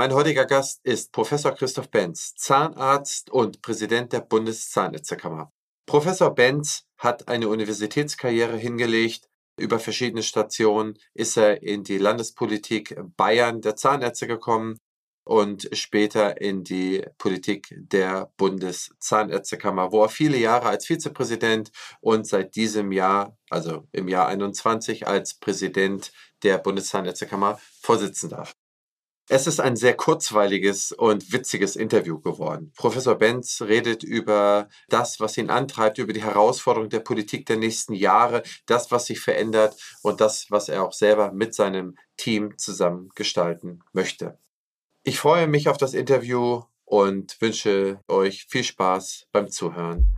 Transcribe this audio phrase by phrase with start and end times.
[0.00, 5.52] Mein heutiger Gast ist Professor Christoph Benz, Zahnarzt und Präsident der Bundeszahnärztekammer.
[5.86, 9.28] Professor Benz hat eine Universitätskarriere hingelegt.
[9.56, 14.78] Über verschiedene Stationen ist er in die Landespolitik Bayern der Zahnärzte gekommen
[15.24, 22.54] und später in die Politik der Bundeszahnärztekammer, wo er viele Jahre als Vizepräsident und seit
[22.54, 26.12] diesem Jahr, also im Jahr 21, als Präsident
[26.44, 28.54] der Bundeszahnärztekammer vorsitzen darf.
[29.30, 32.72] Es ist ein sehr kurzweiliges und witziges Interview geworden.
[32.74, 37.92] Professor Benz redet über das, was ihn antreibt, über die Herausforderung der Politik der nächsten
[37.92, 43.10] Jahre, das, was sich verändert und das, was er auch selber mit seinem Team zusammen
[43.14, 44.38] gestalten möchte.
[45.04, 50.08] Ich freue mich auf das Interview und wünsche euch viel Spaß beim Zuhören.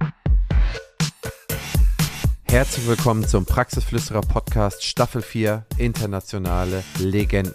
[2.45, 7.55] Herzlich willkommen zum Praxisflüsterer Podcast Staffel 4 Internationale Legenden.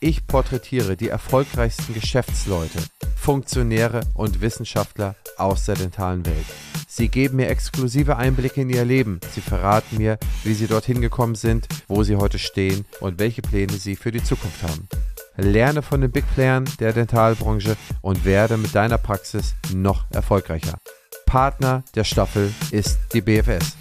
[0.00, 2.78] Ich porträtiere die erfolgreichsten Geschäftsleute,
[3.16, 6.46] Funktionäre und Wissenschaftler aus der dentalen Welt.
[6.88, 9.20] Sie geben mir exklusive Einblicke in ihr Leben.
[9.34, 13.74] Sie verraten mir, wie sie dorthin gekommen sind, wo sie heute stehen und welche Pläne
[13.74, 14.88] sie für die Zukunft haben
[15.36, 20.78] lerne von den Big Playern der Dentalbranche und werde mit deiner Praxis noch erfolgreicher.
[21.26, 23.76] Partner der Staffel ist die BFS.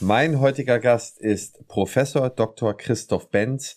[0.00, 2.76] Mein heutiger Gast ist Professor Dr.
[2.76, 3.76] Christoph Benz,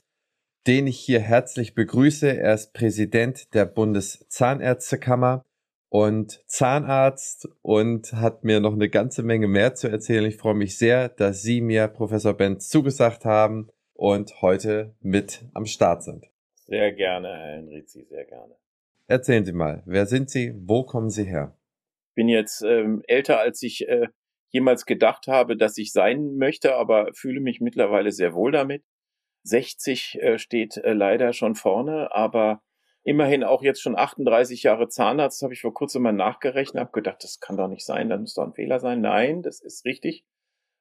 [0.67, 2.37] den ich hier herzlich begrüße.
[2.37, 5.45] Er ist Präsident der Bundeszahnärztekammer
[5.89, 10.25] und Zahnarzt und hat mir noch eine ganze Menge mehr zu erzählen.
[10.25, 15.65] Ich freue mich sehr, dass Sie mir, Professor Benz, zugesagt haben und heute mit am
[15.65, 16.25] Start sind.
[16.55, 18.55] Sehr gerne, Herr Henrizi, sehr gerne.
[19.07, 21.55] Erzählen Sie mal, wer sind Sie, wo kommen Sie her?
[22.09, 24.07] Ich bin jetzt ähm, älter, als ich äh,
[24.49, 28.83] jemals gedacht habe, dass ich sein möchte, aber fühle mich mittlerweile sehr wohl damit.
[29.45, 32.61] 60 äh, steht äh, leider schon vorne, aber
[33.03, 37.23] immerhin auch jetzt schon 38 Jahre Zahnarzt, habe ich vor kurzem mal nachgerechnet, habe gedacht,
[37.23, 39.01] das kann doch nicht sein, da muss doch ein Fehler sein.
[39.01, 40.25] Nein, das ist richtig.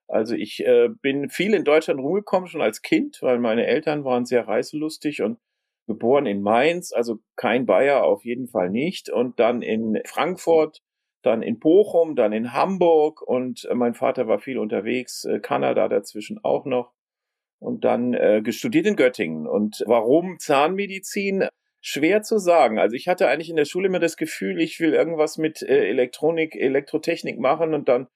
[0.09, 4.25] Also ich äh, bin viel in Deutschland rumgekommen, schon als Kind, weil meine Eltern waren
[4.25, 5.39] sehr reiselustig und
[5.87, 9.11] geboren in Mainz, also kein Bayer auf jeden Fall nicht.
[9.11, 10.83] Und dann in Frankfurt,
[11.23, 15.89] dann in Bochum, dann in Hamburg und äh, mein Vater war viel unterwegs, äh, Kanada
[15.89, 16.93] dazwischen auch noch.
[17.65, 19.47] Und dann äh, gestudiert in Göttingen.
[19.47, 21.49] Und warum Zahnmedizin?
[21.87, 22.79] Schwer zu sagen.
[22.79, 25.87] Also ich hatte eigentlich in der Schule immer das Gefühl, ich will irgendwas mit äh,
[25.87, 28.07] Elektronik, Elektrotechnik machen und dann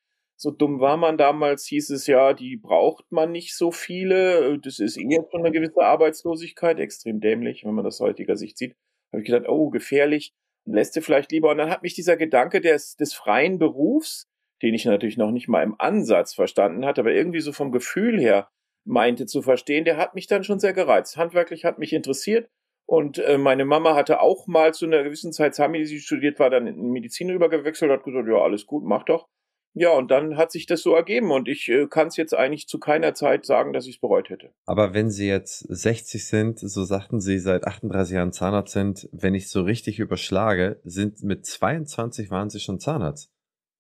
[0.41, 4.59] so dumm war man damals, hieß es ja, die braucht man nicht so viele.
[4.61, 8.77] Das ist eher schon eine gewisse Arbeitslosigkeit, extrem dämlich, wenn man das heutiger Sicht sieht.
[9.13, 10.33] Habe ich gedacht, oh, gefährlich,
[10.65, 11.51] lässt du vielleicht lieber.
[11.51, 14.29] Und dann hat mich dieser Gedanke des, des freien Berufs,
[14.63, 18.21] den ich natürlich noch nicht mal im Ansatz verstanden hatte, aber irgendwie so vom Gefühl
[18.21, 18.49] her
[18.85, 21.17] meinte zu verstehen, der hat mich dann schon sehr gereizt.
[21.17, 22.49] Handwerklich hat mich interessiert.
[22.87, 26.67] Und äh, meine Mama hatte auch mal zu einer gewissen Zeit Zahnmedizin studiert, war dann
[26.67, 29.29] in Medizin rübergewechselt, hat gesagt, ja, alles gut, mach doch.
[29.75, 32.67] Ja, und dann hat sich das so ergeben und ich äh, kann es jetzt eigentlich
[32.67, 34.53] zu keiner Zeit sagen, dass ich es bereut hätte.
[34.65, 39.35] Aber wenn Sie jetzt 60 sind, so sagten Sie seit 38 Jahren Zahnarzt sind, wenn
[39.35, 43.31] ich so richtig überschlage, sind mit 22 waren Sie schon Zahnarzt.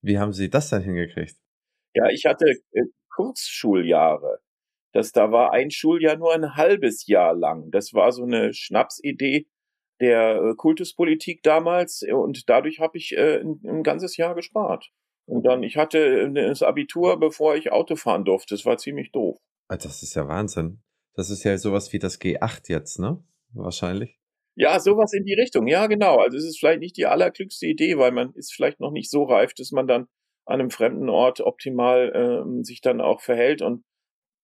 [0.02, 1.36] Wie haben Sie das dann hingekriegt?
[1.94, 2.82] Ja, ich hatte äh,
[3.16, 4.40] Kurzschuljahre.
[4.92, 7.70] Das, da war ein Schuljahr nur ein halbes Jahr lang.
[7.70, 9.46] Das war so eine Schnapsidee
[10.00, 14.90] der äh, Kultuspolitik damals und dadurch habe ich äh, ein, ein ganzes Jahr gespart.
[15.26, 18.54] Und dann, ich hatte das Abitur, bevor ich Auto fahren durfte.
[18.54, 19.38] Das war ziemlich doof.
[19.68, 20.80] Das ist ja Wahnsinn.
[21.14, 23.22] Das ist ja sowas wie das G8 jetzt, ne?
[23.52, 24.18] Wahrscheinlich.
[24.54, 25.66] Ja, sowas in die Richtung.
[25.66, 26.16] Ja, genau.
[26.16, 29.24] Also es ist vielleicht nicht die allerklügste Idee, weil man ist vielleicht noch nicht so
[29.24, 30.06] reif, dass man dann
[30.46, 33.84] an einem fremden Ort optimal ähm, sich dann auch verhält und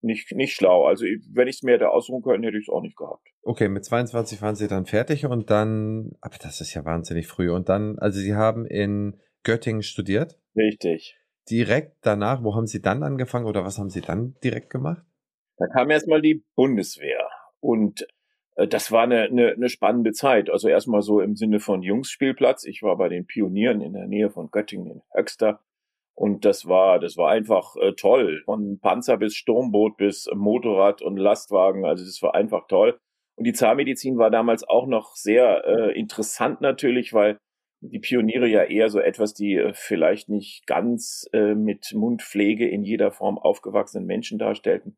[0.04, 0.86] nicht, nicht schlau.
[0.86, 3.26] Also wenn ich es mir hätte aussuchen können, hätte ich es auch nicht gehabt.
[3.42, 7.50] Okay, mit 22 waren Sie dann fertig und dann, aber das ist ja wahnsinnig früh.
[7.50, 10.38] Und dann, also Sie haben in Göttingen studiert?
[10.56, 11.18] Richtig.
[11.48, 15.04] Direkt danach, wo haben Sie dann angefangen oder was haben Sie dann direkt gemacht?
[15.58, 17.28] Da kam erstmal die Bundeswehr
[17.60, 18.06] und
[18.56, 20.50] äh, das war eine, eine, eine spannende Zeit.
[20.50, 22.64] Also erstmal so im Sinne von Jungsspielplatz.
[22.64, 25.60] Ich war bei den Pionieren in der Nähe von Göttingen in Höxter.
[26.16, 28.42] Und das war, das war einfach äh, toll.
[28.44, 31.84] Von Panzer bis Sturmboot bis Motorrad und Lastwagen.
[31.84, 32.98] Also das war einfach toll.
[33.36, 37.38] Und die Zahnmedizin war damals auch noch sehr äh, interessant natürlich, weil
[37.80, 42.84] die Pioniere ja eher so etwas, die äh, vielleicht nicht ganz äh, mit Mundpflege in
[42.84, 44.96] jeder Form aufgewachsenen Menschen darstellten.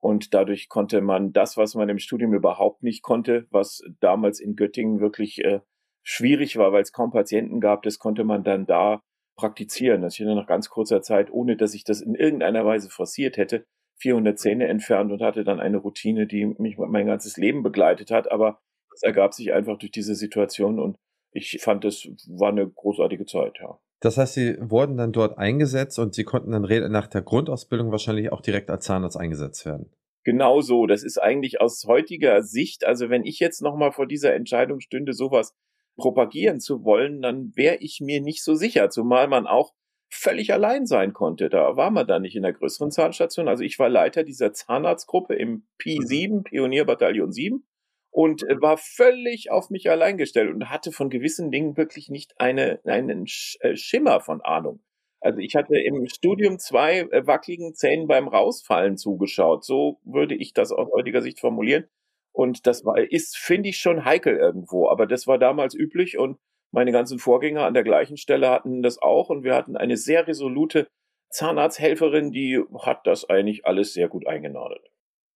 [0.00, 4.56] Und dadurch konnte man das, was man im Studium überhaupt nicht konnte, was damals in
[4.56, 5.60] Göttingen wirklich äh,
[6.02, 9.00] schwierig war, weil es kaum Patienten gab, das konnte man dann da
[9.36, 10.02] praktizieren.
[10.02, 13.64] Das ich nach ganz kurzer Zeit, ohne dass ich das in irgendeiner Weise forciert hätte,
[13.98, 18.30] 400 Zähne entfernt und hatte dann eine Routine, die mich mein ganzes Leben begleitet hat.
[18.30, 18.60] Aber
[18.90, 20.96] Das ergab sich einfach durch diese Situation und
[21.32, 23.78] ich fand, es war eine großartige Zeit, ja.
[24.00, 28.30] Das heißt, Sie wurden dann dort eingesetzt und Sie konnten dann nach der Grundausbildung wahrscheinlich
[28.30, 29.90] auch direkt als Zahnarzt eingesetzt werden.
[30.24, 30.86] Genau so.
[30.86, 35.12] Das ist eigentlich aus heutiger Sicht, also wenn ich jetzt nochmal vor dieser Entscheidung stünde,
[35.12, 35.54] sowas
[35.96, 39.72] propagieren zu wollen, dann wäre ich mir nicht so sicher, zumal man auch
[40.10, 41.48] völlig allein sein konnte.
[41.48, 43.48] Da war man dann nicht in der größeren Zahnstation.
[43.48, 47.64] Also ich war Leiter dieser Zahnarztgruppe im P7, Pionierbataillon 7
[48.10, 52.34] und äh, war völlig auf mich allein gestellt und hatte von gewissen Dingen wirklich nicht
[52.38, 53.26] eine, einen
[53.60, 54.80] äh, Schimmer von Ahnung.
[55.20, 59.64] Also ich hatte im Studium zwei äh, wackeligen Zähnen beim Rausfallen zugeschaut.
[59.64, 61.86] So würde ich das aus heutiger Sicht formulieren.
[62.34, 64.88] Und das war, ist, finde ich, schon heikel irgendwo.
[64.88, 66.38] Aber das war damals üblich und
[66.72, 69.30] meine ganzen Vorgänger an der gleichen Stelle hatten das auch.
[69.30, 70.88] Und wir hatten eine sehr resolute
[71.30, 74.82] Zahnarzthelferin, die hat das eigentlich alles sehr gut eingenordet.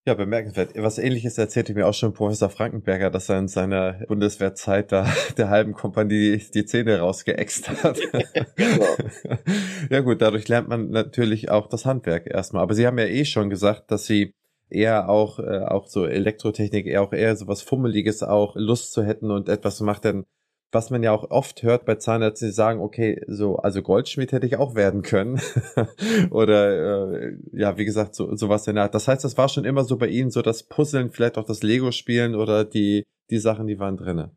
[0.05, 0.71] Ja, bemerkenswert.
[0.75, 5.05] Was ähnliches erzählte mir auch schon Professor Frankenberger, dass er in seiner Bundeswehrzeit da
[5.37, 7.99] der halben Kompanie die Zähne rausgeäxt hat.
[8.55, 8.95] genau.
[9.89, 12.63] ja gut, dadurch lernt man natürlich auch das Handwerk erstmal.
[12.63, 14.33] Aber Sie haben ja eh schon gesagt, dass Sie
[14.69, 19.03] eher auch, äh, auch so Elektrotechnik, eher auch eher so was Fummeliges auch Lust zu
[19.03, 20.25] hätten und etwas macht, denn
[20.71, 24.45] was man ja auch oft hört bei Zahnärzten, die sagen, okay, so, also Goldschmied hätte
[24.45, 25.41] ich auch werden können.
[26.31, 28.93] Oder äh, ja, wie gesagt, so sowas in der Art.
[28.93, 31.63] Das heißt, das war schon immer so bei Ihnen, so das Puzzeln, vielleicht auch das
[31.63, 34.31] Lego-Spielen oder die, die Sachen, die waren drinne.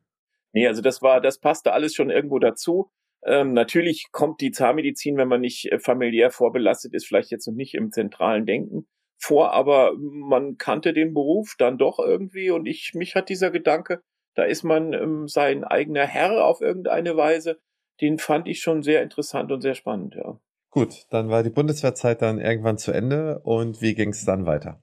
[0.54, 2.90] Nee, also das war, das passte alles schon irgendwo dazu.
[3.24, 7.54] Ähm, natürlich kommt die Zahnmedizin, wenn man nicht äh, familiär vorbelastet ist, vielleicht jetzt noch
[7.54, 8.86] nicht im zentralen Denken
[9.22, 14.02] vor, aber man kannte den Beruf dann doch irgendwie und ich, mich hat dieser Gedanke
[14.34, 17.60] da ist man ähm, sein eigener Herr auf irgendeine Weise.
[18.00, 20.40] Den fand ich schon sehr interessant und sehr spannend, ja.
[20.70, 24.82] Gut, dann war die Bundeswehrzeit dann irgendwann zu Ende und wie ging es dann weiter?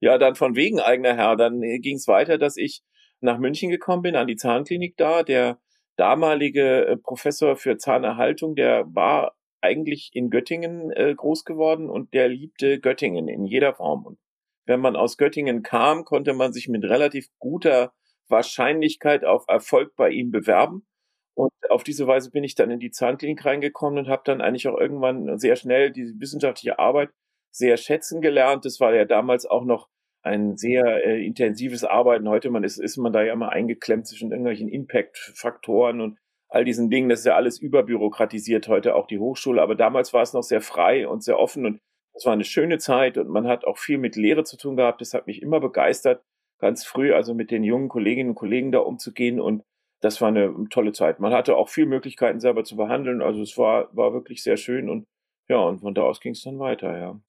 [0.00, 1.36] Ja, dann von wegen eigener Herr.
[1.36, 2.82] Dann äh, ging es weiter, dass ich
[3.20, 5.22] nach München gekommen bin, an die Zahnklinik da.
[5.22, 5.58] Der
[5.96, 12.28] damalige äh, Professor für Zahnerhaltung, der war eigentlich in Göttingen äh, groß geworden und der
[12.28, 14.06] liebte Göttingen in jeder Form.
[14.06, 14.18] Und
[14.66, 17.92] wenn man aus Göttingen kam, konnte man sich mit relativ guter
[18.28, 20.86] Wahrscheinlichkeit auf Erfolg bei ihm bewerben.
[21.34, 24.68] Und auf diese Weise bin ich dann in die Zahnklinik reingekommen und habe dann eigentlich
[24.68, 27.10] auch irgendwann sehr schnell die wissenschaftliche Arbeit
[27.50, 28.64] sehr schätzen gelernt.
[28.64, 29.88] Das war ja damals auch noch
[30.22, 32.28] ein sehr äh, intensives Arbeiten.
[32.28, 36.18] Heute man ist, ist man da ja immer eingeklemmt zwischen irgendwelchen Impact-Faktoren und
[36.54, 37.08] all diesen Dingen.
[37.08, 39.60] Das ist ja alles überbürokratisiert heute auch die Hochschule.
[39.60, 41.80] Aber damals war es noch sehr frei und sehr offen und
[42.16, 45.00] es war eine schöne Zeit und man hat auch viel mit Lehre zu tun gehabt.
[45.00, 46.22] Das hat mich immer begeistert
[46.60, 49.64] ganz früh, also mit den jungen Kolleginnen und Kollegen da umzugehen und
[50.00, 51.18] das war eine tolle Zeit.
[51.18, 54.88] Man hatte auch viel Möglichkeiten selber zu behandeln, also es war, war wirklich sehr schön
[54.88, 55.06] und
[55.48, 57.20] ja, und von da aus ging es dann weiter, ja.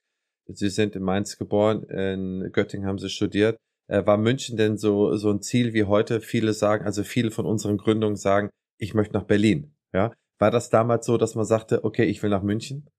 [0.48, 3.58] Sie sind in Mainz geboren, in Göttingen haben Sie studiert.
[3.88, 6.22] Äh, war München denn so, so ein Ziel wie heute?
[6.22, 9.76] Viele sagen, also viele von unseren Gründungen sagen, ich möchte nach Berlin.
[9.94, 12.90] Ja, war das damals so, dass man sagte, okay, ich will nach München?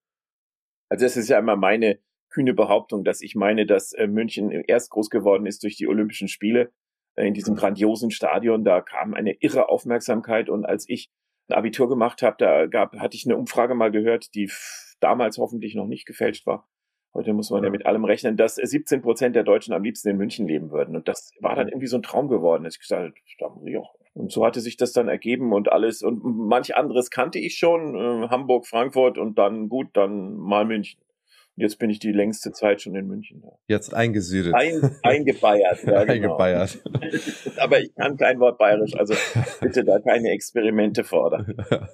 [0.88, 1.98] Also das ist ja immer meine
[2.30, 6.28] kühne Behauptung, dass ich meine, dass äh, München erst groß geworden ist durch die Olympischen
[6.28, 6.72] Spiele
[7.16, 7.58] äh, in diesem mhm.
[7.58, 8.64] grandiosen Stadion.
[8.64, 11.10] Da kam eine irre Aufmerksamkeit und als ich
[11.48, 14.50] ein Abitur gemacht habe, da gab, hatte ich eine Umfrage mal gehört, die
[15.00, 16.68] damals hoffentlich noch nicht gefälscht war.
[17.14, 20.18] Heute muss man ja mit allem rechnen, dass 17 Prozent der Deutschen am liebsten in
[20.18, 20.96] München leben würden.
[20.96, 23.80] Und das war dann irgendwie so ein Traum geworden, dass ich gesagt habe, ja.
[24.16, 26.02] Und so hatte sich das dann ergeben und alles.
[26.02, 30.98] Und manch anderes kannte ich schon, äh, Hamburg, Frankfurt und dann gut, dann mal München.
[31.58, 33.42] Jetzt bin ich die längste Zeit schon in München.
[33.42, 33.50] Ja.
[33.66, 34.54] Jetzt eingesiedelt.
[34.54, 35.84] Ein, eingebeiert.
[35.84, 36.36] Ja, genau.
[36.36, 36.82] Eingebeiert.
[37.58, 39.14] Aber ich kann kein Wort bayerisch, also
[39.60, 41.54] bitte da keine Experimente fordern.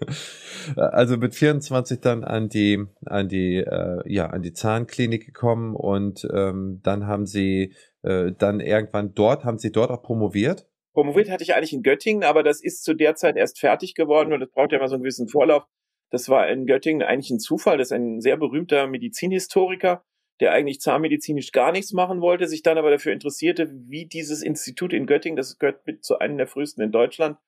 [0.76, 6.24] Also mit 24 dann an die, an die, äh, ja, an die Zahnklinik gekommen und
[6.32, 10.68] ähm, dann haben Sie äh, dann irgendwann dort, haben Sie dort auch promoviert?
[10.92, 14.32] Promoviert hatte ich eigentlich in Göttingen, aber das ist zu der Zeit erst fertig geworden
[14.32, 15.64] und es braucht ja immer so einen gewissen Vorlauf.
[16.10, 17.78] Das war in Göttingen eigentlich ein Zufall.
[17.78, 20.04] Das ist ein sehr berühmter Medizinhistoriker,
[20.40, 24.92] der eigentlich zahnmedizinisch gar nichts machen wollte, sich dann aber dafür interessierte, wie dieses Institut
[24.92, 27.38] in Göttingen, das gehört mit zu einem der frühesten in Deutschland,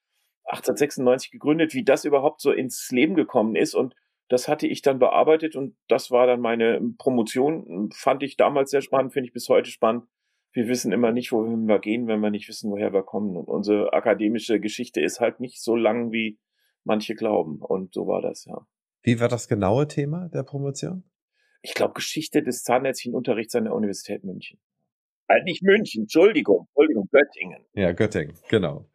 [0.46, 3.74] 1896 gegründet, wie das überhaupt so ins Leben gekommen ist.
[3.74, 3.94] Und
[4.28, 7.90] das hatte ich dann bearbeitet und das war dann meine Promotion.
[7.94, 10.04] Fand ich damals sehr spannend, finde ich bis heute spannend.
[10.54, 13.36] Wir wissen immer nicht, wohin wir gehen, wenn wir nicht wissen, woher wir kommen.
[13.36, 16.38] Und unsere akademische Geschichte ist halt nicht so lang wie
[16.84, 17.60] manche glauben.
[17.60, 18.66] Und so war das, ja.
[19.02, 21.04] Wie war das genaue Thema der Promotion?
[21.60, 24.60] Ich glaube, Geschichte des zahnärztlichen Unterrichts an der Universität München.
[25.28, 27.64] Halt nicht München, Entschuldigung, Entschuldigung, Göttingen.
[27.74, 28.86] Ja, Göttingen, genau.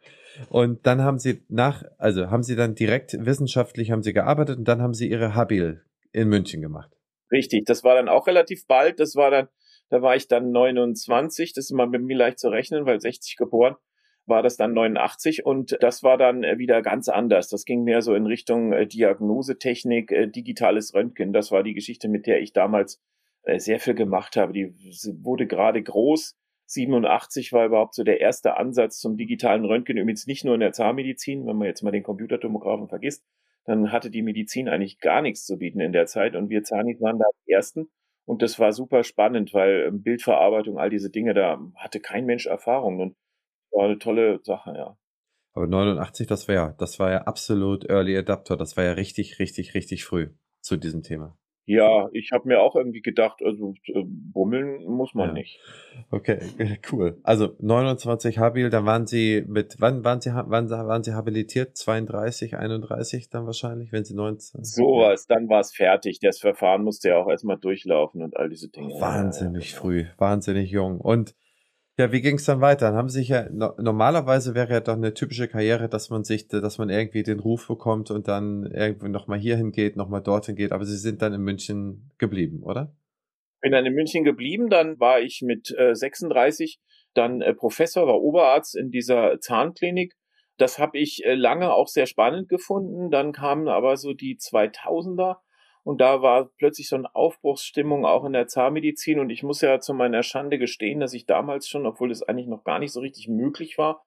[0.49, 4.67] Und dann haben Sie nach, also haben Sie dann direkt wissenschaftlich haben Sie gearbeitet und
[4.67, 6.91] dann haben Sie Ihre Habil in München gemacht.
[7.31, 8.99] Richtig, das war dann auch relativ bald.
[8.99, 9.47] Das war dann,
[9.89, 13.35] da war ich dann 29, das ist mal mit mir leicht zu rechnen, weil 60
[13.37, 13.75] geboren
[14.29, 17.49] war das dann 89 und das war dann äh, wieder ganz anders.
[17.49, 21.33] Das ging mehr so in Richtung äh, Diagnosetechnik, äh, digitales Röntgen.
[21.33, 23.01] Das war die Geschichte, mit der ich damals
[23.57, 24.51] sehr viel gemacht habe.
[24.51, 24.75] Die
[25.23, 26.37] wurde gerade groß.
[26.65, 30.73] 87 war überhaupt so der erste Ansatz zum digitalen Röntgen, übrigens nicht nur in der
[30.73, 33.25] Zahnmedizin, wenn man jetzt mal den Computertomographen vergisst,
[33.63, 37.01] dann hatte die Medizin eigentlich gar nichts zu bieten in der Zeit und wir Zahnis
[37.01, 37.89] waren da die Ersten.
[38.29, 42.45] Und das war super spannend, weil ähm, Bildverarbeitung, all diese Dinge, da hatte kein Mensch
[42.45, 42.99] Erfahrung.
[42.99, 43.15] Und
[43.71, 44.95] war eine tolle Sache, ja.
[45.55, 48.55] Aber 89, das war ja, das war ja absolut Early Adapter.
[48.55, 50.29] Das war ja richtig, richtig, richtig früh
[50.61, 51.39] zu diesem Thema.
[51.69, 55.33] Ja, ich habe mir auch irgendwie gedacht, also äh, bummeln muss man ja.
[55.33, 55.59] nicht.
[56.09, 56.39] Okay,
[56.91, 57.19] cool.
[57.21, 61.77] Also 29 Habil, dann waren Sie mit, wann waren Sie, wann waren Sie habilitiert?
[61.77, 64.63] 32, 31 dann wahrscheinlich, wenn Sie 19?
[64.63, 66.17] Sowas, dann war es fertig.
[66.19, 68.99] Das Verfahren musste ja auch erstmal durchlaufen und all diese Dinge.
[68.99, 70.99] Wahnsinnig früh, wahnsinnig jung.
[70.99, 71.35] Und
[71.99, 72.87] ja, wie ging es dann weiter?
[72.87, 76.47] Dann haben sich ja no, normalerweise wäre ja doch eine typische Karriere, dass man sich,
[76.47, 80.71] dass man irgendwie den Ruf bekommt und dann irgendwie nochmal hierhin geht, nochmal dorthin geht.
[80.71, 82.95] Aber Sie sind dann in München geblieben, oder?
[83.59, 84.69] Bin dann in München geblieben.
[84.69, 86.79] Dann war ich mit äh, 36
[87.13, 90.13] dann äh, Professor, war Oberarzt in dieser Zahnklinik.
[90.57, 93.11] Das habe ich äh, lange auch sehr spannend gefunden.
[93.11, 95.35] Dann kamen aber so die 2000er
[95.89, 99.19] und da war plötzlich so eine Aufbruchsstimmung auch in der Zahnmedizin.
[99.19, 102.45] Und ich muss ja zu meiner Schande gestehen, dass ich damals schon, obwohl das eigentlich
[102.45, 104.05] noch gar nicht so richtig möglich war,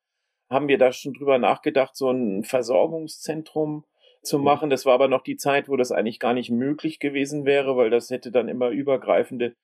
[0.48, 3.84] haben wir da schon drüber nachgedacht, so ein Versorgungszentrum
[4.22, 4.44] zu mhm.
[4.44, 4.70] machen.
[4.70, 7.90] Das war aber noch die Zeit, wo das eigentlich gar nicht möglich gewesen wäre, weil
[7.90, 9.56] das hätte dann immer übergreifende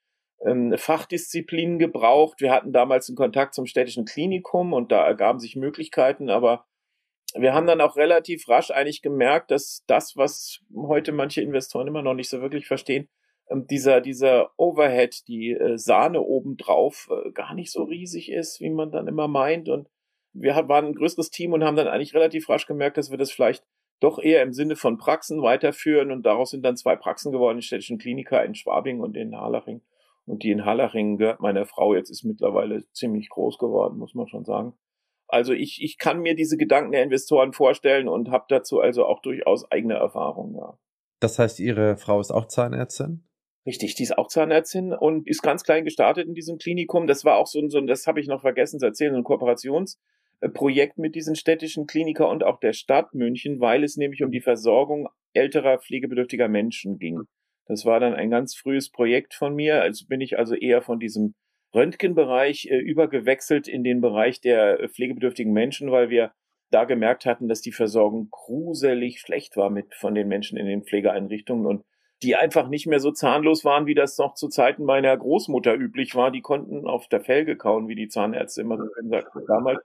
[0.45, 2.41] ähm, Fachdisziplinen gebraucht.
[2.41, 6.67] Wir hatten damals einen Kontakt zum städtischen Klinikum und da ergaben sich Möglichkeiten, aber
[7.35, 12.03] wir haben dann auch relativ rasch eigentlich gemerkt, dass das, was heute manche Investoren immer
[12.03, 13.09] noch nicht so wirklich verstehen,
[13.51, 18.71] ähm, dieser, dieser Overhead, die äh, Sahne obendrauf, äh, gar nicht so riesig ist, wie
[18.71, 19.69] man dann immer meint.
[19.69, 19.89] Und
[20.33, 23.31] wir waren ein größeres Team und haben dann eigentlich relativ rasch gemerkt, dass wir das
[23.31, 23.65] vielleicht
[24.01, 26.11] doch eher im Sinne von Praxen weiterführen.
[26.11, 29.83] Und daraus sind dann zwei Praxen geworden, die städtischen Kliniker in Schwabing und in Harlaching.
[30.27, 34.29] Und die in Harlaching gehört meiner Frau jetzt, ist mittlerweile ziemlich groß geworden, muss man
[34.29, 34.75] schon sagen.
[35.29, 39.21] Also ich, ich kann mir diese Gedanken der Investoren vorstellen und habe dazu also auch
[39.21, 40.79] durchaus eigene Erfahrungen, ja.
[41.21, 43.29] Das heißt, Ihre Frau ist auch Zahnärztin?
[43.67, 47.07] Richtig, die ist auch Zahnärztin und ist ganz klein gestartet in diesem Klinikum.
[47.07, 49.19] Das war auch so ein, so ein das habe ich noch vergessen zu erzählen, so
[49.19, 54.31] ein Kooperationsprojekt mit diesen städtischen Kliniker und auch der Stadt München, weil es nämlich um
[54.31, 57.23] die Versorgung älterer pflegebedürftiger Menschen ging.
[57.67, 59.83] Das war dann ein ganz frühes Projekt von mir.
[59.83, 61.35] Also bin ich also eher von diesem
[61.75, 66.33] Röntgenbereich äh, übergewechselt in den Bereich der äh, pflegebedürftigen Menschen, weil wir
[66.71, 70.85] da gemerkt hatten, dass die Versorgung gruselig schlecht war mit von den Menschen in den
[70.85, 71.85] Pflegeeinrichtungen und
[72.23, 76.15] die einfach nicht mehr so zahnlos waren, wie das noch zu Zeiten meiner Großmutter üblich
[76.15, 76.31] war.
[76.31, 79.81] Die konnten auf der Felge kauen, wie die Zahnärzte immer so gesagt haben damals.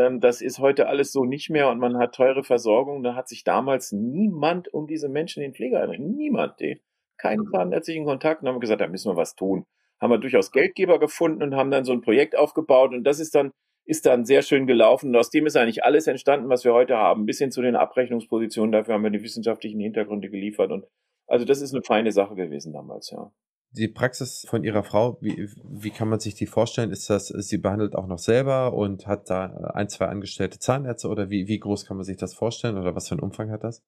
[0.00, 3.02] Ähm, das ist heute alles so nicht mehr und man hat teure Versorgung.
[3.02, 6.80] Da hat sich damals niemand um diese Menschen in den Pflegeeinrichtungen, niemand, die,
[7.16, 9.66] keinen zahnärztlichen Kontakt und haben gesagt, da müssen wir was tun
[10.00, 13.34] haben wir durchaus Geldgeber gefunden und haben dann so ein Projekt aufgebaut und das ist
[13.34, 13.52] dann
[13.86, 16.96] ist dann sehr schön gelaufen und aus dem ist eigentlich alles entstanden, was wir heute
[16.96, 18.72] haben, bis hin zu den Abrechnungspositionen.
[18.72, 20.86] Dafür haben wir die wissenschaftlichen Hintergründe geliefert und
[21.26, 23.30] also das ist eine feine Sache gewesen damals, ja.
[23.76, 26.92] Die Praxis von Ihrer Frau, wie, wie kann man sich die vorstellen?
[26.92, 31.28] Ist das, sie behandelt auch noch selber und hat da ein, zwei angestellte Zahnärzte oder
[31.28, 33.82] wie, wie groß kann man sich das vorstellen oder was für einen Umfang hat das?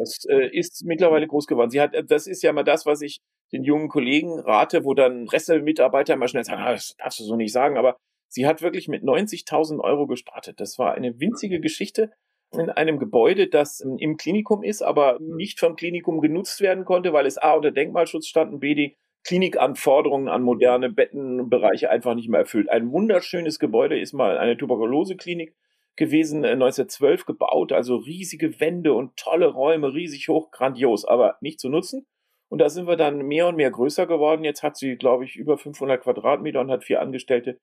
[0.00, 1.70] Das äh, ist mittlerweile groß geworden.
[1.70, 3.20] Sie hat, das ist ja mal das, was ich
[3.52, 7.36] den jungen Kollegen rate, wo dann Pressemitarbeiter immer schnell sagen, ah, das darfst du so
[7.36, 7.96] nicht sagen, aber
[8.28, 10.60] sie hat wirklich mit 90.000 Euro gestartet.
[10.60, 12.10] Das war eine winzige Geschichte
[12.52, 17.26] in einem Gebäude, das im Klinikum ist, aber nicht vom Klinikum genutzt werden konnte, weil
[17.26, 22.40] es A unter Denkmalschutz stand und B die Klinikanforderungen an moderne Bettenbereiche einfach nicht mehr
[22.40, 22.68] erfüllt.
[22.68, 25.54] Ein wunderschönes Gebäude ist mal eine Tuberkuloseklinik
[25.96, 31.60] gewesen, 1912 äh, gebaut, also riesige Wände und tolle Räume, riesig hoch, grandios, aber nicht
[31.60, 32.06] zu nutzen.
[32.50, 34.44] Und da sind wir dann mehr und mehr größer geworden.
[34.44, 37.58] Jetzt hat sie, glaube ich, über 500 Quadratmeter und hat vier Angestellte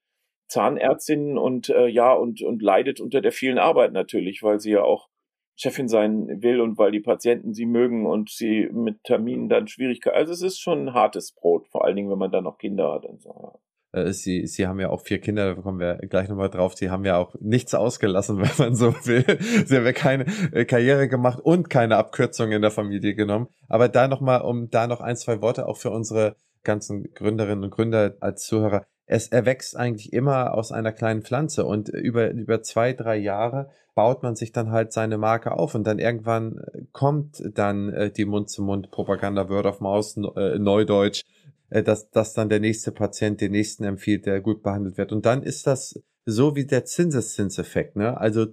[0.47, 4.83] Zahnärztinnen und äh, ja und und leidet unter der vielen Arbeit natürlich, weil sie ja
[4.83, 5.09] auch
[5.57, 10.15] Chefin sein will und weil die Patienten sie mögen und sie mit Terminen dann Schwierigkeiten.
[10.15, 12.93] Also es ist schon ein hartes Brot, vor allen Dingen, wenn man dann noch Kinder
[12.93, 13.59] hat und so.
[13.91, 16.75] Äh, sie, sie haben ja auch vier Kinder, da kommen wir gleich nochmal drauf.
[16.75, 19.25] Sie haben ja auch nichts ausgelassen, wenn man so will.
[19.65, 23.47] Sie haben ja keine äh, Karriere gemacht und keine Abkürzung in der Familie genommen.
[23.67, 27.71] Aber da nochmal, um da noch ein, zwei Worte auch für unsere ganzen Gründerinnen und
[27.71, 28.85] Gründer als Zuhörer.
[29.05, 34.21] Es erwächst eigentlich immer aus einer kleinen Pflanze und über, über zwei, drei Jahre baut
[34.21, 36.59] man sich dann halt seine Marke auf und dann irgendwann
[36.91, 41.36] kommt dann äh, die Mund-zu-Mund-Propaganda, Word of Mouse, Neudeutsch, äh,
[41.69, 45.11] dass, dass dann der nächste Patient den nächsten empfiehlt, der gut behandelt wird.
[45.11, 48.17] Und dann ist das so wie der Zinseszinseffekt, ne?
[48.17, 48.47] Also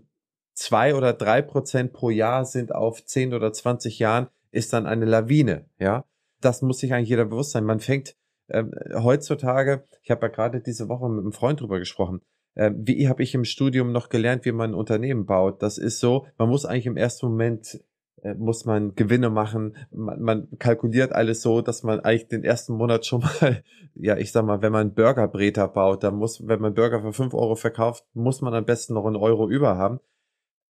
[0.54, 5.04] zwei oder drei Prozent pro Jahr sind auf zehn oder zwanzig Jahren ist dann eine
[5.04, 6.04] Lawine, ja.
[6.40, 7.64] Das muss sich eigentlich jeder bewusst sein.
[7.64, 8.16] Man fängt
[8.49, 12.21] ähm, heutzutage, ich habe ja gerade diese Woche mit einem Freund drüber gesprochen,
[12.54, 15.62] äh, wie habe ich im Studium noch gelernt, wie man ein Unternehmen baut.
[15.62, 17.78] Das ist so, man muss eigentlich im ersten Moment äh,
[18.37, 19.76] muss man Gewinne machen.
[19.90, 23.62] Man, man, kalkuliert alles so, dass man eigentlich den ersten Monat schon mal,
[23.94, 27.35] ja, ich sag mal, wenn man Burgerbreter baut, dann muss, wenn man Burger für fünf
[27.35, 30.00] Euro verkauft, muss man am besten noch einen Euro über haben.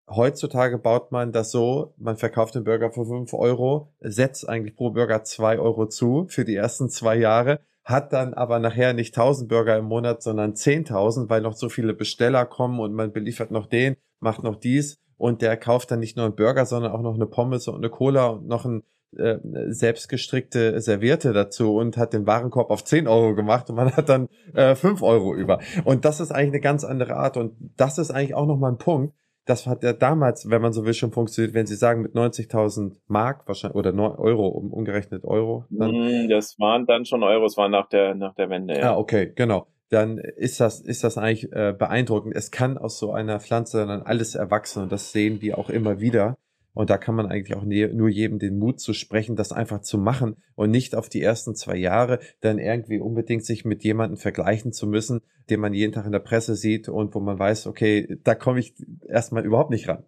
[0.09, 4.91] Heutzutage baut man das so, man verkauft den Burger für fünf Euro, setzt eigentlich pro
[4.91, 9.49] Burger zwei Euro zu für die ersten zwei Jahre, hat dann aber nachher nicht 1000
[9.49, 13.67] Burger im Monat, sondern 10.000, weil noch so viele Besteller kommen und man beliefert noch
[13.67, 17.15] den, macht noch dies und der kauft dann nicht nur einen Burger, sondern auch noch
[17.15, 18.83] eine Pommes und eine Cola und noch ein
[19.17, 19.39] äh,
[19.69, 24.29] selbstgestrickte Servierte dazu und hat den Warenkorb auf 10 Euro gemacht und man hat dann
[24.53, 25.61] äh, 5 Euro über.
[25.87, 28.77] Und das ist eigentlich eine ganz andere Art und das ist eigentlich auch nochmal ein
[28.77, 29.15] Punkt,
[29.47, 32.97] das hat ja damals, wenn man so will, schon funktioniert, wenn Sie sagen mit 90.000
[33.07, 35.65] Mark wahrscheinlich oder Euro, um, umgerechnet Euro.
[35.71, 38.93] Dann, mm, das waren dann schon Euro, es war nach der, nach der Wende, ja.
[38.93, 39.69] Ah, okay, genau.
[39.95, 42.35] Dann ist das, ist das eigentlich äh, beeindruckend.
[42.35, 46.01] Es kann aus so einer Pflanze dann alles erwachsen und das sehen wir auch immer
[46.01, 46.37] wieder.
[46.73, 49.97] Und da kann man eigentlich auch nur jedem den Mut zu sprechen, das einfach zu
[49.97, 54.73] machen und nicht auf die ersten zwei Jahre dann irgendwie unbedingt sich mit jemandem vergleichen
[54.73, 58.19] zu müssen, den man jeden Tag in der Presse sieht und wo man weiß, okay,
[58.25, 58.75] da komme ich
[59.09, 60.05] erstmal überhaupt nicht ran.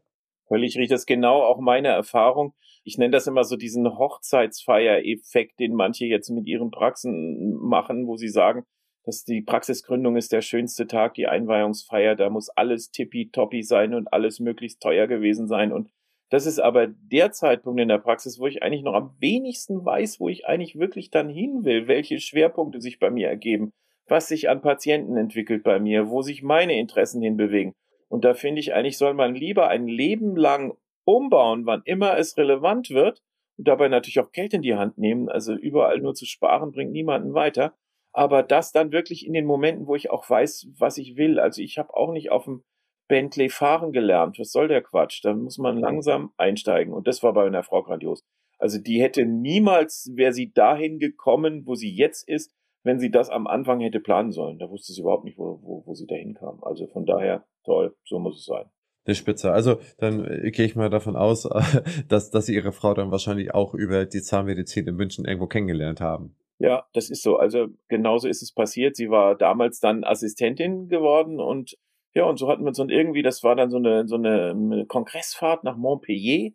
[0.49, 0.89] Völlig richtig.
[0.89, 2.55] Das ist genau auch meine Erfahrung.
[2.83, 8.17] Ich nenne das immer so diesen Hochzeitsfeier-Effekt, den manche jetzt mit ihren Praxen machen, wo
[8.17, 8.65] sie sagen,
[9.07, 14.13] dass die Praxisgründung ist der schönste Tag, die Einweihungsfeier, da muss alles tippitoppi sein und
[14.13, 15.91] alles möglichst teuer gewesen sein und
[16.29, 20.19] das ist aber der Zeitpunkt in der Praxis, wo ich eigentlich noch am wenigsten weiß,
[20.19, 23.73] wo ich eigentlich wirklich dann hin will, welche Schwerpunkte sich bei mir ergeben,
[24.09, 27.75] was sich an Patienten entwickelt bei mir, wo sich meine Interessen hinbewegen.
[28.09, 32.37] Und da finde ich eigentlich, soll man lieber ein Leben lang umbauen, wann immer es
[32.37, 33.23] relevant wird
[33.57, 35.29] und dabei natürlich auch Geld in die Hand nehmen.
[35.29, 37.75] Also überall nur zu sparen bringt niemanden weiter.
[38.17, 41.39] Aber das dann wirklich in den Momenten, wo ich auch weiß, was ich will.
[41.39, 42.65] Also ich habe auch nicht auf dem
[43.09, 44.39] Bentley fahren gelernt.
[44.39, 45.23] Was soll der Quatsch?
[45.23, 46.95] Da muss man langsam einsteigen.
[46.95, 48.25] Und das war bei einer Frau grandios.
[48.59, 53.29] Also die hätte niemals, wäre sie dahin gekommen, wo sie jetzt ist, wenn sie das
[53.29, 54.59] am Anfang hätte planen sollen.
[54.59, 56.65] Da wusste sie überhaupt nicht, wo, wo, wo sie dahin kam.
[56.65, 58.65] Also von daher, toll, so muss es sein.
[59.07, 59.53] Die Spitze.
[59.53, 61.47] Also dann äh, gehe ich mal davon aus,
[62.09, 66.01] dass, dass Sie Ihre Frau dann wahrscheinlich auch über die Zahnmedizin in München irgendwo kennengelernt
[66.01, 66.35] haben.
[66.59, 67.37] Ja, das ist so.
[67.37, 68.97] Also genauso ist es passiert.
[68.97, 71.77] Sie war damals dann Assistentin geworden und
[72.17, 74.87] ja, und so hatten wir uns dann irgendwie, das war dann so eine, so eine
[74.89, 76.53] Kongressfahrt nach Montpellier,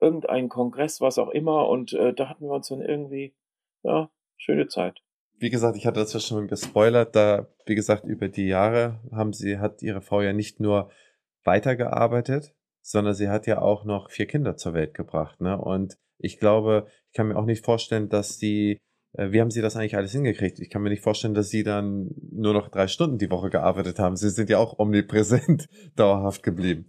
[0.00, 3.34] irgendein Kongress, was auch immer, und äh, da hatten wir uns dann irgendwie,
[3.82, 5.02] ja, schöne Zeit.
[5.38, 9.34] Wie gesagt, ich hatte das ja schon gespoilert, da, wie gesagt, über die Jahre haben
[9.34, 10.90] sie, hat ihre Frau ja nicht nur
[11.44, 15.60] weitergearbeitet, sondern sie hat ja auch noch vier Kinder zur Welt gebracht, ne?
[15.60, 18.80] Und ich glaube, ich kann mir auch nicht vorstellen, dass die
[19.14, 20.58] wie haben Sie das eigentlich alles hingekriegt?
[20.60, 23.98] Ich kann mir nicht vorstellen, dass Sie dann nur noch drei Stunden die Woche gearbeitet
[23.98, 24.16] haben.
[24.16, 26.88] Sie sind ja auch omnipräsent dauerhaft geblieben.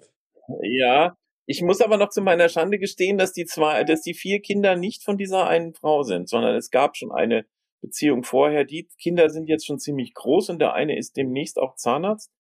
[0.62, 4.40] Ja, ich muss aber noch zu meiner Schande gestehen, dass die zwei, dass die vier
[4.40, 7.46] Kinder nicht von dieser einen Frau sind, sondern es gab schon eine
[7.82, 8.64] Beziehung vorher.
[8.64, 12.32] Die Kinder sind jetzt schon ziemlich groß und der eine ist demnächst auch Zahnarzt.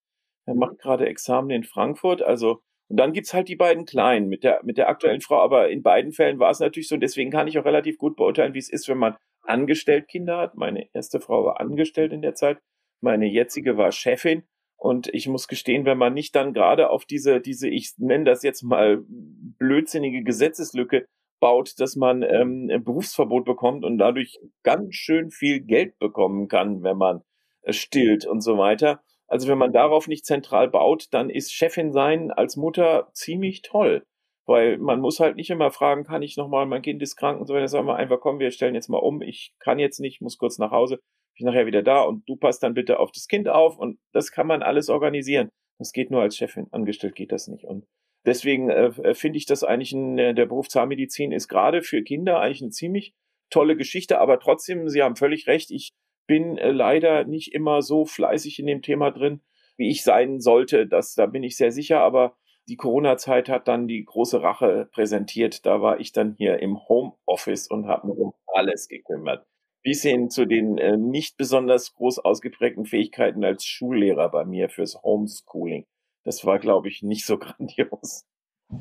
[0.45, 2.21] Er macht gerade Examen in Frankfurt.
[2.21, 5.41] Also, und dann gibt's halt die beiden Kleinen mit der, mit der aktuellen Frau.
[5.41, 6.95] Aber in beiden Fällen war es natürlich so.
[6.95, 10.37] Und deswegen kann ich auch relativ gut beurteilen, wie es ist, wenn man angestellt Kinder
[10.37, 10.55] hat.
[10.55, 12.59] Meine erste Frau war angestellt in der Zeit.
[13.01, 14.43] Meine jetzige war Chefin.
[14.77, 18.43] Und ich muss gestehen, wenn man nicht dann gerade auf diese, diese, ich nenne das
[18.43, 21.05] jetzt mal blödsinnige Gesetzeslücke
[21.39, 26.97] baut, dass man ähm, Berufsverbot bekommt und dadurch ganz schön viel Geld bekommen kann, wenn
[26.97, 27.21] man
[27.61, 29.01] äh, stillt und so weiter.
[29.27, 34.05] Also wenn man darauf nicht zentral baut, dann ist Chefin sein als Mutter ziemlich toll.
[34.45, 37.47] Weil man muss halt nicht immer fragen, kann ich nochmal, mein Kind ist krank und
[37.47, 37.67] so weiter.
[37.67, 40.57] Sagen wir einfach, komm, wir stellen jetzt mal um, ich kann jetzt nicht, muss kurz
[40.57, 40.99] nach Hause,
[41.37, 44.31] bin nachher wieder da und du passt dann bitte auf das Kind auf und das
[44.31, 45.49] kann man alles organisieren.
[45.79, 47.65] Das geht nur als Chefin, angestellt geht das nicht.
[47.65, 47.85] Und
[48.25, 52.03] deswegen äh, äh finde ich das eigentlich, ein, äh, der Beruf Zahnmedizin ist gerade für
[52.03, 53.13] Kinder eigentlich eine ziemlich
[53.49, 55.93] tolle Geschichte, aber trotzdem, Sie haben völlig recht, ich
[56.27, 59.41] bin äh, leider nicht immer so fleißig in dem Thema drin,
[59.77, 60.87] wie ich sein sollte.
[60.87, 62.35] Das, da bin ich sehr sicher, aber
[62.67, 65.65] die Corona-Zeit hat dann die große Rache präsentiert.
[65.65, 69.45] Da war ich dann hier im Homeoffice und habe mich um alles gekümmert.
[69.83, 75.01] Bis hin zu den äh, nicht besonders groß ausgeprägten Fähigkeiten als Schullehrer bei mir fürs
[75.03, 75.85] Homeschooling.
[76.23, 78.25] Das war, glaube ich, nicht so grandios.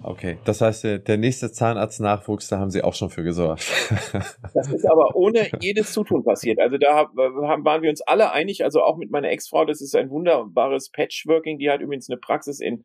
[0.03, 3.71] Okay, das heißt, der nächste Zahnarztnachwuchs, da haben Sie auch schon für gesorgt.
[4.55, 6.61] Das ist aber ohne jedes Zutun passiert.
[6.61, 10.11] Also da waren wir uns alle einig, also auch mit meiner Ex-Frau, das ist ein
[10.11, 11.59] wunderbares Patchworking.
[11.59, 12.85] Die hat übrigens eine Praxis in,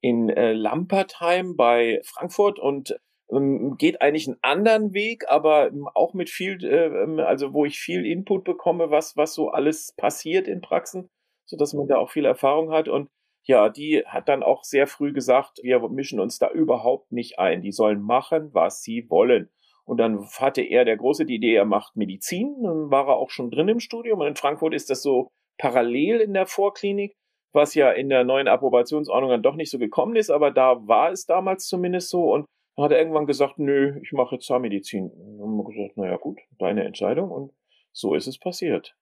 [0.00, 2.98] in äh, Lampertheim bei Frankfurt und
[3.30, 8.06] ähm, geht eigentlich einen anderen Weg, aber auch mit viel, äh, also wo ich viel
[8.06, 11.10] Input bekomme, was, was so alles passiert in Praxen,
[11.46, 13.08] so dass man da auch viel Erfahrung hat und
[13.48, 17.62] ja, die hat dann auch sehr früh gesagt, wir mischen uns da überhaupt nicht ein.
[17.62, 19.48] Die sollen machen, was sie wollen.
[19.84, 22.62] Und dann hatte er der große die Idee, er macht Medizin.
[22.62, 24.20] Dann war er auch schon drin im Studium.
[24.20, 27.16] Und in Frankfurt ist das so parallel in der Vorklinik,
[27.52, 30.30] was ja in der neuen Approbationsordnung dann doch nicht so gekommen ist.
[30.30, 32.32] Aber da war es damals zumindest so.
[32.32, 35.10] Und dann hat er irgendwann gesagt, nö, ich mache Zahnmedizin.
[35.10, 37.30] Dann haben wir gesagt, naja gut, deine Entscheidung.
[37.30, 37.52] Und
[37.92, 38.94] so ist es passiert.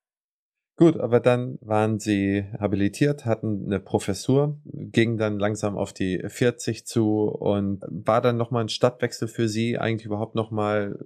[0.78, 6.86] Gut, aber dann waren sie habilitiert, hatten eine Professur, gingen dann langsam auf die 40
[6.86, 10.98] zu und war dann nochmal ein Stadtwechsel für sie eigentlich überhaupt nochmal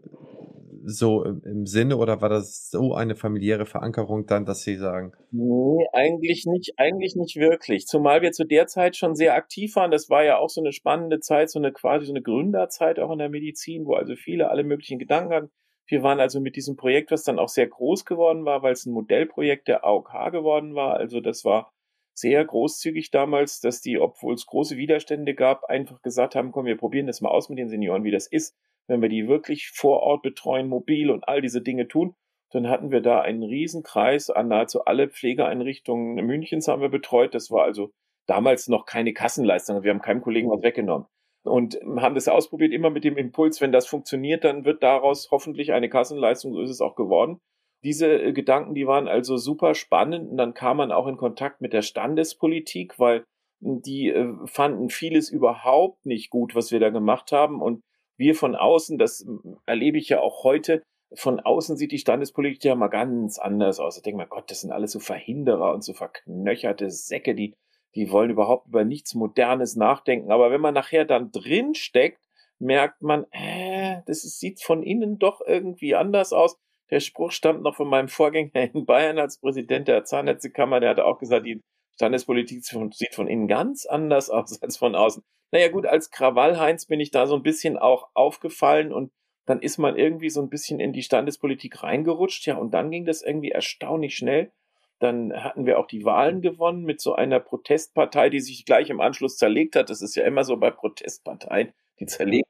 [0.84, 5.12] so im Sinne oder war das so eine familiäre Verankerung dann, dass Sie sagen?
[5.30, 7.86] Nee, eigentlich nicht, eigentlich nicht wirklich.
[7.86, 9.90] Zumal wir zu der Zeit schon sehr aktiv waren.
[9.90, 13.10] Das war ja auch so eine spannende Zeit, so eine quasi so eine Gründerzeit auch
[13.12, 15.50] in der Medizin, wo also viele alle möglichen Gedanken hatten.
[15.86, 18.86] Wir waren also mit diesem Projekt, was dann auch sehr groß geworden war, weil es
[18.86, 20.94] ein Modellprojekt der AOK geworden war.
[20.94, 21.72] Also das war
[22.14, 26.76] sehr großzügig damals, dass die, obwohl es große Widerstände gab, einfach gesagt haben, komm, wir
[26.76, 28.56] probieren das mal aus mit den Senioren, wie das ist,
[28.90, 32.14] wenn wir die wirklich vor Ort betreuen, mobil und all diese Dinge tun.
[32.53, 37.35] Dann hatten wir da einen Riesenkreis an nahezu alle Pflegeeinrichtungen Münchens haben wir betreut.
[37.35, 37.90] Das war also
[38.26, 39.83] damals noch keine Kassenleistung.
[39.83, 41.07] Wir haben keinem Kollegen was weggenommen
[41.42, 45.72] und haben das ausprobiert, immer mit dem Impuls, wenn das funktioniert, dann wird daraus hoffentlich
[45.72, 47.40] eine Kassenleistung, so ist es auch geworden.
[47.83, 51.61] Diese äh, Gedanken, die waren also super spannend und dann kam man auch in Kontakt
[51.61, 53.24] mit der Standespolitik, weil
[53.62, 57.83] hm, die äh, fanden vieles überhaupt nicht gut, was wir da gemacht haben und
[58.20, 59.26] wir von außen, das
[59.66, 63.96] erlebe ich ja auch heute, von außen sieht die Standespolitik ja mal ganz anders aus.
[63.96, 67.56] Ich denke mal, Gott, das sind alles so Verhinderer und so verknöcherte Säcke, die
[67.94, 70.30] die wollen überhaupt über nichts Modernes nachdenken.
[70.30, 72.22] Aber wenn man nachher dann drin steckt,
[72.59, 76.56] merkt man, äh, das ist, sieht von innen doch irgendwie anders aus.
[76.90, 80.80] Der Spruch stammt noch von meinem Vorgänger in Bayern als Präsident der Zahnärztekammer.
[80.80, 81.61] Der hatte auch gesagt, die
[82.00, 85.22] Standespolitik sieht von innen ganz anders aus als von außen.
[85.52, 89.12] Naja gut, als Krawallheinz bin ich da so ein bisschen auch aufgefallen und
[89.44, 92.46] dann ist man irgendwie so ein bisschen in die Standespolitik reingerutscht.
[92.46, 94.50] Ja, und dann ging das irgendwie erstaunlich schnell.
[94.98, 99.00] Dann hatten wir auch die Wahlen gewonnen mit so einer Protestpartei, die sich gleich im
[99.00, 99.90] Anschluss zerlegt hat.
[99.90, 102.48] Das ist ja immer so bei Protestparteien, die zerlegen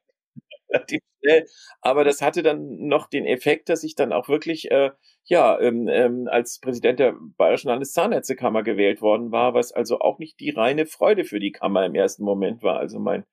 [0.73, 1.47] relativ schnell.
[1.81, 4.91] Aber das hatte dann noch den Effekt, dass ich dann auch wirklich äh,
[5.25, 10.41] ja ähm, ähm, als Präsident der Bayerischen Landeszahnärztekammer gewählt worden war, was also auch nicht
[10.41, 12.79] die reine Freude für die Kammer im ersten Moment war.
[12.79, 13.25] Also mein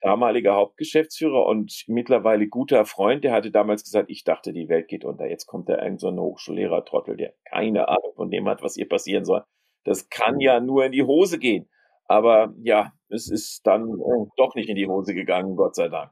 [0.00, 5.04] damaliger Hauptgeschäftsführer und mittlerweile guter Freund, der hatte damals gesagt, ich dachte, die Welt geht
[5.04, 5.26] unter.
[5.28, 8.88] Jetzt kommt da irgend so ein Hochschullehrer-Trottel, der keine Ahnung von dem hat, was hier
[8.88, 9.44] passieren soll.
[9.84, 11.68] Das kann ja nur in die Hose gehen.
[12.06, 16.10] Aber ja, es ist dann äh, doch nicht in die Hose gegangen, Gott sei Dank.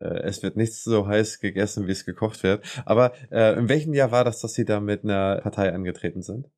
[0.00, 2.64] Äh, es wird nichts so heiß gegessen, wie es gekocht wird.
[2.84, 6.48] Aber äh, in welchem Jahr war das, dass Sie da mit einer Partei angetreten sind?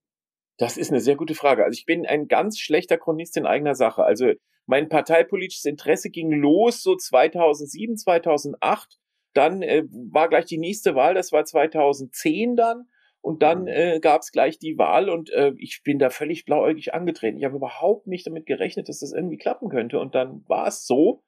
[0.59, 1.65] Das ist eine sehr gute Frage.
[1.65, 4.03] Also ich bin ein ganz schlechter Chronist in eigener Sache.
[4.03, 4.33] Also
[4.67, 8.99] mein parteipolitisches Interesse ging los so 2007, 2008.
[9.35, 12.89] Dann äh, war gleich die nächste Wahl, das war 2010 dann.
[13.21, 13.69] Und dann mhm.
[13.69, 17.39] äh, gab es gleich die Wahl und äh, ich bin da völlig blauäugig angetreten.
[17.39, 19.99] Ich habe überhaupt nicht damit gerechnet, dass das irgendwie klappen könnte.
[19.99, 21.23] Und dann war es so,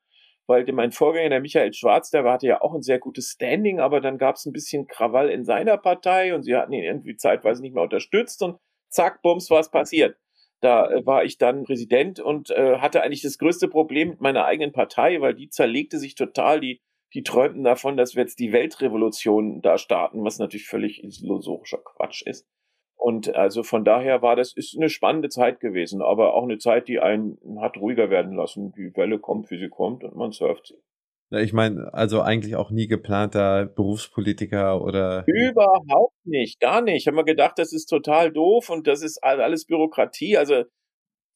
[0.51, 4.01] weil mein Vorgänger, der Michael Schwarz, der hatte ja auch ein sehr gutes Standing, aber
[4.01, 7.63] dann gab es ein bisschen Krawall in seiner Partei und sie hatten ihn irgendwie zeitweise
[7.63, 8.59] nicht mehr unterstützt und
[8.89, 10.19] zack, bums, was passiert.
[10.61, 14.45] Da äh, war ich dann Präsident und äh, hatte eigentlich das größte Problem mit meiner
[14.45, 16.59] eigenen Partei, weil die zerlegte sich total.
[16.59, 16.81] Die,
[17.15, 22.23] die träumten davon, dass wir jetzt die Weltrevolution da starten, was natürlich völlig illusorischer Quatsch
[22.27, 22.45] ist.
[23.01, 26.87] Und also von daher war das ist eine spannende Zeit gewesen, aber auch eine Zeit,
[26.87, 28.73] die einen hat ruhiger werden lassen.
[28.73, 30.77] Die Welle kommt, wie sie kommt und man surft sie.
[31.33, 35.25] Ich meine, also eigentlich auch nie geplanter Berufspolitiker oder.
[35.27, 36.97] Überhaupt nicht, gar nicht.
[36.97, 40.65] Ich habe mir gedacht, das ist total doof und das ist alles Bürokratie, also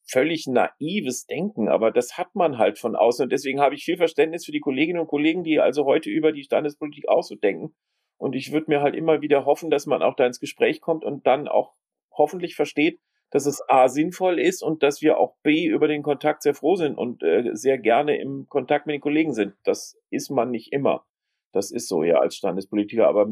[0.07, 3.97] völlig naives Denken, aber das hat man halt von außen und deswegen habe ich viel
[3.97, 7.73] Verständnis für die Kolleginnen und Kollegen, die also heute über die Standespolitik auch so denken.
[8.17, 11.03] Und ich würde mir halt immer wieder hoffen, dass man auch da ins Gespräch kommt
[11.03, 11.73] und dann auch
[12.11, 12.99] hoffentlich versteht,
[13.31, 16.75] dass es A sinnvoll ist und dass wir auch B über den Kontakt sehr froh
[16.75, 19.55] sind und äh, sehr gerne im Kontakt mit den Kollegen sind.
[19.63, 21.05] Das ist man nicht immer.
[21.51, 23.29] Das ist so ja als Standespolitiker, aber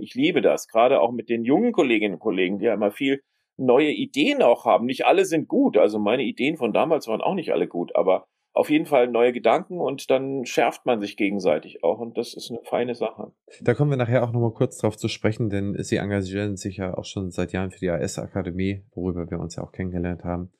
[0.00, 3.22] ich liebe das, gerade auch mit den jungen Kolleginnen und Kollegen, die ja immer viel
[3.58, 4.86] neue Ideen auch haben.
[4.86, 8.26] Nicht alle sind gut, also meine Ideen von damals waren auch nicht alle gut, aber
[8.58, 12.50] auf jeden Fall neue Gedanken und dann schärft man sich gegenseitig auch und das ist
[12.50, 13.30] eine feine Sache.
[13.60, 16.98] Da kommen wir nachher auch nochmal kurz drauf zu sprechen, denn Sie engagieren sich ja
[16.98, 20.50] auch schon seit Jahren für die AS-Akademie, worüber wir uns ja auch kennengelernt haben.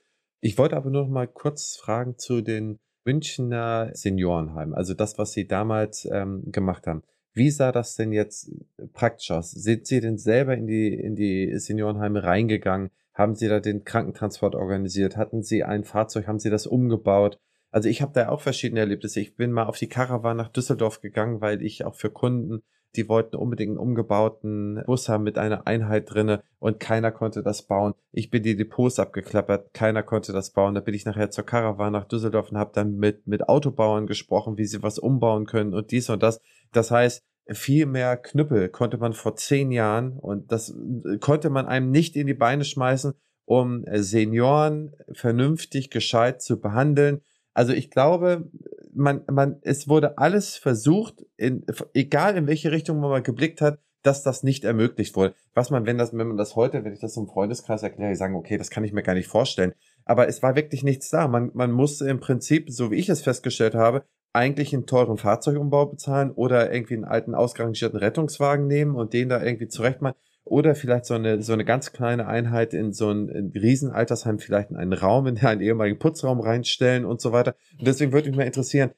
[0.41, 5.33] Ich wollte aber nur noch mal kurz fragen zu den Münchner Seniorenheimen, also das, was
[5.33, 7.03] Sie damals ähm, gemacht haben.
[7.35, 8.53] Wie sah das denn jetzt
[8.93, 9.51] praktisch aus?
[9.51, 12.91] Sind Sie denn selber in die, in die Seniorenheime reingegangen?
[13.13, 15.17] Haben Sie da den Krankentransport organisiert?
[15.17, 16.29] Hatten Sie ein Fahrzeug?
[16.29, 17.41] Haben Sie das umgebaut?
[17.71, 19.21] Also ich habe da auch verschiedene Erlebnisse.
[19.21, 22.63] Ich bin mal auf die Caravan nach Düsseldorf gegangen, weil ich auch für Kunden,
[22.97, 27.63] die wollten unbedingt einen umgebauten Bus haben mit einer Einheit drinne und keiner konnte das
[27.63, 27.93] bauen.
[28.13, 30.75] Ich bin die Depots abgeklappert, keiner konnte das bauen.
[30.75, 34.57] Da bin ich nachher zur Caravan nach Düsseldorf und habe dann mit, mit Autobauern gesprochen,
[34.57, 36.41] wie sie was umbauen können und dies und das.
[36.73, 40.75] Das heißt, viel mehr Knüppel konnte man vor zehn Jahren und das
[41.21, 47.23] konnte man einem nicht in die Beine schmeißen, um Senioren vernünftig gescheit zu behandeln
[47.59, 48.49] also ich glaube,
[48.95, 53.81] man, man, es wurde alles versucht, in, egal in welche Richtung man mal geblickt hat,
[54.03, 55.35] dass das nicht ermöglicht wurde.
[55.55, 58.37] Was man, wenn das, wenn man das heute, wenn ich das im Freundeskreis erkläre, sagen,
[58.37, 59.73] okay, das kann ich mir gar nicht vorstellen.
[60.05, 61.27] Aber es war wirklich nichts da.
[61.27, 65.87] Man, man musste im Prinzip, so wie ich es festgestellt habe, eigentlich einen teuren Fahrzeugumbau
[65.87, 70.17] bezahlen oder irgendwie einen alten ausgerangierten Rettungswagen nehmen und den da irgendwie zurechtmachen
[70.51, 74.71] oder vielleicht so eine, so eine ganz kleine Einheit in so ein, ein Riesenaltersheim, vielleicht
[74.71, 77.55] in einen Raum, in einen ehemaligen Putzraum reinstellen und so weiter.
[77.79, 78.91] Und deswegen würde mich mal interessieren,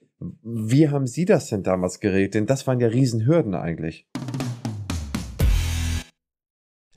[0.43, 2.35] wie haben Sie das denn damals geregelt?
[2.35, 4.07] Denn das waren ja Riesenhürden eigentlich.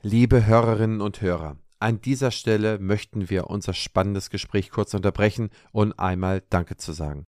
[0.02, 5.98] Liebe Hörerinnen und Hörer, an dieser Stelle möchten wir unser spannendes Gespräch kurz unterbrechen und
[5.98, 7.24] einmal Danke zu sagen.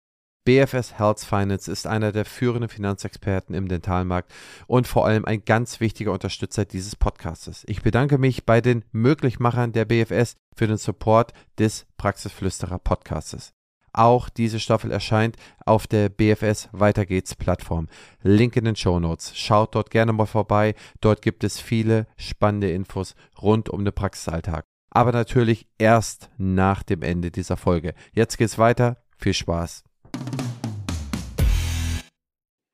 [0.44, 4.32] BFS Health Finance ist einer der führenden Finanzexperten im Dentalmarkt
[4.66, 7.62] und vor allem ein ganz wichtiger Unterstützer dieses Podcastes.
[7.68, 13.52] Ich bedanke mich bei den Möglichmachern der BFS für den Support des Praxisflüsterer Podcastes.
[13.92, 17.88] Auch diese Staffel erscheint auf der BFS Weiter geht's Plattform.
[18.22, 19.36] Link in den Show Notes.
[19.36, 20.74] Schaut dort gerne mal vorbei.
[21.00, 24.64] Dort gibt es viele spannende Infos rund um den Praxisalltag.
[24.90, 27.94] Aber natürlich erst nach dem Ende dieser Folge.
[28.12, 29.04] Jetzt geht's weiter.
[29.18, 29.84] Viel Spaß.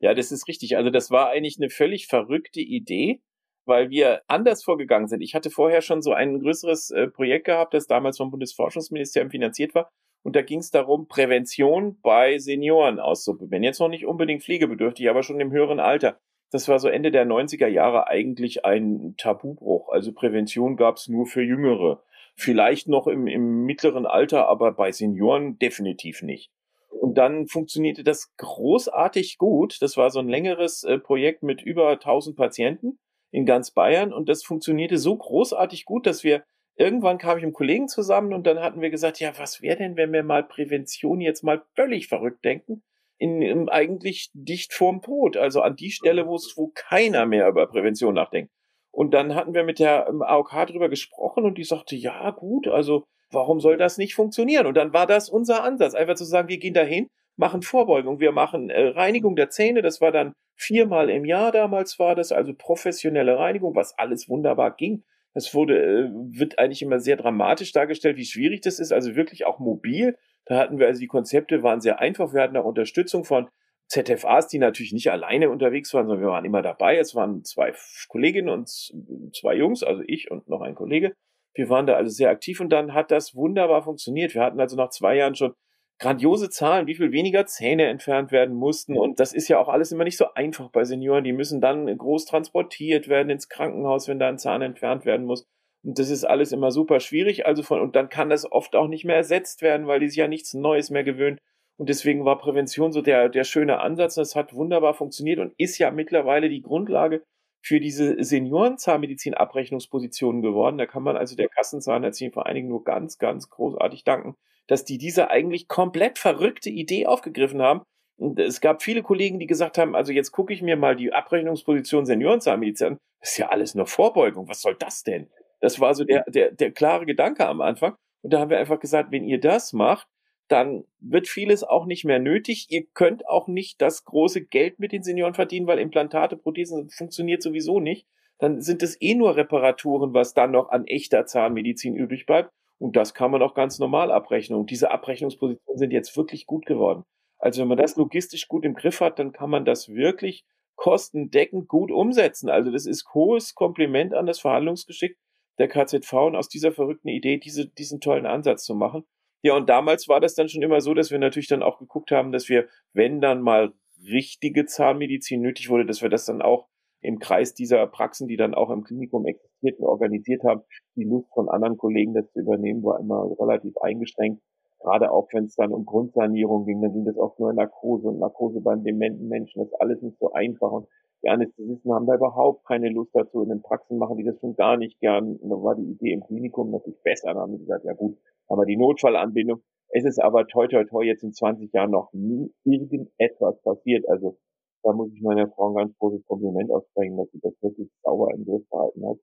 [0.01, 0.77] Ja, das ist richtig.
[0.77, 3.21] Also das war eigentlich eine völlig verrückte Idee,
[3.65, 5.21] weil wir anders vorgegangen sind.
[5.21, 9.75] Ich hatte vorher schon so ein größeres äh, Projekt gehabt, das damals vom Bundesforschungsministerium finanziert
[9.75, 9.91] war.
[10.23, 13.63] Und da ging es darum, Prävention bei Senioren auszuprobieren.
[13.63, 16.19] Jetzt noch nicht unbedingt pflegebedürftig, aber schon im höheren Alter.
[16.51, 19.91] Das war so Ende der 90er Jahre eigentlich ein Tabubruch.
[19.91, 22.03] Also Prävention gab es nur für Jüngere.
[22.35, 26.51] Vielleicht noch im, im mittleren Alter, aber bei Senioren definitiv nicht.
[26.99, 29.81] Und dann funktionierte das großartig gut.
[29.81, 32.99] Das war so ein längeres äh, Projekt mit über 1000 Patienten
[33.31, 36.45] in ganz Bayern und das funktionierte so großartig gut, dass wir
[36.77, 39.97] irgendwann kam ich mit Kollegen zusammen und dann hatten wir gesagt, ja, was wäre denn,
[39.97, 42.83] wenn wir mal Prävention jetzt mal völlig verrückt denken?
[43.19, 47.49] In, in eigentlich dicht vorm Tod, also an die Stelle, wo es, wo keiner mehr
[47.49, 48.53] über Prävention nachdenkt.
[48.93, 52.69] Und dann hatten wir mit der ähm, AOK drüber gesprochen und die sagte, ja, gut,
[52.69, 54.67] also Warum soll das nicht funktionieren?
[54.67, 58.33] Und dann war das unser Ansatz, einfach zu sagen, wir gehen dahin, machen Vorbeugung, wir
[58.33, 62.53] machen äh, Reinigung der Zähne, das war dann viermal im Jahr damals war das, also
[62.53, 65.05] professionelle Reinigung, was alles wunderbar ging.
[65.35, 69.47] Das wurde, äh, wird eigentlich immer sehr dramatisch dargestellt, wie schwierig das ist, also wirklich
[69.47, 70.17] auch mobil.
[70.47, 72.33] Da hatten wir also die Konzepte waren sehr einfach.
[72.33, 73.49] Wir hatten auch Unterstützung von
[73.89, 76.99] ZFAs, die natürlich nicht alleine unterwegs waren, sondern wir waren immer dabei.
[76.99, 77.73] Es waren zwei
[78.09, 81.15] Kolleginnen und zwei Jungs, also ich und noch ein Kollege.
[81.59, 84.33] Wir waren da also sehr aktiv und dann hat das wunderbar funktioniert.
[84.33, 85.55] Wir hatten also nach zwei Jahren schon
[85.99, 88.97] grandiose Zahlen, wie viel weniger Zähne entfernt werden mussten.
[88.97, 91.25] Und das ist ja auch alles immer nicht so einfach bei Senioren.
[91.25, 95.49] Die müssen dann groß transportiert werden ins Krankenhaus, wenn da ein Zahn entfernt werden muss.
[95.83, 97.45] Und das ist alles immer super schwierig.
[97.47, 100.19] Also von, und dann kann das oft auch nicht mehr ersetzt werden, weil die sich
[100.19, 101.41] ja nichts Neues mehr gewöhnen.
[101.77, 104.15] Und deswegen war Prävention so der, der schöne Ansatz.
[104.15, 107.25] Das hat wunderbar funktioniert und ist ja mittlerweile die Grundlage
[107.61, 110.79] für diese Seniorenzahnmedizin-Abrechnungspositionen geworden.
[110.79, 115.31] Da kann man also der Kassenzahnärztlichen Vereinigung nur ganz, ganz großartig danken, dass die diese
[115.31, 117.83] eigentlich komplett verrückte Idee aufgegriffen haben.
[118.17, 121.13] Und es gab viele Kollegen, die gesagt haben, also jetzt gucke ich mir mal die
[121.13, 122.99] Abrechnungsposition Seniorenzahnmedizin an.
[123.21, 124.49] Das ist ja alles nur Vorbeugung.
[124.49, 125.29] Was soll das denn?
[125.61, 127.97] Das war so der, der, der klare Gedanke am Anfang.
[128.23, 130.09] Und da haben wir einfach gesagt, wenn ihr das macht,
[130.49, 132.67] dann wird vieles auch nicht mehr nötig.
[132.71, 137.43] Ihr könnt auch nicht das große Geld mit den Senioren verdienen, weil Implantate, Prothesen funktioniert
[137.43, 138.07] sowieso nicht.
[138.39, 142.53] Dann sind es eh nur Reparaturen, was dann noch an echter Zahnmedizin übrig bleibt.
[142.79, 144.59] Und das kann man auch ganz normal abrechnen.
[144.59, 147.05] Und diese Abrechnungspositionen sind jetzt wirklich gut geworden.
[147.39, 150.45] Also wenn man das logistisch gut im Griff hat, dann kann man das wirklich
[150.77, 152.49] kostendeckend gut umsetzen.
[152.49, 155.19] Also das ist hohes Kompliment an das Verhandlungsgeschick
[155.59, 159.05] der KZV und aus dieser verrückten Idee diese, diesen tollen Ansatz zu machen.
[159.43, 162.11] Ja, und damals war das dann schon immer so, dass wir natürlich dann auch geguckt
[162.11, 163.73] haben, dass wir, wenn dann mal
[164.05, 166.69] richtige Zahnmedizin nötig wurde, dass wir das dann auch
[167.01, 170.63] im Kreis dieser Praxen, die dann auch im Klinikum existierten, organisiert haben.
[170.97, 174.43] Die Lust von anderen Kollegen, das zu übernehmen, war immer relativ eingeschränkt.
[174.81, 178.09] Gerade auch wenn es dann um Grundsanierung ging, dann ging das oft nur in Narkose
[178.09, 179.61] und Narkose beim dementen Menschen.
[179.61, 180.71] Das ist alles nicht so einfach.
[180.71, 180.89] Und
[181.23, 183.43] die Anästhesisten haben da überhaupt keine Lust dazu.
[183.43, 185.37] In den Praxen machen die das schon gar nicht gern.
[185.37, 187.35] Und da war die Idee im Klinikum natürlich besser.
[187.35, 188.17] Da haben wir gesagt, ja gut,
[188.49, 189.63] haben wir die Notfallanbindung.
[189.91, 194.09] Es ist aber toi toi toi jetzt in 20 Jahren noch nie irgendetwas passiert.
[194.09, 194.39] Also
[194.83, 198.33] da muss ich meiner Frau ein ganz großes Kompliment aussprechen, dass sie das wirklich sauber
[198.35, 199.19] im Griff behalten hat.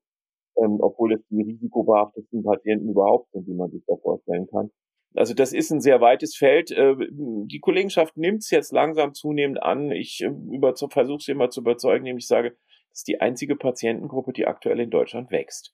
[0.58, 4.72] Ähm, obwohl es die risikobehaftesten Patienten überhaupt sind, die man sich da vorstellen kann.
[5.14, 6.72] Also das ist ein sehr weites Feld.
[6.72, 9.92] Äh, die Kollegenschaft nimmt es jetzt langsam zunehmend an.
[9.92, 14.34] Ich äh, versuche sie immer zu überzeugen, indem ich sage, das ist die einzige Patientengruppe,
[14.34, 15.74] die aktuell in Deutschland wächst.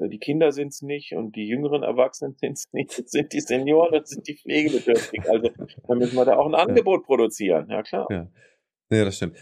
[0.00, 2.98] Äh, die Kinder sind es nicht und die jüngeren Erwachsenen sind es nicht.
[2.98, 5.28] Das sind die Senioren, das sind die Pflegebedürftigen.
[5.28, 5.50] Also
[5.88, 7.06] dann müssen wir da auch ein Angebot ja.
[7.06, 7.66] produzieren.
[7.70, 8.06] Ja, klar.
[8.10, 8.28] Ja.
[8.88, 9.36] Ja, das stimmt.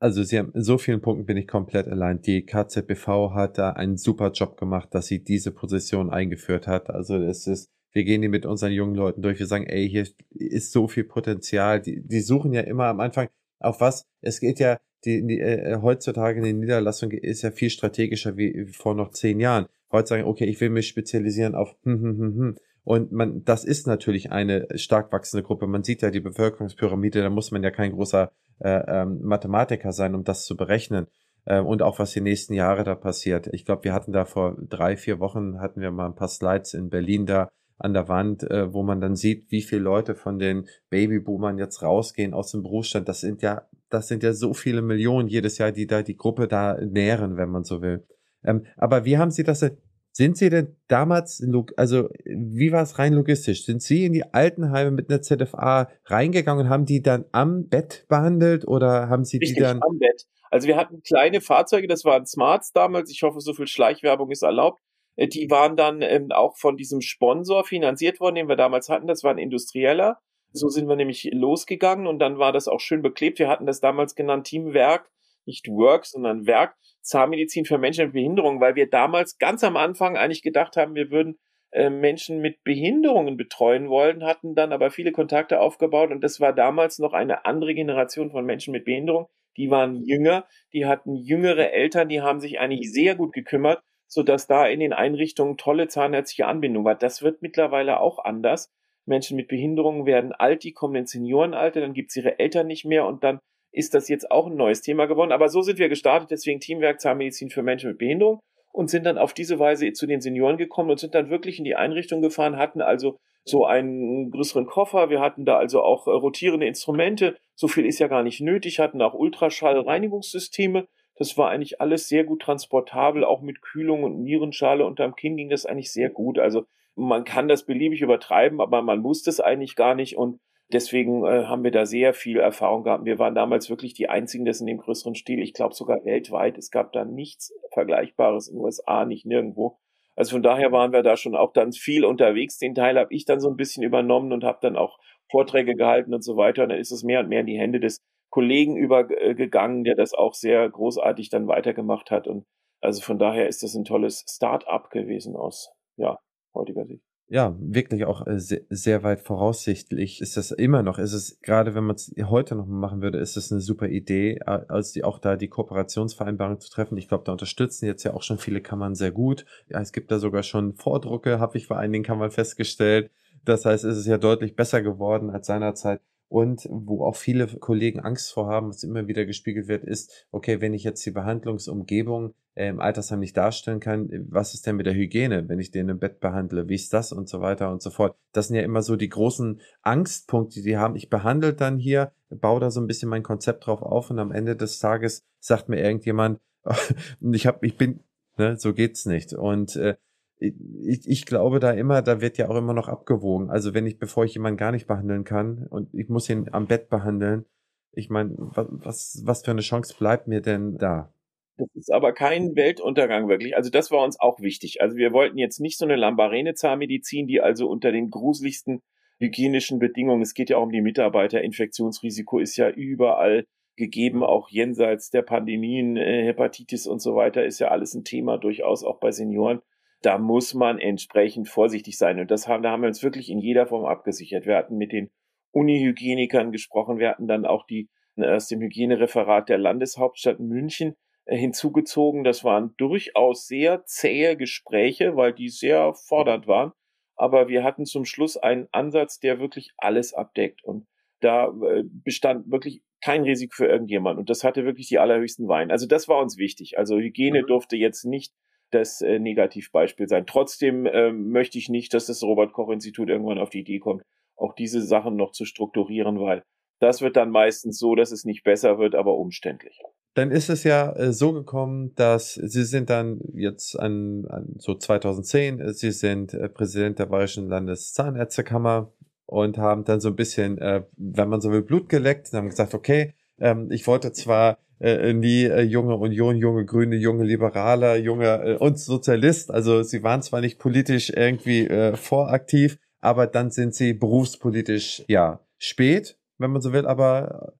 [0.00, 2.20] Also sie haben in so vielen Punkten bin ich komplett allein.
[2.20, 6.90] Die KZBV hat da einen super Job gemacht, dass sie diese Position eingeführt hat.
[6.90, 9.38] Also es ist wir gehen die mit unseren jungen Leuten durch.
[9.38, 11.80] Wir sagen, ey, hier ist so viel Potenzial.
[11.80, 13.28] Die, die suchen ja immer am Anfang
[13.60, 14.06] auf was.
[14.22, 18.66] Es geht ja, die, die äh, heutzutage in den Niederlassungen ist ja viel strategischer wie
[18.66, 19.66] vor noch zehn Jahren.
[19.92, 22.56] Heute sagen, okay, ich will mich spezialisieren auf hm, hm, hm, hm.
[22.84, 25.68] Und man, das ist natürlich eine stark wachsende Gruppe.
[25.68, 30.16] Man sieht ja die Bevölkerungspyramide, da muss man ja kein großer äh, ähm, Mathematiker sein,
[30.16, 31.06] um das zu berechnen.
[31.44, 33.48] Äh, und auch was die nächsten Jahre da passiert.
[33.52, 36.74] Ich glaube, wir hatten da vor drei, vier Wochen hatten wir mal ein paar Slides
[36.74, 37.50] in Berlin da,
[37.82, 41.82] an der Wand, äh, wo man dann sieht, wie viele Leute von den Babyboomern jetzt
[41.82, 43.08] rausgehen aus dem Berufsstand.
[43.08, 46.46] Das sind ja, das sind ja so viele Millionen jedes Jahr, die da die Gruppe
[46.46, 48.04] da nähren, wenn man so will.
[48.44, 49.78] Ähm, aber wie haben Sie das denn?
[50.14, 51.42] Sind Sie denn damals,
[51.78, 53.64] also wie war es rein logistisch?
[53.64, 58.04] Sind Sie in die Altenheime mit einer ZFA reingegangen und haben die dann am Bett
[58.08, 60.26] behandelt oder haben Sie Richtig, die dann am Bett?
[60.50, 63.10] Also wir hatten kleine Fahrzeuge, das waren Smarts damals.
[63.10, 64.82] Ich hoffe, so viel Schleichwerbung ist erlaubt.
[65.16, 69.06] Äh, die waren dann ähm, auch von diesem Sponsor finanziert worden, den wir damals hatten.
[69.06, 70.18] Das war ein Industrieller.
[70.52, 73.38] So sind wir nämlich losgegangen und dann war das auch schön beklebt.
[73.38, 75.10] Wir hatten das damals genannt Teamwerk,
[75.46, 80.16] nicht Work, sondern Werk, Zahnmedizin für Menschen mit Behinderung, weil wir damals ganz am Anfang
[80.16, 81.38] eigentlich gedacht haben, wir würden
[81.70, 86.52] äh, Menschen mit Behinderungen betreuen wollen, hatten dann aber viele Kontakte aufgebaut und das war
[86.52, 89.28] damals noch eine andere Generation von Menschen mit Behinderung.
[89.56, 94.22] Die waren jünger, die hatten jüngere Eltern, die haben sich eigentlich sehr gut gekümmert so
[94.22, 96.94] dass da in den Einrichtungen tolle zahnärztliche Anbindung war.
[96.94, 98.70] Das wird mittlerweile auch anders.
[99.06, 103.06] Menschen mit Behinderungen werden alt, die kommen ins Seniorenalter, dann gibt's ihre Eltern nicht mehr
[103.06, 103.38] und dann
[103.72, 105.32] ist das jetzt auch ein neues Thema geworden.
[105.32, 109.18] Aber so sind wir gestartet, deswegen Teamwerk Zahnmedizin für Menschen mit Behinderung und sind dann
[109.18, 112.56] auf diese Weise zu den Senioren gekommen und sind dann wirklich in die Einrichtung gefahren,
[112.56, 115.10] hatten also so einen größeren Koffer.
[115.10, 117.36] Wir hatten da also auch rotierende Instrumente.
[117.54, 122.24] So viel ist ja gar nicht nötig, hatten auch Ultraschallreinigungssysteme das war eigentlich alles sehr
[122.24, 126.38] gut transportabel, auch mit Kühlung und Nierenschale unterm Kinn ging das eigentlich sehr gut.
[126.38, 130.40] Also man kann das beliebig übertreiben, aber man muss das eigentlich gar nicht und
[130.72, 133.04] deswegen äh, haben wir da sehr viel Erfahrung gehabt.
[133.04, 136.58] Wir waren damals wirklich die einzigen, das in dem größeren Stil, ich glaube sogar weltweit.
[136.58, 139.78] Es gab da nichts Vergleichbares in den USA, nicht nirgendwo.
[140.14, 142.58] Also von daher waren wir da schon auch dann viel unterwegs.
[142.58, 144.98] Den Teil habe ich dann so ein bisschen übernommen und habe dann auch
[145.30, 146.64] Vorträge gehalten und so weiter.
[146.64, 147.98] Und dann ist es mehr und mehr in die Hände des
[148.30, 152.28] Kollegen übergegangen, der das auch sehr großartig dann weitergemacht hat.
[152.28, 152.44] Und
[152.80, 156.18] also von daher ist das ein tolles Start-up gewesen aus ja,
[156.54, 157.11] heutiger Sicht.
[157.32, 160.98] Ja, wirklich auch äh, sehr, sehr weit voraussichtlich ist das immer noch.
[160.98, 164.40] Ist es gerade, wenn man es heute noch machen würde, ist es eine super Idee,
[164.42, 166.98] als die auch da die Kooperationsvereinbarung zu treffen.
[166.98, 169.46] Ich glaube, da unterstützen jetzt ja auch schon viele Kammern sehr gut.
[169.70, 173.10] Ja, es gibt da sogar schon Vordrucke, habe ich bei einigen Kammern festgestellt.
[173.46, 176.02] Das heißt, es ist ja deutlich besser geworden als seinerzeit.
[176.28, 180.60] Und wo auch viele Kollegen Angst vor haben, was immer wieder gespiegelt wird, ist, okay,
[180.60, 184.86] wenn ich jetzt die Behandlungsumgebung äh, im Altersheim nicht darstellen kann, was ist denn mit
[184.86, 187.82] der Hygiene, wenn ich den im Bett behandle, wie ist das und so weiter und
[187.82, 188.16] so fort.
[188.32, 190.96] Das sind ja immer so die großen Angstpunkte, die die haben.
[190.96, 194.32] Ich behandle dann hier, baue da so ein bisschen mein Konzept drauf auf und am
[194.32, 196.40] Ende des Tages sagt mir irgendjemand,
[197.20, 198.00] ich habe, ich bin,
[198.36, 199.32] ne, so geht's nicht.
[199.32, 199.96] Und äh,
[200.38, 203.50] ich, ich glaube da immer, da wird ja auch immer noch abgewogen.
[203.50, 206.66] Also wenn ich, bevor ich jemanden gar nicht behandeln kann und ich muss ihn am
[206.66, 207.44] Bett behandeln,
[207.92, 211.12] ich meine, was, was für eine Chance bleibt mir denn da?
[211.58, 213.56] Das ist aber kein Weltuntergang wirklich.
[213.56, 214.80] Also das war uns auch wichtig.
[214.80, 218.80] Also wir wollten jetzt nicht so eine Lambarene-Zahnmedizin, die also unter den gruseligsten
[219.18, 223.44] hygienischen Bedingungen, es geht ja auch um die Mitarbeiter, Infektionsrisiko ist ja überall
[223.76, 228.38] gegeben, auch jenseits der Pandemien, äh, Hepatitis und so weiter, ist ja alles ein Thema,
[228.38, 229.60] durchaus auch bei Senioren.
[230.02, 232.18] da muss man entsprechend vorsichtig sein.
[232.18, 234.46] Und das haben, da haben wir uns wirklich in jeder Form abgesichert.
[234.46, 235.10] Wir hatten mit den
[235.52, 236.98] Unihygienikern gesprochen.
[236.98, 240.96] Wir hatten dann auch die aus dem Hygienereferat der Landeshauptstadt München äh,
[241.26, 242.24] hinzugezogen.
[242.24, 246.72] Das waren durchaus sehr zähe Gespräche, weil die sehr fordernd waren.
[247.16, 250.64] Aber wir hatten zum Schluss einen Ansatz, der wirklich alles abdeckt.
[250.64, 250.86] Und
[251.20, 254.18] da äh, bestand wirklich kein Risiko für irgendjemand.
[254.18, 255.72] Und das hatte wirklich die allerhöchsten Weine.
[255.72, 256.78] Also das war uns wichtig.
[256.78, 257.46] Also Hygiene mhm.
[257.46, 258.32] durfte jetzt nicht
[258.70, 260.26] das äh, Negativbeispiel sein.
[260.26, 264.02] Trotzdem äh, möchte ich nicht, dass das Robert Koch Institut irgendwann auf die Idee kommt,
[264.36, 266.42] auch diese Sachen noch zu strukturieren, weil
[266.80, 269.84] das wird dann meistens so, dass es nicht besser wird, aber umständlicher.
[270.14, 274.74] Dann ist es ja äh, so gekommen, dass Sie sind dann jetzt an, an so
[274.74, 278.92] 2010, äh, Sie sind äh, Präsident der Bayerischen Landeszahnärztekammer
[279.24, 282.50] und haben dann so ein bisschen, äh, wenn man so will, Blut geleckt und haben
[282.50, 287.96] gesagt, okay, ähm, ich wollte zwar äh, nie äh, junge Union, junge Grüne, junge Liberaler,
[287.96, 293.94] junge und Sozialist, also sie waren zwar nicht politisch irgendwie voraktiv, aber dann sind sie
[293.94, 297.54] berufspolitisch ja spät, wenn man so will, aber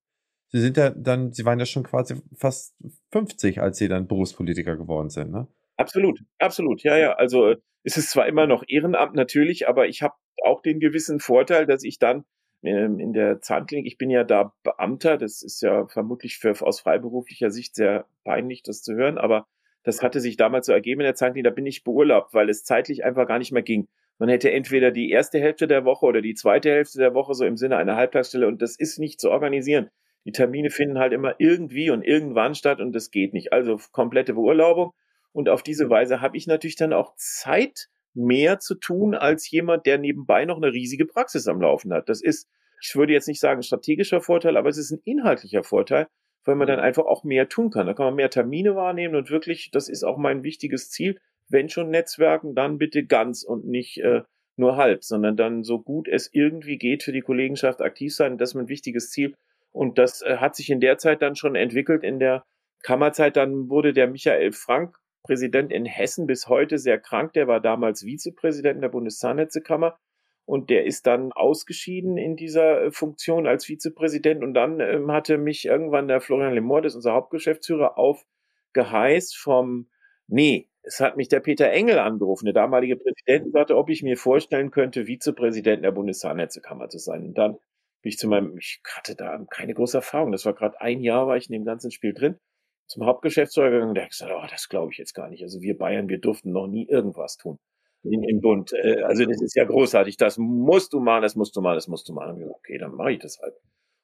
[0.52, 2.76] sie sind ja dann, sie waren ja schon quasi fast
[3.10, 5.48] 50, als sie dann Berufspolitiker geworden sind, ne?
[5.76, 7.14] Absolut, absolut, ja, ja.
[7.14, 11.18] Also äh, es ist zwar immer noch Ehrenamt natürlich, aber ich habe auch den gewissen
[11.18, 12.24] Vorteil, dass ich dann
[12.62, 16.80] ähm, in der Zahnklinik, ich bin ja da Beamter, das ist ja vermutlich für, aus
[16.80, 19.46] freiberuflicher Sicht sehr peinlich, das zu hören, aber
[19.82, 22.62] das hatte sich damals so ergeben in der Zahnklinik, da bin ich beurlaubt, weil es
[22.62, 23.88] zeitlich einfach gar nicht mehr ging.
[24.18, 27.44] Man hätte entweder die erste Hälfte der Woche oder die zweite Hälfte der Woche so
[27.44, 29.90] im Sinne einer Halbtagsstelle und das ist nicht zu organisieren.
[30.24, 33.52] Die Termine finden halt immer irgendwie und irgendwann statt und das geht nicht.
[33.52, 34.92] Also komplette Beurlaubung.
[35.32, 39.86] Und auf diese Weise habe ich natürlich dann auch Zeit, mehr zu tun als jemand,
[39.86, 42.08] der nebenbei noch eine riesige Praxis am Laufen hat.
[42.08, 42.48] Das ist,
[42.80, 46.08] ich würde jetzt nicht sagen strategischer Vorteil, aber es ist ein inhaltlicher Vorteil,
[46.44, 47.86] weil man dann einfach auch mehr tun kann.
[47.86, 51.18] Da kann man mehr Termine wahrnehmen und wirklich, das ist auch mein wichtiges Ziel,
[51.48, 54.22] wenn schon Netzwerken, dann bitte ganz und nicht äh,
[54.56, 58.38] nur halb, sondern dann so gut es irgendwie geht für die Kollegenschaft aktiv sein.
[58.38, 59.34] Das ist mein wichtiges Ziel.
[59.72, 62.04] Und das äh, hat sich in der Zeit dann schon entwickelt.
[62.04, 62.44] In der
[62.82, 67.32] Kammerzeit dann wurde der Michael Frank Präsident in Hessen bis heute sehr krank.
[67.34, 69.98] Der war damals Vizepräsident der Bundeszahnärztekammer
[70.44, 75.38] und der ist dann ausgeschieden in dieser äh, Funktion als Vizepräsident und dann ähm, hatte
[75.38, 79.88] mich irgendwann der Florian ist unser Hauptgeschäftsführer, aufgeheißt vom,
[80.26, 84.02] nee, es hat mich der Peter Engel angerufen, der damalige Präsident, und sagte, ob ich
[84.02, 87.24] mir vorstellen könnte, Vizepräsident der Bundeszahnärztekammer zu sein.
[87.26, 87.56] Und dann
[88.02, 91.26] bin ich zu meinem, ich hatte da keine große Erfahrung, das war gerade ein Jahr,
[91.26, 92.38] war ich in dem ganzen Spiel drin
[92.86, 95.42] zum Hauptgeschäftsführer gegangen, der hat gesagt, oh, das glaube ich jetzt gar nicht.
[95.42, 97.58] Also wir Bayern, wir durften noch nie irgendwas tun
[98.02, 98.72] in, im Bund.
[98.72, 100.16] Äh, also das ist ja großartig.
[100.16, 102.42] Das musst du machen, das musst du machen, das musst du machen.
[102.44, 103.54] Okay, dann mache ich das halt.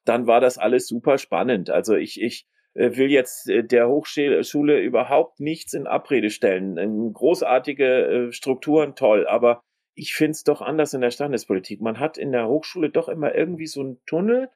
[0.05, 1.69] Dann war das alles super spannend.
[1.69, 7.13] Also ich, ich äh, will jetzt äh, der Hochschule überhaupt nichts in Abrede stellen.
[7.13, 9.61] Großartige Strukturen, toll, aber
[9.99, 11.81] ich finde es doch anders in der Standespolitik.
[11.81, 14.49] Man hat in der Hochschule doch immer irgendwie so einen Tunnel,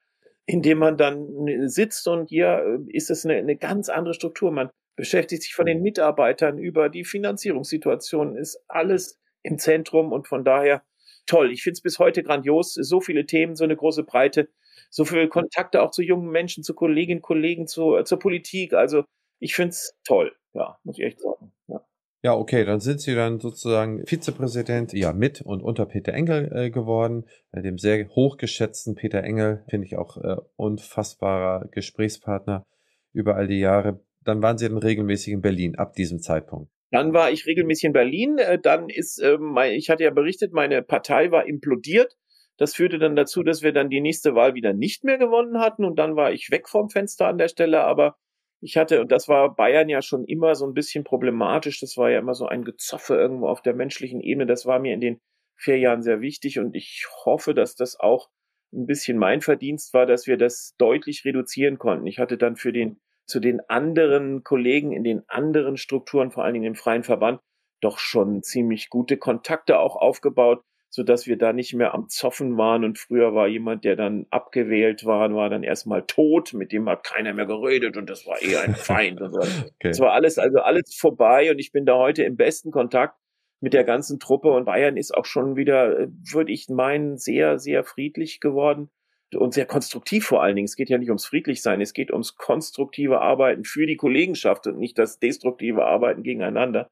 [0.45, 4.13] in dem man dann äh, sitzt und hier äh, ist es eine, eine ganz andere
[4.13, 4.51] Struktur.
[4.51, 10.45] Man beschäftigt sich von den Mitarbeitern über die Finanzierungssituation, ist alles im Zentrum und von
[10.45, 10.83] daher
[11.25, 11.51] toll.
[11.51, 14.47] Ich finde es bis heute grandios, so viele Themen, so eine große Breite,
[14.89, 18.73] so viele Kontakte auch zu jungen Menschen, zu Kolleginnen, Kollegen, zu, äh, zur Politik.
[18.73, 19.03] Also
[19.39, 21.51] ich finde es toll, ja, muss ich echt sagen.
[21.67, 21.85] Ja.
[22.25, 26.69] Ja, okay, dann sind Sie dann sozusagen Vizepräsident, ja, mit und unter Peter Engel äh,
[26.69, 32.65] geworden, äh, dem sehr hochgeschätzten Peter Engel, finde ich auch äh, unfassbarer Gesprächspartner
[33.11, 33.99] über all die Jahre.
[34.21, 36.71] Dann waren Sie dann regelmäßig in Berlin ab diesem Zeitpunkt.
[36.91, 38.37] Dann war ich regelmäßig in Berlin.
[38.37, 42.15] Äh, dann ist, ähm, ich hatte ja berichtet, meine Partei war implodiert.
[42.57, 45.83] Das führte dann dazu, dass wir dann die nächste Wahl wieder nicht mehr gewonnen hatten
[45.83, 48.15] und dann war ich weg vom Fenster an der Stelle, aber
[48.63, 52.09] ich hatte, und das war Bayern ja schon immer so ein bisschen problematisch, das war
[52.09, 55.19] ja immer so ein Gezoffe irgendwo auf der menschlichen Ebene, das war mir in den
[55.57, 56.59] vier Jahren sehr wichtig.
[56.59, 58.29] Und ich hoffe, dass das auch
[58.73, 62.07] ein bisschen mein Verdienst war, dass wir das deutlich reduzieren konnten.
[62.07, 66.53] Ich hatte dann für den, zu den anderen Kollegen in den anderen Strukturen, vor allen
[66.53, 67.41] Dingen im freien Verband,
[67.81, 70.63] doch schon ziemlich gute Kontakte auch aufgebaut,
[70.95, 74.27] so dass wir da nicht mehr am Zoffen waren und früher war jemand, der dann
[74.29, 78.39] abgewählt war, war dann erstmal tot, mit dem hat keiner mehr geredet und das war
[78.39, 79.39] eher ein Feind und so.
[79.39, 79.71] Okay.
[79.81, 83.17] Das war alles, also alles vorbei und ich bin da heute im besten Kontakt
[83.59, 87.83] mit der ganzen Truppe und Bayern ist auch schon wieder, würde ich meinen, sehr, sehr
[87.83, 88.91] friedlich geworden
[89.33, 90.67] und sehr konstruktiv vor allen Dingen.
[90.67, 94.77] Es geht ja nicht ums Friedlichsein, es geht ums konstruktive Arbeiten für die Kollegenschaft und
[94.77, 96.91] nicht das destruktive Arbeiten gegeneinander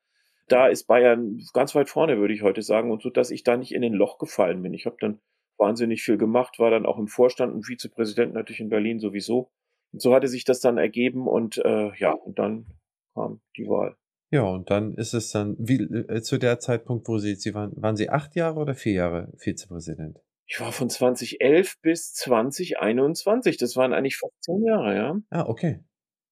[0.51, 3.57] da ist Bayern ganz weit vorne, würde ich heute sagen, und so, dass ich da
[3.57, 4.73] nicht in ein Loch gefallen bin.
[4.73, 5.19] Ich habe dann
[5.57, 9.51] wahnsinnig viel gemacht, war dann auch im Vorstand und Vizepräsident natürlich in Berlin sowieso.
[9.93, 12.65] Und so hatte sich das dann ergeben und äh, ja, und dann
[13.13, 13.95] kam die Wahl.
[14.31, 17.73] Ja, und dann ist es dann, wie äh, zu der Zeitpunkt, wo Sie, Sie waren,
[17.75, 20.19] waren Sie acht Jahre oder vier Jahre Vizepräsident?
[20.47, 23.57] Ich war von 2011 bis 2021.
[23.57, 25.17] Das waren eigentlich 15 Jahre, ja.
[25.29, 25.83] Ah, okay.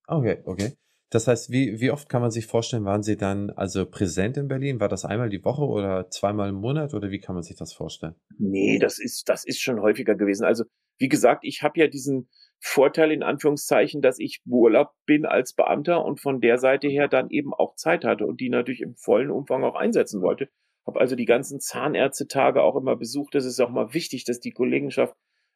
[0.07, 0.73] Okay, okay.
[1.11, 4.47] Das heißt, wie, wie oft kann man sich vorstellen, waren Sie dann also präsent in
[4.47, 4.79] Berlin?
[4.79, 7.73] War das einmal die Woche oder zweimal im Monat oder wie kann man sich das
[7.73, 8.15] vorstellen?
[8.37, 10.45] Nee, das ist, das ist schon häufiger gewesen.
[10.45, 10.65] Also,
[10.99, 12.29] wie gesagt, ich habe ja diesen
[12.59, 17.29] Vorteil in Anführungszeichen, dass ich Urlaub bin als Beamter und von der Seite her dann
[17.29, 20.49] eben auch Zeit hatte und die natürlich im vollen Umfang auch einsetzen wollte.
[20.85, 23.33] Habe also die ganzen Zahnärztetage auch immer besucht.
[23.33, 25.15] Das ist auch mal wichtig, dass die Kollegenschaft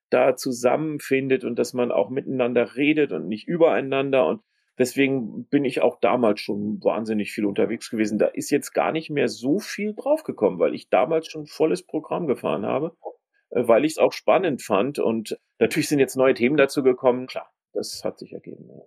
[0.09, 4.41] da zusammenfindet und dass man auch miteinander redet und nicht übereinander und
[4.77, 8.17] Deswegen bin ich auch damals schon wahnsinnig viel unterwegs gewesen.
[8.17, 12.25] Da ist jetzt gar nicht mehr so viel draufgekommen, weil ich damals schon volles Programm
[12.25, 12.95] gefahren habe,
[13.51, 14.97] äh, weil ich es auch spannend fand.
[14.97, 17.27] Und natürlich sind jetzt neue Themen dazu gekommen.
[17.27, 18.67] Klar, das hat sich ergeben.
[18.67, 18.81] Ja.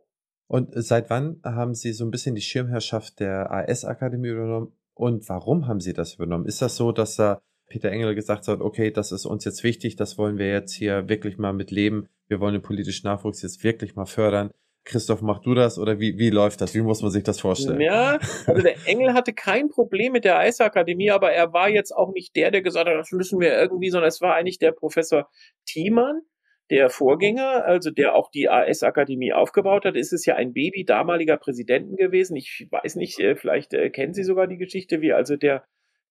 [0.48, 4.72] Und seit wann haben Sie so ein bisschen die Schirmherrschaft der AS-Akademie übernommen?
[4.94, 6.46] Und warum haben Sie das übernommen?
[6.46, 9.96] Ist das so, dass da Peter Engel gesagt hat, okay, das ist uns jetzt wichtig,
[9.96, 12.08] das wollen wir jetzt hier wirklich mal mit leben.
[12.28, 14.50] Wir wollen den politischen Nachwuchs jetzt wirklich mal fördern.
[14.86, 16.74] Christoph, mach du das oder wie, wie läuft das?
[16.74, 17.80] Wie muss man sich das vorstellen?
[17.80, 22.12] Ja, also der Engel hatte kein Problem mit der Eisakademie, aber er war jetzt auch
[22.12, 25.28] nicht der, der gesagt hat, das müssen wir irgendwie, sondern es war eigentlich der Professor
[25.66, 26.20] Thiemann,
[26.70, 29.96] der Vorgänger, also der auch die AS-Akademie aufgebaut hat.
[29.96, 32.36] Es ist ja ein Baby damaliger Präsidenten gewesen.
[32.36, 35.64] Ich weiß nicht, äh, vielleicht äh, kennen Sie sogar die Geschichte, wie also der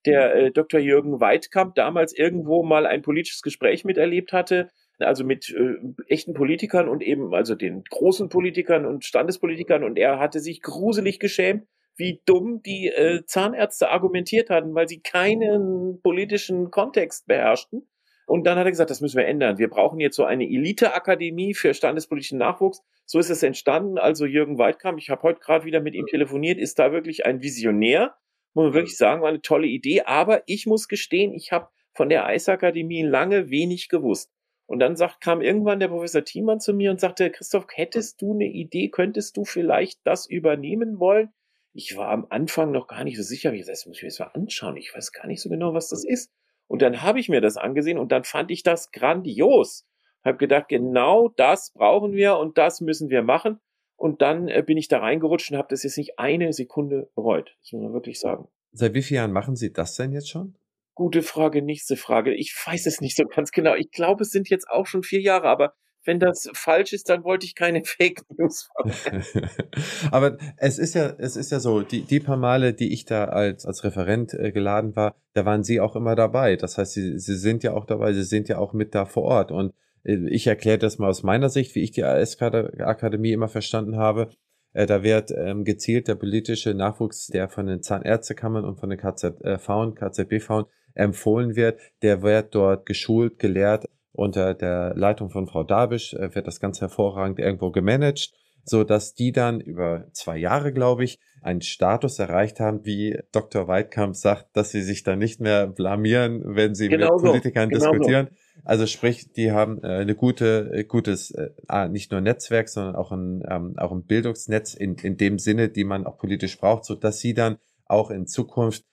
[0.05, 0.79] der äh, Dr.
[0.79, 4.69] Jürgen Weidkamp damals irgendwo mal ein politisches Gespräch miterlebt hatte
[4.99, 5.75] also mit äh,
[6.07, 11.19] echten Politikern und eben also den großen Politikern und Standespolitikern und er hatte sich gruselig
[11.19, 11.67] geschämt,
[11.97, 17.87] wie dumm die äh, Zahnärzte argumentiert hatten, weil sie keinen politischen Kontext beherrschten.
[18.27, 19.59] Und dann hat er gesagt, das müssen wir ändern.
[19.59, 22.81] Wir brauchen jetzt so eine Elite-Akademie für standespolitischen Nachwuchs.
[23.05, 23.99] So ist es entstanden.
[23.99, 27.41] Also Jürgen Weidkamp, ich habe heute gerade wieder mit ihm telefoniert, ist da wirklich ein
[27.41, 28.15] Visionär.
[28.55, 30.01] Muss man wirklich sagen, war eine tolle Idee.
[30.01, 34.31] Aber ich muss gestehen, ich habe von der Eisakademie lange wenig gewusst.
[34.67, 38.33] Und dann sagt, kam irgendwann der Professor Thiemann zu mir und sagte, Christoph, hättest du
[38.33, 41.31] eine Idee, könntest du vielleicht das übernehmen wollen?
[41.73, 44.19] Ich war am Anfang noch gar nicht so sicher, wie das muss ich mir jetzt
[44.19, 44.77] mal anschauen.
[44.77, 46.31] Ich weiß gar nicht so genau, was das ist.
[46.67, 49.85] Und dann habe ich mir das angesehen und dann fand ich das grandios.
[50.23, 53.59] Habe gedacht, genau das brauchen wir und das müssen wir machen.
[53.97, 57.55] Und dann äh, bin ich da reingerutscht und habe das jetzt nicht eine Sekunde bereut.
[57.61, 58.47] Das muss man wirklich sagen.
[58.71, 60.55] Seit wie vielen Jahren machen Sie das denn jetzt schon?
[60.95, 62.33] Gute Frage, nächste Frage.
[62.33, 63.75] Ich weiß es nicht so ganz genau.
[63.75, 65.73] Ich glaube, es sind jetzt auch schon vier Jahre, aber
[66.05, 68.69] wenn das falsch ist, dann wollte ich keine Fake News.
[70.11, 73.25] aber es ist ja, es ist ja so, die, die paar Male, die ich da
[73.25, 76.55] als, als Referent äh, geladen war, da waren Sie auch immer dabei.
[76.55, 79.23] Das heißt, Sie, Sie sind ja auch dabei, Sie sind ja auch mit da vor
[79.23, 79.51] Ort.
[79.51, 79.73] Und
[80.03, 84.29] äh, ich erkläre das mal aus meiner Sicht, wie ich die AS-Akademie immer verstanden habe.
[84.71, 88.99] Äh, da wird ähm, gezielt der politische Nachwuchs, der von den Zahnärztekammern und von den
[88.99, 93.85] KZV und KZBV empfohlen wird, der wird dort geschult, gelehrt.
[94.11, 98.31] Unter der Leitung von Frau Dabisch äh, wird das ganz hervorragend irgendwo gemanagt,
[98.63, 103.67] so dass die dann über zwei Jahre, glaube ich, einen Status erreicht haben, wie Dr.
[103.67, 107.27] Weidkamp sagt, dass sie sich da nicht mehr blamieren, wenn sie genau mit so.
[107.27, 108.27] Politikern genau diskutieren.
[108.31, 108.61] So.
[108.63, 113.11] Also sprich, die haben äh, eine gute, äh, gutes, äh, nicht nur Netzwerk, sondern auch
[113.11, 116.95] ein, ähm, auch ein Bildungsnetz in, in dem Sinne, die man auch politisch braucht, so
[116.95, 118.85] dass sie dann auch in Zukunft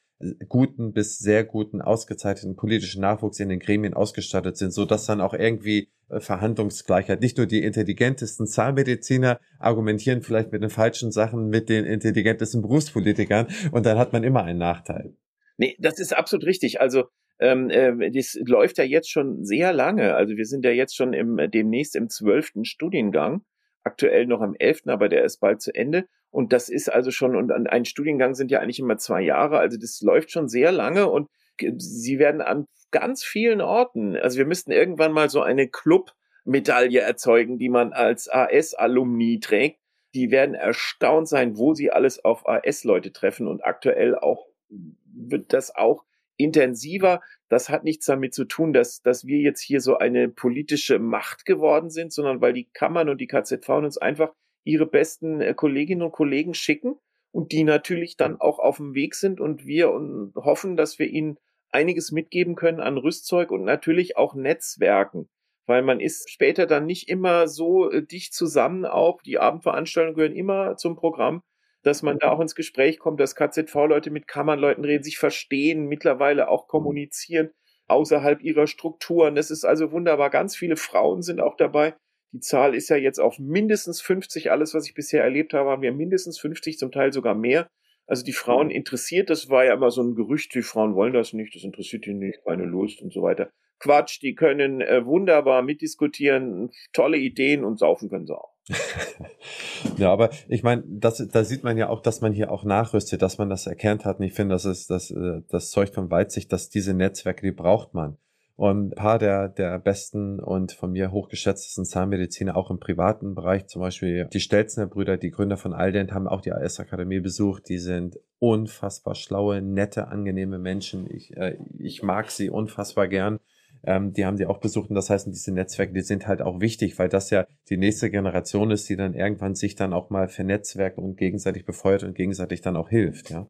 [0.49, 5.21] guten bis sehr guten, ausgezeichneten politischen Nachwuchs in den Gremien ausgestattet sind, so dass dann
[5.21, 11.49] auch irgendwie äh, Verhandlungsgleichheit, nicht nur die intelligentesten Zahnmediziner argumentieren vielleicht mit den falschen Sachen
[11.49, 15.15] mit den intelligentesten Berufspolitikern und dann hat man immer einen Nachteil.
[15.57, 16.81] Nee, das ist absolut richtig.
[16.81, 17.05] Also
[17.39, 20.15] ähm, äh, das läuft ja jetzt schon sehr lange.
[20.15, 23.43] Also wir sind ja jetzt schon im demnächst im zwölften Studiengang
[23.85, 26.07] aktuell noch am 11., aber der ist bald zu Ende.
[26.33, 29.79] Und das ist also schon, und ein Studiengang sind ja eigentlich immer zwei Jahre, also
[29.79, 31.29] das läuft schon sehr lange und
[31.77, 37.59] sie werden an ganz vielen Orten, also wir müssten irgendwann mal so eine Club-Medaille erzeugen,
[37.59, 39.79] die man als AS-Alumni trägt.
[40.15, 45.75] Die werden erstaunt sein, wo sie alles auf AS-Leute treffen und aktuell auch wird das
[45.75, 46.05] auch
[46.37, 47.21] intensiver.
[47.49, 51.45] Das hat nichts damit zu tun, dass, dass wir jetzt hier so eine politische Macht
[51.45, 54.33] geworden sind, sondern weil die Kammern und die KZV uns einfach
[54.65, 56.97] ihre besten äh, Kolleginnen und Kollegen schicken
[57.31, 59.89] und die natürlich dann auch auf dem Weg sind und wir
[60.37, 61.39] hoffen, dass wir ihnen
[61.71, 65.29] einiges mitgeben können an Rüstzeug und natürlich auch Netzwerken,
[65.67, 69.23] weil man ist später dann nicht immer so äh, dicht zusammen auch.
[69.23, 71.43] Die Abendveranstaltungen gehören immer zum Programm
[71.83, 76.49] dass man da auch ins Gespräch kommt, dass KZV-Leute mit Kammernleuten reden, sich verstehen, mittlerweile
[76.49, 77.51] auch kommunizieren
[77.89, 79.35] außerhalb ihrer Strukturen.
[79.35, 80.31] Das ist also wunderbar.
[80.31, 81.95] Ganz viele Frauen sind auch dabei.
[82.33, 84.51] Die Zahl ist ja jetzt auf mindestens 50.
[84.51, 87.69] Alles, was ich bisher erlebt habe, haben wir mindestens 50, zum Teil sogar mehr.
[88.07, 91.33] Also die Frauen interessiert, das war ja immer so ein Gerücht, die Frauen wollen das
[91.33, 93.51] nicht, das interessiert die nicht, keine Lust und so weiter.
[93.79, 98.53] Quatsch, die können äh, wunderbar mitdiskutieren, tolle Ideen und saufen können sie auch.
[99.99, 103.23] ja, aber ich meine, das, da sieht man ja auch, dass man hier auch nachrüstet,
[103.23, 104.21] dass man das erkannt hat.
[104.21, 107.53] Und ich finde, das ist das, äh, das Zeug von Weitsicht, dass diese Netzwerke, die
[107.53, 108.19] braucht man.
[108.63, 113.67] Und ein paar der, der besten und von mir hochgeschätztesten Zahnmediziner auch im privaten Bereich,
[113.67, 117.69] zum Beispiel die Stelzner Brüder, die Gründer von Aldent, haben auch die AS-Akademie besucht.
[117.69, 121.11] Die sind unfassbar schlaue, nette, angenehme Menschen.
[121.11, 123.41] Ich, äh, ich mag sie unfassbar gern.
[123.83, 126.61] Ähm, die haben sie auch besucht und das heißt, diese Netzwerke, die sind halt auch
[126.61, 130.29] wichtig, weil das ja die nächste Generation ist, die dann irgendwann sich dann auch mal
[130.29, 133.49] vernetzwerkt und gegenseitig befeuert und gegenseitig dann auch hilft, ja.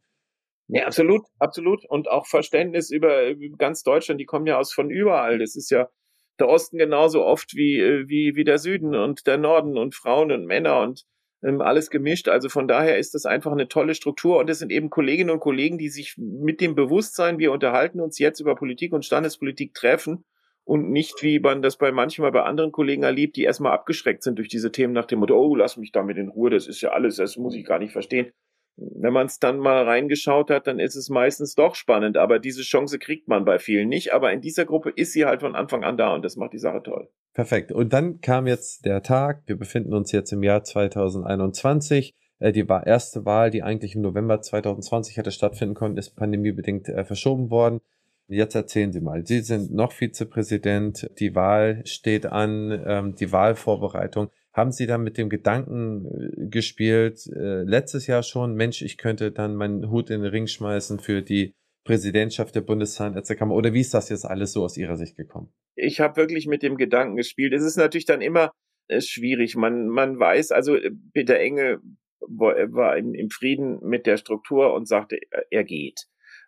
[0.67, 1.85] Ja, absolut, absolut.
[1.89, 5.39] Und auch Verständnis über, ganz Deutschland, die kommen ja aus von überall.
[5.39, 5.89] Das ist ja
[6.39, 10.31] der Osten genauso oft wie, äh, wie, wie der Süden und der Norden und Frauen
[10.31, 11.03] und Männer und
[11.43, 12.27] ähm, alles gemischt.
[12.29, 15.41] Also von daher ist das einfach eine tolle Struktur und es sind eben Kolleginnen und
[15.41, 20.25] Kollegen, die sich mit dem Bewusstsein, wir unterhalten uns jetzt über Politik und Standespolitik treffen
[20.63, 24.39] und nicht, wie man das bei manchmal bei anderen Kollegen erlebt, die erstmal abgeschreckt sind
[24.39, 26.91] durch diese Themen nach dem Motto, oh, lass mich damit in Ruhe, das ist ja
[26.91, 28.31] alles, das muss ich gar nicht verstehen
[28.75, 32.17] wenn man es dann mal reingeschaut hat, dann ist es meistens doch spannend.
[32.17, 34.13] Aber diese Chance kriegt man bei vielen nicht.
[34.13, 36.59] Aber in dieser Gruppe ist sie halt von Anfang an da und das macht die
[36.59, 37.09] Sache toll.
[37.33, 37.71] Perfekt.
[37.71, 39.43] Und dann kam jetzt der Tag.
[39.45, 42.15] Wir befinden uns jetzt im Jahr 2021.
[42.39, 47.05] Äh, die erste Wahl, die eigentlich im November 2020 hätte stattfinden können, ist pandemiebedingt äh,
[47.05, 47.79] verschoben worden.
[48.27, 49.25] Jetzt erzählen Sie mal.
[49.25, 51.09] Sie sind noch Vizepräsident.
[51.19, 54.29] Die Wahl steht an, ähm, die Wahlvorbereitung.
[54.53, 59.31] Haben Sie dann mit dem Gedanken äh, gespielt, äh, letztes Jahr schon, Mensch, ich könnte
[59.31, 61.53] dann meinen Hut in den Ring schmeißen für die
[61.85, 63.55] Präsidentschaft der Bundeszahnärztekammer?
[63.55, 65.51] Oder wie ist das jetzt alles so aus Ihrer Sicht gekommen?
[65.75, 67.53] Ich habe wirklich mit dem Gedanken gespielt.
[67.53, 68.51] Es ist natürlich dann immer
[68.87, 69.55] äh, schwierig.
[69.55, 71.79] Man, man weiß, also äh, Peter Engel
[72.25, 76.05] war im, im Frieden mit der Struktur und sagte, er geht.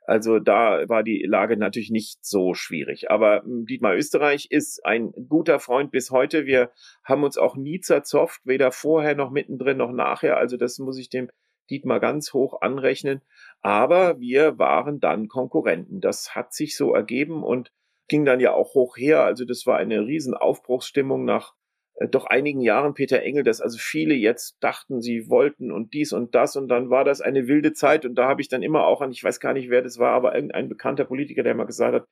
[0.07, 3.09] Also da war die Lage natürlich nicht so schwierig.
[3.09, 6.45] Aber hm, Dietmar Österreich ist ein guter Freund bis heute.
[6.45, 6.71] Wir
[7.03, 10.37] haben uns auch nie zerzopft, weder vorher noch mittendrin noch nachher.
[10.37, 11.29] Also das muss ich dem
[11.69, 13.21] Dietmar ganz hoch anrechnen.
[13.61, 16.01] Aber wir waren dann Konkurrenten.
[16.01, 17.71] Das hat sich so ergeben und
[18.07, 19.23] ging dann ja auch hoch her.
[19.23, 21.53] Also das war eine riesen Aufbruchsstimmung nach
[21.95, 26.13] äh, doch einigen Jahren Peter Engel, dass also viele jetzt dachten, sie wollten und dies
[26.13, 28.85] und das und dann war das eine wilde Zeit und da habe ich dann immer
[28.85, 31.65] auch an, ich weiß gar nicht, wer das war, aber irgendein bekannter Politiker, der mal
[31.65, 32.07] gesagt hat,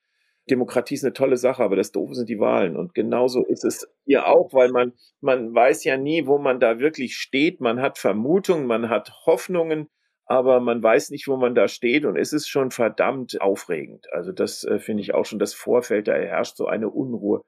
[0.49, 2.75] Demokratie ist eine tolle Sache, aber das Doofe sind die Wahlen.
[2.75, 6.79] Und genauso ist es hier auch, weil man, man weiß ja nie, wo man da
[6.79, 7.61] wirklich steht.
[7.61, 9.87] Man hat Vermutungen, man hat Hoffnungen,
[10.25, 12.05] aber man weiß nicht, wo man da steht.
[12.05, 14.07] Und es ist schon verdammt aufregend.
[14.11, 17.43] Also das äh, finde ich auch schon das Vorfeld, da herrscht so eine Unruhe.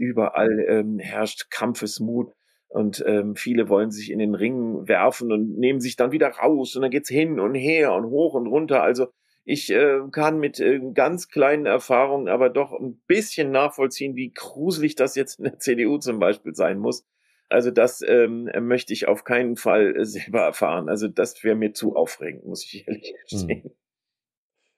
[0.00, 2.32] Überall ähm, herrscht Kampfesmut
[2.68, 6.76] und ähm, viele wollen sich in den Ring werfen und nehmen sich dann wieder raus
[6.76, 8.82] und dann geht's hin und her und hoch und runter.
[8.82, 9.08] Also
[9.44, 14.94] ich äh, kann mit äh, ganz kleinen Erfahrungen aber doch ein bisschen nachvollziehen, wie gruselig
[14.94, 17.04] das jetzt in der CDU zum Beispiel sein muss.
[17.48, 20.88] Also das ähm, möchte ich auf keinen Fall äh, selber erfahren.
[20.88, 23.16] Also das wäre mir zu aufregend, muss ich ehrlich hm.
[23.28, 23.62] gestehen.
[23.64, 23.70] Hm.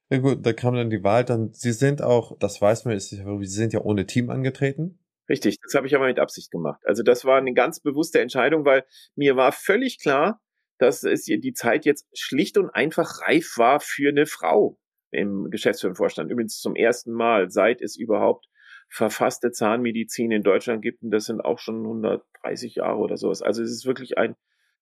[0.09, 1.25] Ja gut, da kam dann die Wahl.
[1.25, 4.99] Dann Sie sind auch, das weiß man, Sie sind ja ohne Team angetreten.
[5.29, 6.81] Richtig, das habe ich aber mit Absicht gemacht.
[6.85, 10.41] Also das war eine ganz bewusste Entscheidung, weil mir war völlig klar,
[10.79, 14.79] dass es die Zeit jetzt schlicht und einfach reif war für eine Frau
[15.13, 16.31] im Geschäftsführungsvorstand.
[16.31, 18.47] Übrigens zum ersten Mal, seit es überhaupt
[18.89, 21.03] verfasste Zahnmedizin in Deutschland gibt.
[21.03, 23.43] Und das sind auch schon 130 Jahre oder sowas.
[23.43, 24.35] Also es ist wirklich ein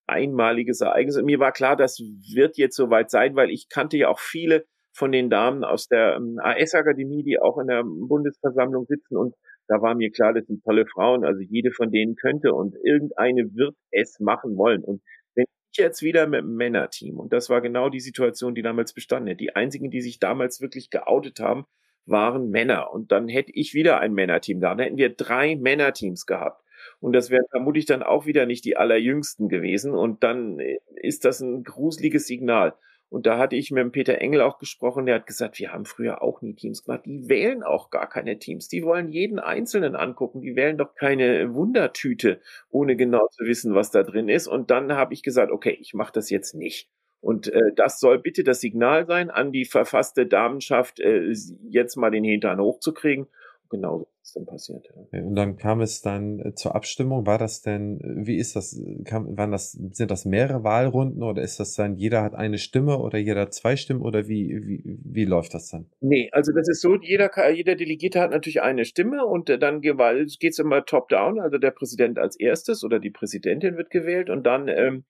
[0.06, 1.16] einmaliges Ereignis.
[1.16, 4.64] Und mir war klar, das wird jetzt soweit sein, weil ich kannte ja auch viele
[4.92, 9.34] von den Damen aus der ähm, AS-Akademie, die auch in der Bundesversammlung sitzen und
[9.70, 13.54] da war mir klar, das sind tolle Frauen, also jede von denen könnte und irgendeine
[13.54, 14.82] wird es machen wollen.
[14.82, 15.00] Und
[15.36, 18.92] wenn ich jetzt wieder mit einem Männerteam, und das war genau die Situation, die damals
[18.92, 21.66] bestand, die einzigen, die sich damals wirklich geoutet haben,
[22.04, 22.92] waren Männer.
[22.92, 24.70] Und dann hätte ich wieder ein Männerteam da.
[24.70, 26.64] Dann hätten wir drei Männerteams gehabt.
[26.98, 29.94] Und das wären vermutlich dann auch wieder nicht die allerjüngsten gewesen.
[29.94, 30.58] Und dann
[30.96, 32.74] ist das ein gruseliges Signal.
[33.10, 35.84] Und da hatte ich mit dem Peter Engel auch gesprochen, der hat gesagt, wir haben
[35.84, 37.02] früher auch nie Teams gemacht.
[37.04, 38.68] Die wählen auch gar keine Teams.
[38.68, 40.40] Die wollen jeden Einzelnen angucken.
[40.40, 42.40] Die wählen doch keine Wundertüte,
[42.70, 44.46] ohne genau zu wissen, was da drin ist.
[44.46, 46.88] Und dann habe ich gesagt, okay, ich mache das jetzt nicht.
[47.20, 51.34] Und äh, das soll bitte das Signal sein an die verfasste Damenschaft, äh,
[51.68, 53.26] jetzt mal den Hintern hochzukriegen
[53.70, 54.88] genau so ist dann passiert.
[55.12, 55.22] Ja.
[55.22, 57.26] Und dann kam es dann äh, zur Abstimmung.
[57.26, 61.42] War das denn, äh, wie ist das, kam, waren das, sind das mehrere Wahlrunden oder
[61.42, 65.24] ist das dann, jeder hat eine Stimme oder jeder zwei Stimmen oder wie, wie, wie
[65.24, 65.86] läuft das dann?
[66.00, 69.80] Nee, also das ist so, jeder, jeder Delegierte hat natürlich eine Stimme und äh, dann
[69.80, 74.44] geht es immer top-down, also der Präsident als erstes oder die Präsidentin wird gewählt und
[74.44, 75.04] dann ähm,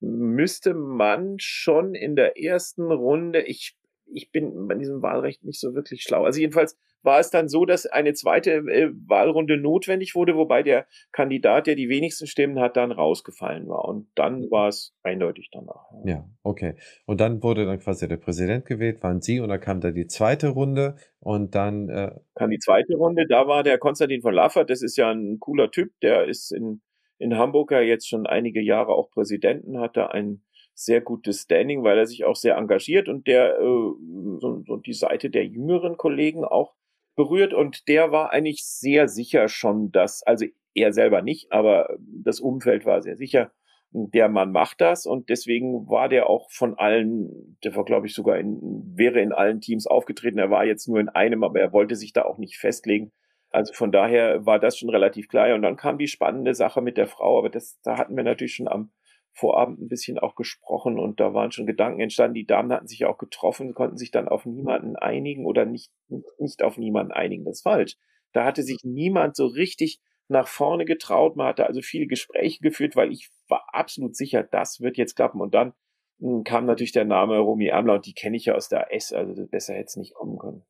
[0.00, 3.76] müsste man schon in der ersten Runde, ich,
[4.12, 6.24] ich bin bei diesem Wahlrecht nicht so wirklich schlau.
[6.24, 10.86] Also jedenfalls war es dann so, dass eine zweite äh, Wahlrunde notwendig wurde, wobei der
[11.12, 13.86] Kandidat, der die wenigsten Stimmen hat, dann rausgefallen war.
[13.86, 14.50] Und dann mhm.
[14.50, 15.86] war es eindeutig danach.
[16.04, 16.74] Ja, okay.
[17.06, 20.06] Und dann wurde dann quasi der Präsident gewählt, waren Sie, und dann kam da die
[20.06, 23.26] zweite Runde und dann äh kam die zweite Runde.
[23.28, 26.82] Da war der Konstantin von Laffert, das ist ja ein cooler Typ, der ist in,
[27.18, 30.42] in Hamburg ja jetzt schon einige Jahre auch Präsidenten, hat da ein
[30.84, 33.92] sehr gutes Standing, weil er sich auch sehr engagiert und der äh,
[34.38, 36.74] so, so die Seite der jüngeren Kollegen auch
[37.16, 42.40] berührt und der war eigentlich sehr sicher schon, dass, also er selber nicht, aber das
[42.40, 43.52] Umfeld war sehr sicher,
[43.92, 48.14] der Mann macht das und deswegen war der auch von allen, der war glaube ich
[48.14, 48.60] sogar in,
[48.94, 52.12] wäre in allen Teams aufgetreten, er war jetzt nur in einem, aber er wollte sich
[52.12, 53.12] da auch nicht festlegen.
[53.50, 55.52] Also von daher war das schon relativ klar.
[55.56, 58.54] Und dann kam die spannende Sache mit der Frau, aber das, da hatten wir natürlich
[58.54, 58.92] schon am
[59.32, 62.34] Vorabend ein bisschen auch gesprochen und da waren schon Gedanken entstanden.
[62.34, 65.92] Die Damen hatten sich auch getroffen, konnten sich dann auf niemanden einigen oder nicht,
[66.38, 67.44] nicht auf niemanden einigen.
[67.44, 67.96] Das ist falsch.
[68.32, 71.36] Da hatte sich niemand so richtig nach vorne getraut.
[71.36, 75.40] Man hatte also viele Gespräche geführt, weil ich war absolut sicher, das wird jetzt klappen.
[75.40, 75.74] Und dann
[76.20, 79.12] hm, kam natürlich der Name Romy Ermler und die kenne ich ja aus der S,
[79.12, 80.64] also besser hätte es nicht kommen können.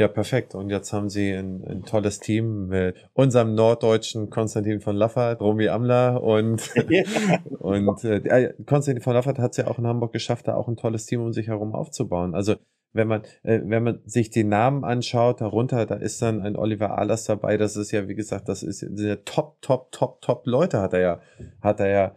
[0.00, 0.54] Ja, perfekt.
[0.54, 5.68] Und jetzt haben Sie ein, ein, tolles Team mit unserem norddeutschen Konstantin von Laffert, Romy
[5.68, 6.70] Amler und,
[7.58, 10.78] und äh, Konstantin von Laffert hat es ja auch in Hamburg geschafft, da auch ein
[10.78, 12.34] tolles Team um sich herum aufzubauen.
[12.34, 12.54] Also
[12.94, 16.96] wenn man, äh, wenn man sich die Namen anschaut, darunter, da ist dann ein Oliver
[16.96, 20.46] Ahlers dabei, das ist ja, wie gesagt, das ist sind ja top, top, top, top
[20.46, 21.20] Leute hat er ja,
[21.60, 22.16] hat er ja,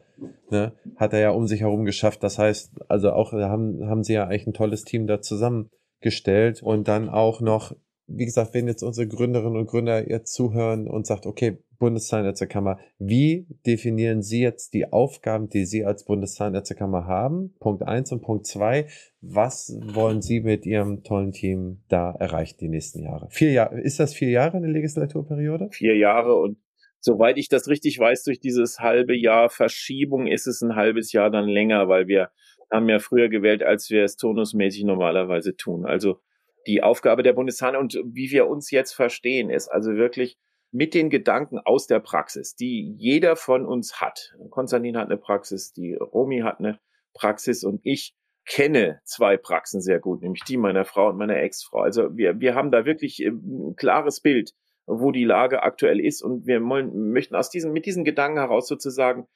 [0.49, 2.23] ne, hat er ja um sich herum geschafft.
[2.23, 5.69] Das heißt, also auch haben, haben sie ja eigentlich ein tolles Team da zusammen
[6.03, 7.75] gestellt und dann auch noch,
[8.07, 13.45] wie gesagt, wenn jetzt unsere Gründerinnen und Gründer jetzt zuhören und sagt, okay, Bundeszahnärztekammer, wie
[13.65, 17.55] definieren Sie jetzt die Aufgaben, die Sie als Bundeszahnärztekammer haben?
[17.59, 18.87] Punkt eins und Punkt zwei,
[19.19, 23.27] was wollen Sie mit Ihrem tollen Team da erreichen die nächsten Jahre?
[23.31, 25.69] Vier Jahre, ist das vier Jahre eine Legislaturperiode?
[25.71, 26.57] Vier Jahre und
[27.01, 31.29] soweit ich das richtig weiß, durch dieses halbe Jahr Verschiebung ist es ein halbes Jahr
[31.29, 32.29] dann länger, weil wir
[32.73, 35.85] haben ja früher gewählt, als wir es turnusmäßig normalerweise tun.
[35.85, 36.19] Also
[36.67, 40.37] die Aufgabe der Bundeszahl und wie wir uns jetzt verstehen, ist also wirklich
[40.71, 44.35] mit den Gedanken aus der Praxis, die jeder von uns hat.
[44.49, 46.79] Konstantin hat eine Praxis, die Romy hat eine
[47.13, 48.15] Praxis und ich
[48.45, 51.79] kenne zwei Praxen sehr gut, nämlich die meiner Frau und meiner Ex-Frau.
[51.79, 54.53] Also wir, wir haben da wirklich ähm, ein klares Bild,
[54.85, 58.67] wo die Lage aktuell ist und wir wollen, möchten aus diesem, mit diesen Gedanken heraus
[58.67, 59.27] sozusagen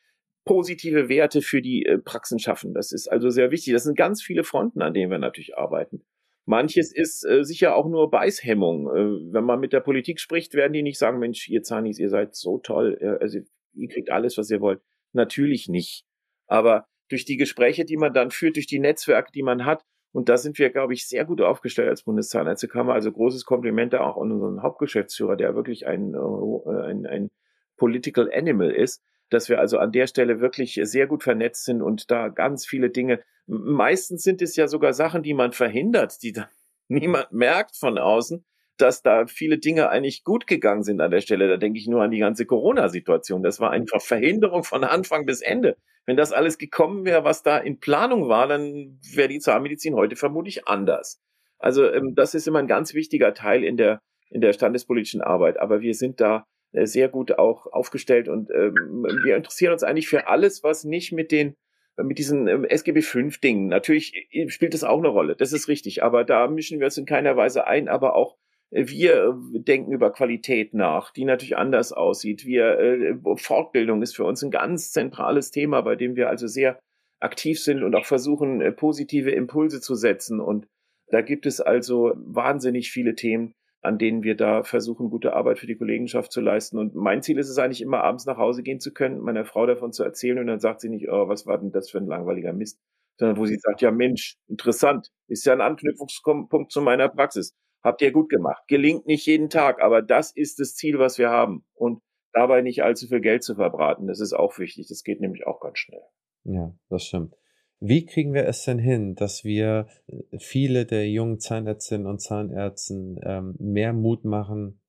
[0.47, 2.73] positive Werte für die äh, Praxen schaffen.
[2.73, 3.73] Das ist also sehr wichtig.
[3.73, 6.03] Das sind ganz viele Fronten, an denen wir natürlich arbeiten.
[6.45, 8.87] Manches ist äh, sicher auch nur Beißhemmung.
[8.87, 12.09] Äh, wenn man mit der Politik spricht, werden die nicht sagen, Mensch, ihr Zanis, ihr
[12.09, 13.39] seid so toll, äh, also
[13.73, 14.81] ihr kriegt alles, was ihr wollt.
[15.13, 16.05] Natürlich nicht.
[16.47, 19.83] Aber durch die Gespräche, die man dann führt, durch die Netzwerke, die man hat,
[20.13, 22.93] und da sind wir, glaube ich, sehr gut aufgestellt als Bundeszahnärztekammer.
[22.93, 27.29] Also großes Kompliment auch an unseren Hauptgeschäftsführer, der wirklich ein, äh, ein, ein
[27.75, 32.11] Political Animal ist dass wir also an der Stelle wirklich sehr gut vernetzt sind und
[32.11, 36.47] da ganz viele Dinge, meistens sind es ja sogar Sachen, die man verhindert, die dann
[36.87, 38.45] niemand merkt von außen,
[38.77, 41.49] dass da viele Dinge eigentlich gut gegangen sind an der Stelle.
[41.49, 43.41] Da denke ich nur an die ganze Corona-Situation.
[43.43, 45.77] Das war einfach Verhinderung von Anfang bis Ende.
[46.05, 50.15] Wenn das alles gekommen wäre, was da in Planung war, dann wäre die Zahnmedizin heute
[50.15, 51.19] vermutlich anders.
[51.57, 53.99] Also ähm, das ist immer ein ganz wichtiger Teil in der
[54.29, 55.59] in der standespolitischen Arbeit.
[55.59, 60.27] Aber wir sind da sehr gut auch aufgestellt und ähm, wir interessieren uns eigentlich für
[60.27, 61.55] alles, was nicht mit den
[62.03, 63.67] mit diesen ähm, SGB V Dingen.
[63.67, 66.97] Natürlich äh, spielt das auch eine Rolle, das ist richtig, aber da mischen wir uns
[66.97, 68.37] in keiner Weise ein, aber auch
[68.71, 72.45] äh, wir denken über Qualität nach, die natürlich anders aussieht.
[72.45, 76.79] Wir, äh, Fortbildung ist für uns ein ganz zentrales Thema, bei dem wir also sehr
[77.19, 80.39] aktiv sind und auch versuchen, positive Impulse zu setzen.
[80.39, 80.67] Und
[81.09, 83.53] da gibt es also wahnsinnig viele Themen,
[83.87, 86.77] an denen wir da versuchen, gute Arbeit für die Kollegenschaft zu leisten.
[86.77, 89.65] Und mein Ziel ist es eigentlich immer, abends nach Hause gehen zu können, meiner Frau
[89.65, 92.05] davon zu erzählen und dann sagt sie nicht, oh, was war denn das für ein
[92.05, 92.79] langweiliger Mist,
[93.17, 97.55] sondern wo sie sagt, ja Mensch, interessant, ist ja ein Anknüpfungspunkt zu meiner Praxis.
[97.81, 98.63] Habt ihr gut gemacht.
[98.67, 101.63] Gelingt nicht jeden Tag, aber das ist das Ziel, was wir haben.
[101.73, 102.01] Und
[102.33, 104.87] dabei nicht allzu viel Geld zu verbraten, das ist auch wichtig.
[104.89, 106.03] Das geht nämlich auch ganz schnell.
[106.43, 107.33] Ja, das stimmt.
[107.79, 113.19] Wie kriegen wir es denn hin, dass wir äh, viele der jungen Zahnärztinnen und Zahnärzten
[113.23, 114.79] ähm, mehr Mut machen,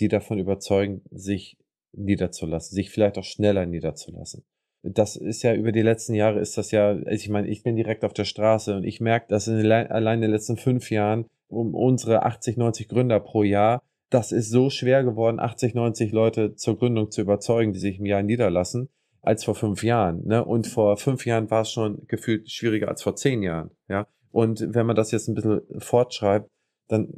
[0.00, 1.58] die davon überzeugen, sich
[1.92, 4.44] niederzulassen, sich vielleicht auch schneller niederzulassen?
[4.82, 7.76] Das ist ja über die letzten Jahre ist das ja, also ich meine, ich bin
[7.76, 11.26] direkt auf der Straße und ich merke, dass in allein in den letzten fünf Jahren
[11.48, 16.54] um unsere 80, 90 Gründer pro Jahr, das ist so schwer geworden, 80, 90 Leute
[16.54, 18.88] zur Gründung zu überzeugen, die sich im Jahr niederlassen
[19.26, 20.26] als vor fünf Jahren.
[20.26, 20.44] Ne?
[20.44, 23.70] Und vor fünf Jahren war es schon gefühlt schwieriger als vor zehn Jahren.
[23.88, 24.06] Ja.
[24.30, 26.48] Und wenn man das jetzt ein bisschen fortschreibt,
[26.88, 27.08] dann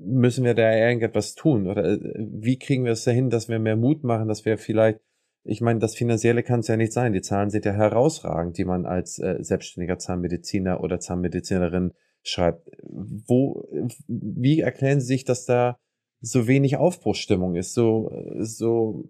[0.00, 1.66] müssen wir da irgendetwas tun.
[1.66, 5.00] Oder äh, wie kriegen wir es dahin, dass wir mehr Mut machen, dass wir vielleicht,
[5.44, 7.12] ich meine, das Finanzielle kann es ja nicht sein.
[7.12, 11.92] Die Zahlen sind ja herausragend, die man als äh, selbstständiger Zahnmediziner oder Zahnmedizinerin
[12.22, 12.70] schreibt.
[12.82, 13.68] Wo,
[14.08, 15.78] wie erklären Sie sich, dass da
[16.20, 19.04] so wenig Aufbruchsstimmung ist, so, so,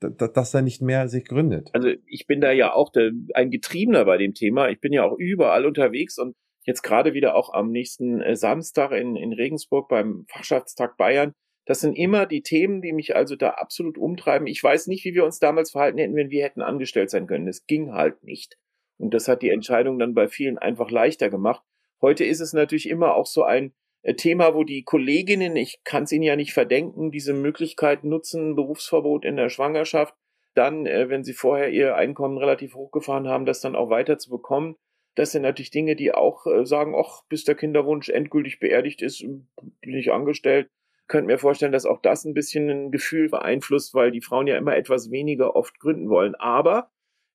[0.00, 1.70] dass da nicht mehr sich gründet?
[1.72, 4.68] Also ich bin da ja auch der, ein Getriebener bei dem Thema.
[4.68, 6.34] Ich bin ja auch überall unterwegs und
[6.64, 11.32] jetzt gerade wieder auch am nächsten äh, Samstag in, in Regensburg beim Fachschaftstag Bayern.
[11.66, 14.46] Das sind immer die Themen, die mich also da absolut umtreiben.
[14.46, 17.48] Ich weiß nicht, wie wir uns damals verhalten hätten, wenn wir hätten angestellt sein können.
[17.48, 18.56] Es ging halt nicht.
[18.98, 21.62] Und das hat die Entscheidung dann bei vielen einfach leichter gemacht.
[22.00, 23.74] Heute ist es natürlich immer auch so ein
[24.16, 29.24] Thema, wo die Kolleginnen, ich kann es ihnen ja nicht verdenken, diese Möglichkeit nutzen, Berufsverbot
[29.24, 30.14] in der Schwangerschaft,
[30.54, 34.30] dann, äh, wenn sie vorher ihr Einkommen relativ hochgefahren haben, das dann auch weiter zu
[34.30, 34.76] bekommen.
[35.14, 39.20] Das sind natürlich Dinge, die auch äh, sagen, ach, bis der Kinderwunsch endgültig beerdigt ist,
[39.20, 40.68] bin ich angestellt.
[41.08, 44.56] Könnt mir vorstellen, dass auch das ein bisschen ein Gefühl beeinflusst, weil die Frauen ja
[44.56, 46.34] immer etwas weniger oft gründen wollen.
[46.34, 46.90] Aber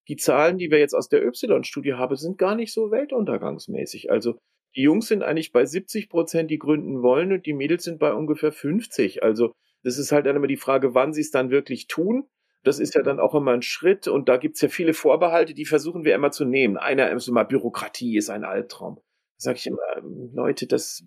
[0.07, 4.11] die Zahlen, die wir jetzt aus der Y-Studie haben, sind gar nicht so weltuntergangsmäßig.
[4.11, 4.37] Also
[4.75, 8.13] die Jungs sind eigentlich bei 70 Prozent, die gründen wollen und die Mädels sind bei
[8.13, 9.23] ungefähr 50.
[9.23, 9.53] Also
[9.83, 12.27] das ist halt dann immer die Frage, wann sie es dann wirklich tun.
[12.63, 15.65] Das ist ja dann auch immer ein Schritt und da gibt's ja viele Vorbehalte, die
[15.65, 16.77] versuchen wir immer zu nehmen.
[16.77, 18.95] Einer ist immer, Bürokratie ist ein Albtraum.
[18.95, 19.01] Da
[19.37, 21.03] sage ich immer, ähm, Leute, das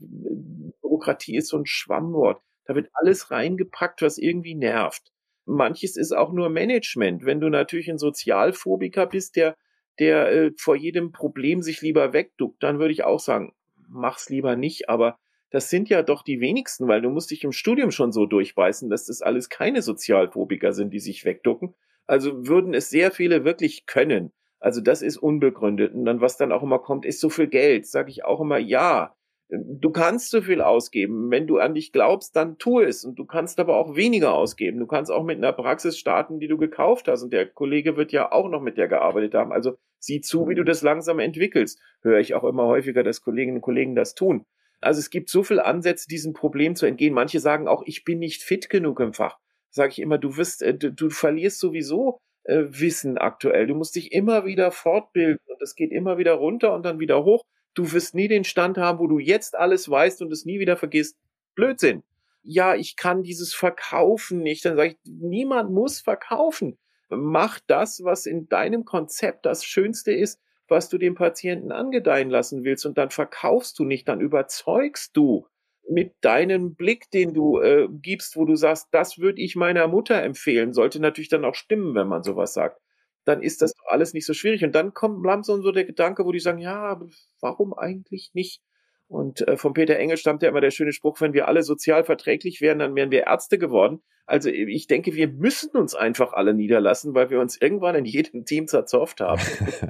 [0.82, 2.42] Bürokratie ist so ein Schwammwort.
[2.66, 5.12] Da wird alles reingepackt, was irgendwie nervt.
[5.46, 7.24] Manches ist auch nur Management.
[7.24, 9.56] Wenn du natürlich ein Sozialphobiker bist, der
[9.98, 13.52] der äh, vor jedem Problem sich lieber wegduckt, dann würde ich auch sagen,
[13.88, 15.18] mach's lieber nicht, aber
[15.50, 18.90] das sind ja doch die wenigsten, weil du musst dich im Studium schon so durchbeißen,
[18.90, 21.74] dass das alles keine Sozialphobiker sind, die sich wegducken.
[22.06, 24.32] Also würden es sehr viele wirklich können.
[24.58, 25.94] Also das ist unbegründet.
[25.94, 27.86] Und dann, was dann auch immer kommt, ist so viel Geld.
[27.86, 29.14] Sage ich auch immer, ja,
[29.48, 31.30] du kannst so viel ausgeben.
[31.30, 33.04] Wenn du an dich glaubst, dann tu es.
[33.04, 34.78] Und du kannst aber auch weniger ausgeben.
[34.78, 37.22] Du kannst auch mit einer Praxis starten, die du gekauft hast.
[37.22, 39.52] Und der Kollege wird ja auch noch mit der gearbeitet haben.
[39.52, 41.80] Also sieh zu, wie du das langsam entwickelst.
[42.02, 44.44] Höre ich auch immer häufiger, dass Kolleginnen und Kollegen das tun.
[44.80, 47.14] Also es gibt so viele Ansätze, diesem Problem zu entgehen.
[47.14, 49.38] Manche sagen auch, ich bin nicht fit genug im Fach.
[49.70, 53.66] Sage ich immer, du wirst, äh, du, du verlierst sowieso äh, Wissen aktuell.
[53.66, 57.24] Du musst dich immer wieder fortbilden und es geht immer wieder runter und dann wieder
[57.24, 57.44] hoch
[57.76, 60.76] du wirst nie den Stand haben, wo du jetzt alles weißt und es nie wieder
[60.76, 61.16] vergisst.
[61.54, 62.02] Blödsinn.
[62.42, 64.64] Ja, ich kann dieses Verkaufen nicht.
[64.64, 66.78] Dann sage ich, niemand muss verkaufen.
[67.08, 72.64] Mach das, was in deinem Konzept das Schönste ist, was du dem Patienten angedeihen lassen
[72.64, 72.86] willst.
[72.86, 75.46] Und dann verkaufst du nicht, dann überzeugst du
[75.88, 80.20] mit deinem Blick, den du äh, gibst, wo du sagst, das würde ich meiner Mutter
[80.20, 82.80] empfehlen, sollte natürlich dann auch stimmen, wenn man sowas sagt
[83.26, 84.64] dann ist das alles nicht so schwierig.
[84.64, 87.00] Und dann kommt langsam so der Gedanke, wo die sagen, ja,
[87.40, 88.62] warum eigentlich nicht?
[89.08, 92.04] Und äh, von Peter Engel stammt ja immer der schöne Spruch, wenn wir alle sozial
[92.04, 94.02] verträglich wären, dann wären wir Ärzte geworden.
[94.28, 98.44] Also ich denke, wir müssen uns einfach alle niederlassen, weil wir uns irgendwann in jedem
[98.44, 99.40] Team zerzofft haben.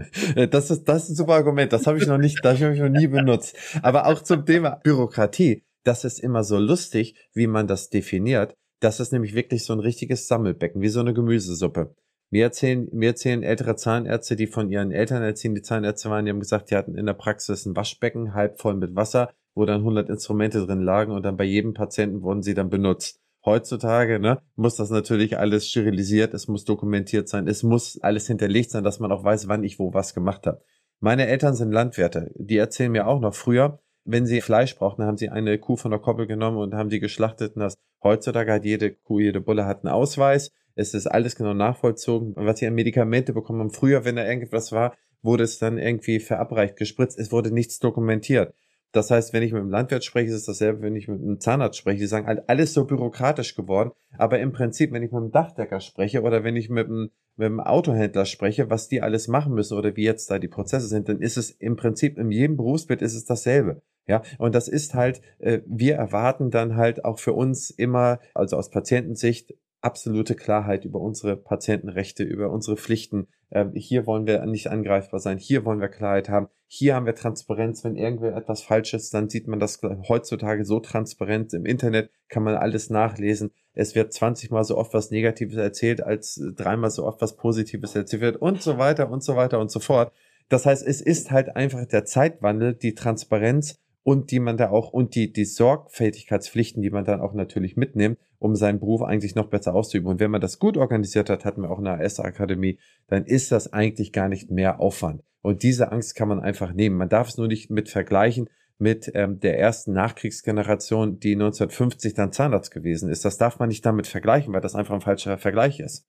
[0.50, 1.72] das ist das ist ein super Argument.
[1.72, 3.56] Das habe ich noch nicht, das habe ich noch nie benutzt.
[3.82, 5.64] Aber auch zum Thema Bürokratie.
[5.84, 8.54] Das ist immer so lustig, wie man das definiert.
[8.80, 11.94] Das ist nämlich wirklich so ein richtiges Sammelbecken, wie so eine Gemüsesuppe.
[12.30, 16.30] Mir erzählen, mir erzählen ältere Zahnärzte, die von ihren Eltern erzählen, die Zahnärzte waren, die
[16.30, 19.80] haben gesagt, die hatten in der Praxis ein Waschbecken, halb voll mit Wasser, wo dann
[19.80, 23.20] 100 Instrumente drin lagen und dann bei jedem Patienten wurden sie dann benutzt.
[23.44, 28.70] Heutzutage ne, muss das natürlich alles sterilisiert, es muss dokumentiert sein, es muss alles hinterlegt
[28.72, 30.62] sein, dass man auch weiß, wann ich wo was gemacht habe.
[30.98, 35.16] Meine Eltern sind Landwirte, die erzählen mir auch noch früher, wenn sie Fleisch brauchten, haben
[35.16, 37.56] sie eine Kuh von der Koppel genommen und haben die geschlachtet.
[37.56, 40.52] Und das heutzutage hat jede Kuh, jede Bulle hat einen Ausweis.
[40.76, 43.70] Es ist alles genau nachvollzogen, was sie an Medikamente bekommen haben.
[43.70, 47.18] Früher, wenn da irgendwas war, wurde es dann irgendwie verabreicht, gespritzt.
[47.18, 48.54] Es wurde nichts dokumentiert.
[48.92, 51.40] Das heißt, wenn ich mit einem Landwirt spreche, ist es dasselbe, wenn ich mit einem
[51.40, 51.98] Zahnarzt spreche.
[51.98, 53.90] Die sagen, alles so bürokratisch geworden.
[54.16, 57.46] Aber im Prinzip, wenn ich mit einem Dachdecker spreche oder wenn ich mit einem, mit
[57.46, 61.08] einem Autohändler spreche, was die alles machen müssen oder wie jetzt da die Prozesse sind,
[61.08, 63.82] dann ist es im Prinzip in jedem Berufsbild ist es dasselbe.
[64.08, 68.56] Ja, und das ist halt, äh, wir erwarten dann halt auch für uns immer, also
[68.56, 73.28] aus Patientensicht, absolute Klarheit über unsere Patientenrechte, über unsere Pflichten.
[73.50, 77.14] Ähm, hier wollen wir nicht angreifbar sein, hier wollen wir Klarheit haben, hier haben wir
[77.14, 77.84] Transparenz.
[77.84, 81.54] Wenn irgendwer etwas falsch ist, dann sieht man das heutzutage so transparent.
[81.54, 83.52] Im Internet kann man alles nachlesen.
[83.72, 87.94] Es wird 20 mal so oft was Negatives erzählt, als dreimal so oft was Positives
[87.94, 90.12] erzählt wird und so weiter und so weiter und so fort.
[90.48, 94.92] Das heißt, es ist halt einfach der Zeitwandel, die Transparenz und die man da auch
[94.92, 99.48] und die, die Sorgfältigkeitspflichten, die man dann auch natürlich mitnimmt um seinen Beruf eigentlich noch
[99.48, 100.08] besser auszuüben.
[100.08, 102.78] Und wenn man das gut organisiert hat, hatten wir auch eine AS-Akademie,
[103.08, 105.22] dann ist das eigentlich gar nicht mehr Aufwand.
[105.42, 106.96] Und diese Angst kann man einfach nehmen.
[106.96, 112.32] Man darf es nur nicht mit vergleichen mit ähm, der ersten Nachkriegsgeneration, die 1950 dann
[112.32, 113.24] Zahnarzt gewesen ist.
[113.24, 116.06] Das darf man nicht damit vergleichen, weil das einfach ein falscher Vergleich ist.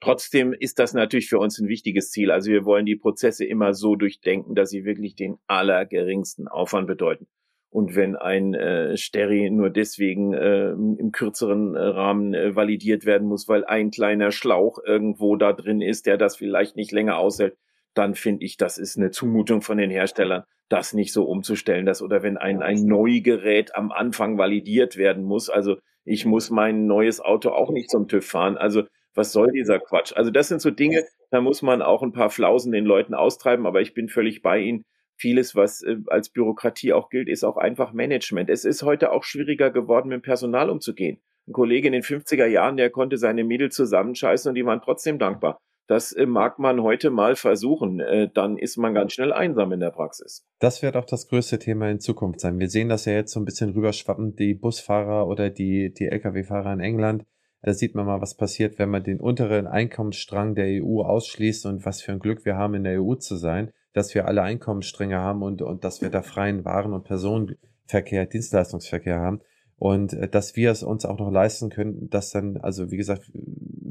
[0.00, 2.30] Trotzdem ist das natürlich für uns ein wichtiges Ziel.
[2.30, 7.28] Also wir wollen die Prozesse immer so durchdenken, dass sie wirklich den allergeringsten Aufwand bedeuten.
[7.72, 13.26] Und wenn ein äh, Steri nur deswegen äh, im kürzeren äh, Rahmen äh, validiert werden
[13.26, 17.56] muss, weil ein kleiner Schlauch irgendwo da drin ist, der das vielleicht nicht länger aushält,
[17.94, 21.86] dann finde ich, das ist eine Zumutung von den Herstellern, das nicht so umzustellen.
[21.86, 26.86] Das, oder wenn ein, ein Neugerät am Anfang validiert werden muss, also ich muss mein
[26.86, 28.58] neues Auto auch nicht zum TÜV fahren.
[28.58, 28.82] Also
[29.14, 30.12] was soll dieser Quatsch?
[30.14, 33.66] Also das sind so Dinge, da muss man auch ein paar Flausen den Leuten austreiben,
[33.66, 34.84] aber ich bin völlig bei Ihnen
[35.16, 38.50] vieles, was äh, als Bürokratie auch gilt, ist auch einfach Management.
[38.50, 41.20] Es ist heute auch schwieriger geworden, mit dem Personal umzugehen.
[41.46, 45.18] Ein Kollege in den 50er Jahren, der konnte seine Mädel zusammenscheißen und die waren trotzdem
[45.18, 45.58] dankbar.
[45.88, 48.00] Das äh, mag man heute mal versuchen.
[48.00, 50.46] Äh, dann ist man ganz schnell einsam in der Praxis.
[50.60, 52.58] Das wird auch das größte Thema in Zukunft sein.
[52.58, 56.72] Wir sehen das ja jetzt so ein bisschen rüberschwappen, die Busfahrer oder die, die Lkw-Fahrer
[56.72, 57.24] in England.
[57.62, 61.84] Da sieht man mal, was passiert, wenn man den unteren Einkommensstrang der EU ausschließt und
[61.84, 65.18] was für ein Glück wir haben, in der EU zu sein dass wir alle Einkommensstränge
[65.18, 69.40] haben und, und dass wir da freien Waren- und Personenverkehr, Dienstleistungsverkehr haben.
[69.76, 73.30] Und äh, dass wir es uns auch noch leisten können, dass dann, also wie gesagt,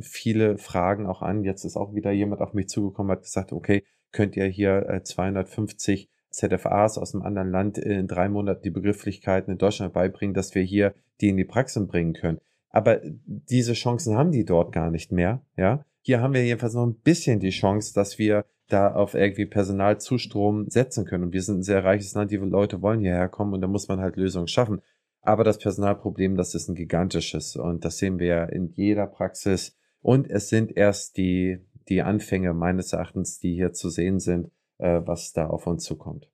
[0.01, 1.43] viele Fragen auch an.
[1.43, 5.03] Jetzt ist auch wieder jemand auf mich zugekommen, hat gesagt, okay, könnt ihr hier äh,
[5.03, 10.55] 250 ZFAs aus einem anderen Land in drei Monaten die Begrifflichkeiten in Deutschland beibringen, dass
[10.55, 12.39] wir hier die in die Praxis bringen können.
[12.69, 15.85] Aber diese Chancen haben die dort gar nicht mehr, ja.
[16.03, 20.69] Hier haben wir jedenfalls noch ein bisschen die Chance, dass wir da auf irgendwie Personalzustrom
[20.69, 21.25] setzen können.
[21.25, 23.87] Und wir sind ein sehr reiches Land, die Leute wollen hierher kommen und da muss
[23.87, 24.81] man halt Lösungen schaffen.
[25.21, 29.77] Aber das Personalproblem, das ist ein gigantisches und das sehen wir in jeder Praxis.
[30.01, 31.59] Und es sind erst die,
[31.89, 36.29] die Anfänge meines Erachtens, die hier zu sehen sind, äh, was da auf uns zukommt.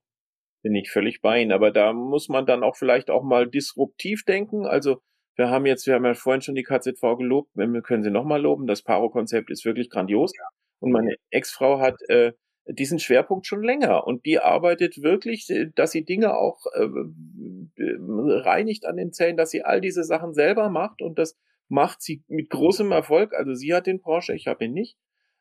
[0.62, 4.24] Bin ich völlig bei Ihnen, aber da muss man dann auch vielleicht auch mal disruptiv
[4.24, 4.66] denken.
[4.66, 5.02] Also
[5.36, 8.42] wir haben jetzt, wir haben ja vorhin schon die KZV gelobt, wir können sie nochmal
[8.42, 8.68] loben.
[8.68, 10.32] Das Paro-Konzept ist wirklich grandios.
[10.36, 10.46] Ja.
[10.80, 12.34] Und meine Ex-Frau hat äh,
[12.68, 16.88] diesen Schwerpunkt schon länger und die arbeitet wirklich, äh, dass sie Dinge auch äh,
[17.80, 21.38] reinigt an den Zellen, dass sie all diese Sachen selber macht und das
[21.70, 23.34] macht sie mit großem Erfolg.
[23.34, 24.98] Also sie hat den Porsche, ich habe ihn nicht,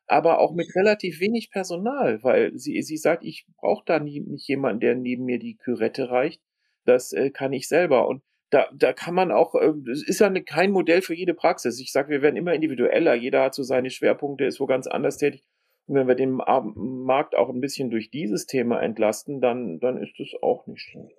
[0.07, 4.47] aber auch mit relativ wenig Personal, weil sie, sie sagt, ich brauche da nie, nicht
[4.47, 6.41] jemanden, der neben mir die Kürette reicht.
[6.85, 8.07] Das äh, kann ich selber.
[8.07, 11.79] Und da, da kann man auch, es äh, ist ja kein Modell für jede Praxis.
[11.79, 15.17] Ich sage, wir werden immer individueller, jeder hat so seine Schwerpunkte, ist wo ganz anders
[15.17, 15.43] tätig.
[15.87, 20.19] Und wenn wir den Markt auch ein bisschen durch dieses Thema entlasten, dann, dann ist
[20.19, 21.15] es auch nicht schlecht.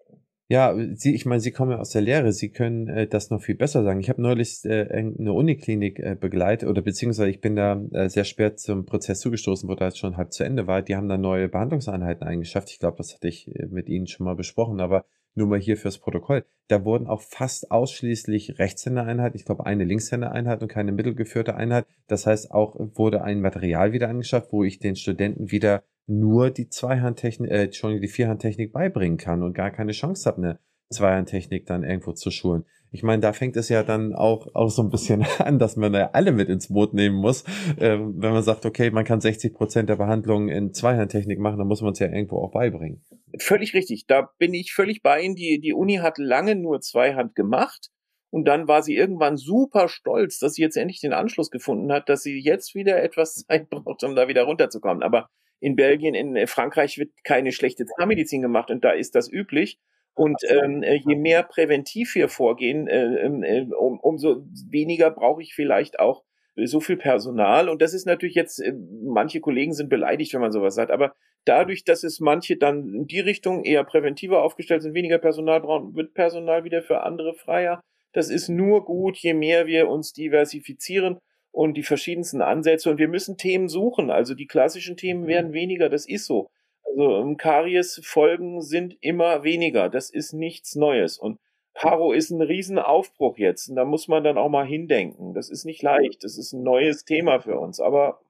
[0.51, 3.43] Ja, Sie, ich meine, Sie kommen ja aus der Lehre, Sie können äh, das noch
[3.43, 4.01] viel besser sagen.
[4.01, 8.25] Ich habe neulich äh, eine Uniklinik äh, begleitet oder beziehungsweise ich bin da äh, sehr
[8.25, 10.81] spät zum Prozess zugestoßen, wo das schon halb zu Ende war.
[10.81, 12.71] Die haben da neue Behandlungseinheiten eingeschafft.
[12.71, 15.05] Ich glaube, das hatte ich äh, mit Ihnen schon mal besprochen, aber
[15.39, 16.45] nur mal hier fürs Protokoll.
[16.69, 21.87] Da wurden auch fast ausschließlich Rechtshändereinheiten, ich glaube eine Linkshändereinheit und keine mittelgeführte Einheit.
[22.07, 26.69] Das heißt, auch wurde ein Material wieder angeschafft, wo ich den Studenten wieder nur die
[26.69, 30.59] Zweihandtechnik, äh, Entschuldigung, die Vierhandtechnik beibringen kann und gar keine Chance habe, eine
[30.91, 32.65] Zweihandtechnik dann irgendwo zu schulen.
[32.91, 35.93] Ich meine, da fängt es ja dann auch, auch so ein bisschen an, dass man
[35.95, 37.45] ja alle mit ins Boot nehmen muss.
[37.79, 41.69] Ähm, wenn man sagt, okay, man kann 60 Prozent der Behandlungen in Zweihandtechnik machen, dann
[41.69, 43.05] muss man es ja irgendwo auch beibringen.
[43.39, 44.07] Völlig richtig.
[44.07, 45.35] Da bin ich völlig bei Ihnen.
[45.35, 47.91] Die, die Uni hat lange nur Zweihand gemacht.
[48.31, 52.09] Und dann war sie irgendwann super stolz, dass sie jetzt endlich den Anschluss gefunden hat,
[52.09, 55.03] dass sie jetzt wieder etwas Zeit braucht, um da wieder runterzukommen.
[55.03, 55.29] Aber
[55.61, 59.79] in Belgien, in Frankreich wird keine schlechte Zahnmedizin gemacht und da ist das üblich.
[60.19, 65.43] Und ähm, äh, je mehr präventiv wir vorgehen, äh, ähm, äh, um, umso weniger brauche
[65.43, 66.25] ich vielleicht auch
[66.57, 67.69] so viel Personal.
[67.69, 68.73] Und das ist natürlich jetzt, äh,
[69.05, 71.15] manche Kollegen sind beleidigt, wenn man sowas sagt, aber
[71.45, 75.95] dadurch, dass es manche dann in die Richtung eher präventiver aufgestellt sind, weniger Personal brauchen,
[75.95, 77.81] wird Personal wieder für andere freier.
[78.13, 81.19] Das ist nur gut, je mehr wir uns diversifizieren
[81.53, 82.91] und die verschiedensten Ansätze.
[82.91, 84.11] Und wir müssen Themen suchen.
[84.11, 86.51] Also die klassischen Themen werden weniger, das ist so.
[86.89, 89.89] Also ähm, Karies-Folgen sind immer weniger.
[89.89, 91.19] Das ist nichts Neues.
[91.19, 91.39] Und
[91.75, 93.69] Paro ist ein Riesenaufbruch jetzt.
[93.69, 95.35] Und da muss man dann auch mal hindenken.
[95.35, 96.25] Das ist nicht leicht.
[96.25, 97.81] Das ist ein neues Thema für uns.
[97.81, 98.21] Aber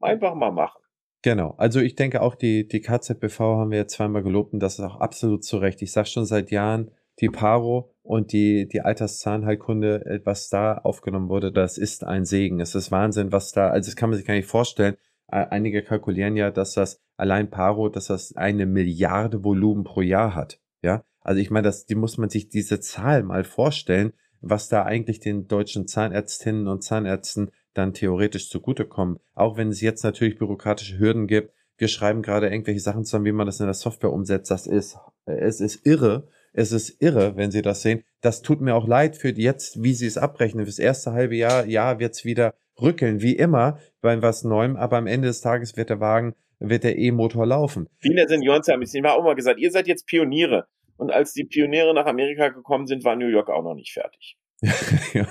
[0.00, 0.82] einfach mal machen.
[1.22, 1.54] Genau.
[1.56, 4.84] Also ich denke auch, die, die KZBV haben wir jetzt zweimal gelobt und das ist
[4.84, 5.80] auch absolut zu Recht.
[5.80, 6.90] Ich sage schon seit Jahren,
[7.20, 12.60] die Paro und die, die Alterszahnheilkunde, äh, was da aufgenommen wurde, das ist ein Segen.
[12.60, 14.96] Es ist Wahnsinn, was da, also das kann man sich gar nicht vorstellen.
[15.28, 20.60] Einige kalkulieren ja, dass das allein Paro, dass das eine Milliarde Volumen pro Jahr hat.
[20.82, 24.82] Ja, also ich meine, das, die muss man sich diese Zahl mal vorstellen, was da
[24.82, 29.18] eigentlich den deutschen Zahnärztinnen und Zahnärzten dann theoretisch zugutekommen.
[29.34, 31.54] Auch wenn es jetzt natürlich bürokratische Hürden gibt.
[31.78, 34.50] Wir schreiben gerade irgendwelche Sachen zusammen, wie man das in der Software umsetzt.
[34.50, 36.28] Das ist, es ist irre.
[36.52, 38.04] Es ist irre, wenn Sie das sehen.
[38.20, 40.66] Das tut mir auch leid für jetzt, wie Sie es abrechnen.
[40.66, 44.76] Fürs erste halbe Jahr, ja, wird es wieder rückeln, wie immer, bei was Neuem.
[44.76, 47.88] Aber am Ende des Tages wird der Wagen, wird der E-Motor laufen.
[47.98, 50.66] Viele Seniorenheim, ich habe auch mal gesagt, ihr seid jetzt Pioniere.
[50.96, 54.36] Und als die Pioniere nach Amerika gekommen sind, war New York auch noch nicht fertig.
[55.12, 55.26] ja,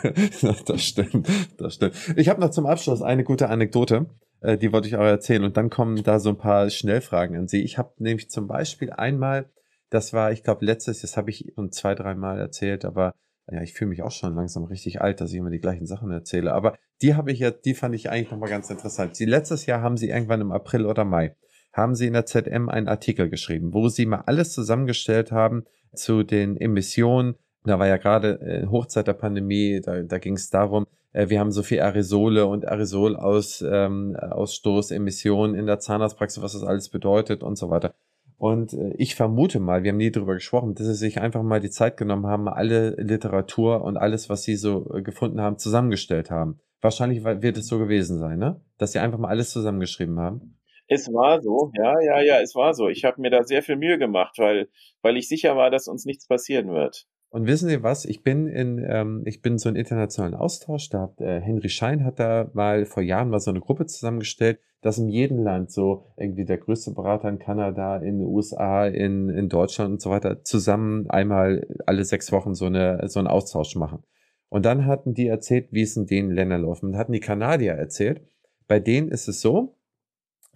[0.66, 1.28] das stimmt,
[1.58, 1.96] das stimmt.
[2.18, 4.08] Ich habe noch zum Abschluss eine gute Anekdote,
[4.42, 5.44] äh, die wollte ich auch erzählen.
[5.44, 7.64] Und dann kommen da so ein paar Schnellfragen an Sie.
[7.64, 9.50] Ich habe nämlich zum Beispiel einmal,
[9.90, 13.14] das war, ich glaube, letztes, das habe ich schon zwei, dreimal erzählt, aber
[13.52, 16.12] ja, ich fühle mich auch schon langsam richtig alt, dass ich immer die gleichen Sachen
[16.12, 16.54] erzähle.
[16.54, 19.16] Aber die habe ich ja, die fand ich eigentlich nochmal ganz interessant.
[19.16, 21.36] Sie letztes Jahr haben Sie irgendwann im April oder Mai
[21.74, 26.24] haben sie in der ZM einen Artikel geschrieben, wo sie mal alles zusammengestellt haben zu
[26.24, 27.36] den Emissionen.
[27.64, 31.40] Da war ja gerade äh, Hochzeit der Pandemie, da, da ging es darum, äh, wir
[31.40, 37.44] haben so viel Aerosole und Aerosolausstoß, ähm, Emissionen in der Zahnarztpraxis, was das alles bedeutet
[37.44, 37.94] und so weiter.
[38.42, 41.60] Und äh, ich vermute mal, wir haben nie darüber gesprochen, dass sie sich einfach mal
[41.60, 46.32] die Zeit genommen haben, alle Literatur und alles, was sie so äh, gefunden haben, zusammengestellt
[46.32, 46.60] haben.
[46.82, 48.60] Wahrscheinlich wird es so gewesen sein, ne?
[48.80, 50.58] Dass sie einfach mal alles zusammengeschrieben haben.
[50.88, 52.90] Es war so, ja, ja, ja, es war so.
[52.90, 54.70] Ich habe mir da sehr viel Mühe gemacht, weil,
[55.04, 57.06] weil ich sicher war, dass uns nichts passieren wird.
[57.34, 58.04] Und wissen Sie was?
[58.04, 60.90] Ich bin in, ähm, ich bin so in internationalen Austausch.
[60.90, 64.60] Da hat äh, Henry Schein hat da mal vor Jahren mal so eine Gruppe zusammengestellt,
[64.82, 69.30] dass in jedem Land so irgendwie der größte Berater in Kanada, in den USA, in,
[69.30, 73.78] in Deutschland und so weiter zusammen einmal alle sechs Wochen so eine so einen Austausch
[73.78, 74.04] machen.
[74.50, 76.84] Und dann hatten die erzählt, wie es in den Ländern läuft.
[76.84, 78.28] Und hatten die Kanadier erzählt,
[78.68, 79.78] bei denen ist es so,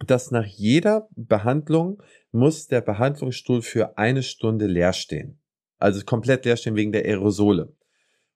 [0.06, 2.02] dass nach jeder Behandlung
[2.32, 5.40] muss der Behandlungsstuhl für eine Stunde leer stehen.
[5.78, 7.74] Also komplett leer stehen wegen der Aerosole.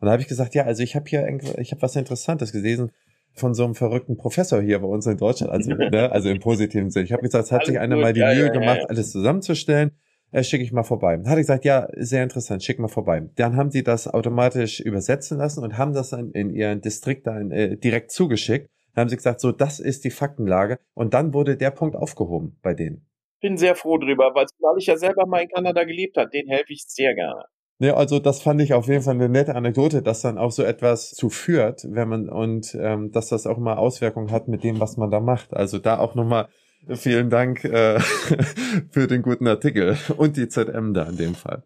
[0.00, 1.26] Und da habe ich gesagt, ja, also ich habe hier
[1.58, 2.90] ich habe was Interessantes gelesen
[3.32, 6.90] von so einem verrückten Professor hier bei uns in Deutschland, also, ne, also im positiven
[6.90, 7.04] Sinne.
[7.04, 8.86] Ich habe gesagt, es hat sich einer mal die ja, Mühe ja, gemacht, ja.
[8.86, 9.92] alles zusammenzustellen.
[10.32, 11.16] Äh, schicke ich mal vorbei.
[11.16, 13.28] Dann hat er gesagt, ja, sehr interessant, schick mal vorbei.
[13.34, 17.50] Dann haben sie das automatisch übersetzen lassen und haben das dann in ihren Distrikt dann
[17.50, 18.70] äh, direkt zugeschickt.
[18.94, 20.78] Dann haben sie gesagt, so, das ist die Faktenlage.
[20.94, 23.06] Und dann wurde der Punkt aufgehoben bei denen.
[23.40, 24.46] Bin sehr froh drüber, weil
[24.78, 26.30] ich ja selber mal in Kanada gelebt habe.
[26.30, 27.44] Den helfe ich sehr gerne.
[27.78, 30.62] Ja, also das fand ich auf jeden Fall eine nette Anekdote, dass dann auch so
[30.62, 34.80] etwas zu führt, wenn man und ähm, dass das auch mal Auswirkungen hat mit dem,
[34.80, 35.54] was man da macht.
[35.54, 36.48] Also da auch nochmal
[36.88, 37.98] vielen Dank äh,
[38.90, 41.62] für den guten Artikel und die ZM da in dem Fall.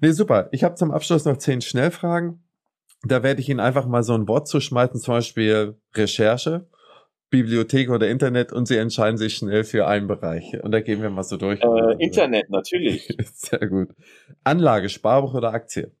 [0.00, 0.48] Nee, super.
[0.52, 2.42] Ich habe zum Abschluss noch zehn Schnellfragen.
[3.02, 6.68] Da werde ich Ihnen einfach mal so ein Wort zuschmeißen, zum Beispiel Recherche,
[7.30, 10.62] Bibliothek oder Internet und Sie entscheiden sich schnell für einen Bereich.
[10.62, 11.60] Und da gehen wir mal so durch.
[11.60, 13.08] Äh, Internet, natürlich.
[13.34, 13.90] Sehr gut.
[14.44, 15.92] Anlage, Sparbuch oder Aktie?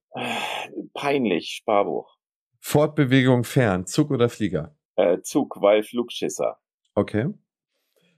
[0.94, 2.16] Peinlich, Sparbuch.
[2.60, 4.74] Fortbewegung fern, Zug oder Flieger?
[4.96, 6.58] Äh, Zug, weil Flugschisser.
[6.94, 7.28] Okay.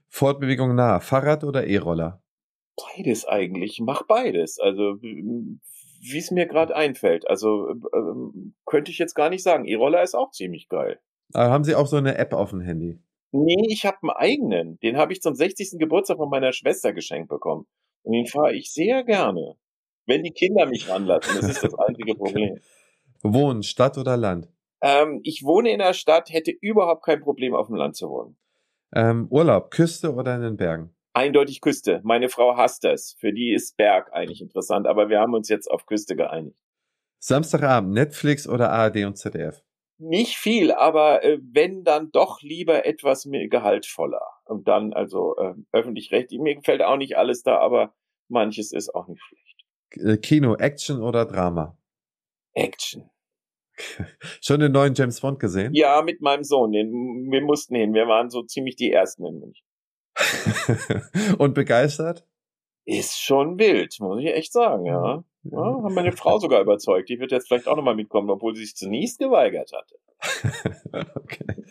[0.07, 2.21] Fortbewegung nah, Fahrrad oder E-Roller?
[2.75, 3.79] Beides eigentlich.
[3.81, 4.59] Mach beides.
[4.59, 7.27] Also wie es mir gerade einfällt.
[7.29, 9.65] Also äh, könnte ich jetzt gar nicht sagen.
[9.65, 10.99] E-Roller ist auch ziemlich geil.
[11.33, 12.99] Aber haben Sie auch so eine App auf dem Handy?
[13.31, 14.79] Nee, ich habe einen eigenen.
[14.79, 15.79] Den habe ich zum 60.
[15.79, 17.65] Geburtstag von meiner Schwester geschenkt bekommen.
[18.03, 19.55] Und den fahre ich sehr gerne.
[20.05, 22.57] Wenn die Kinder mich ranlassen, das ist das einzige Problem.
[23.23, 24.49] Wohnen, Stadt oder Land?
[24.81, 28.35] Ähm, ich wohne in der Stadt, hätte überhaupt kein Problem, auf dem Land zu wohnen.
[28.93, 30.93] Ähm, Urlaub, Küste oder in den Bergen?
[31.13, 32.01] eindeutig Küste.
[32.03, 33.15] Meine Frau hasst das.
[33.19, 36.57] Für die ist Berg eigentlich interessant, aber wir haben uns jetzt auf Küste geeinigt.
[37.19, 39.63] Samstagabend, Netflix oder ARD und ZDF?
[40.03, 44.25] Nicht viel, aber äh, wenn dann doch lieber etwas gehaltvoller.
[44.45, 46.39] Und dann also äh, öffentlich-rechtlich.
[46.39, 47.93] Mir gefällt auch nicht alles da, aber
[48.27, 50.07] manches ist auch nicht schlecht.
[50.07, 51.77] Äh, Kino, Action oder Drama?
[52.53, 53.11] Action.
[54.41, 55.71] Schon den neuen James Bond gesehen?
[55.75, 56.71] Ja, mit meinem Sohn.
[56.71, 57.93] Wir mussten hin.
[57.93, 59.67] Wir waren so ziemlich die Ersten in München.
[61.37, 62.25] Und begeistert?
[62.85, 65.23] Ist schon wild, muss ich echt sagen, ja.
[65.43, 67.09] Ja haben meine Frau sogar überzeugt.
[67.09, 69.95] Die wird jetzt vielleicht auch nochmal mitkommen, obwohl sie sich zunächst geweigert hatte.
[71.15, 71.63] okay.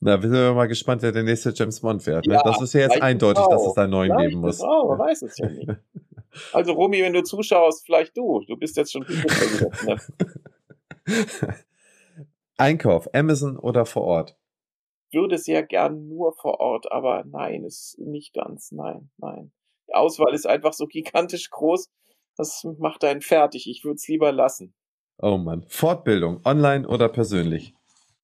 [0.00, 2.26] Na, wir sind mal gespannt, wer der nächste James Bond wird.
[2.26, 2.34] Ne?
[2.34, 4.58] Ja, das ist ja jetzt eindeutig, dass es einen neuen geben muss.
[4.58, 5.70] Frau, man weiß es ja nicht.
[6.52, 8.42] Also, Romy, wenn du zuschaust, vielleicht du.
[8.46, 9.24] Du bist jetzt schon viel
[9.86, 10.00] ne?
[12.56, 14.36] Einkauf, Amazon oder vor Ort?
[15.14, 19.52] würde sehr gern nur vor Ort, aber nein, ist nicht ganz, nein, nein.
[19.88, 21.90] Die Auswahl ist einfach so gigantisch groß,
[22.36, 23.68] das macht einen fertig.
[23.68, 24.74] Ich würde es lieber lassen.
[25.18, 25.64] Oh Mann.
[25.68, 27.74] Fortbildung, online oder persönlich?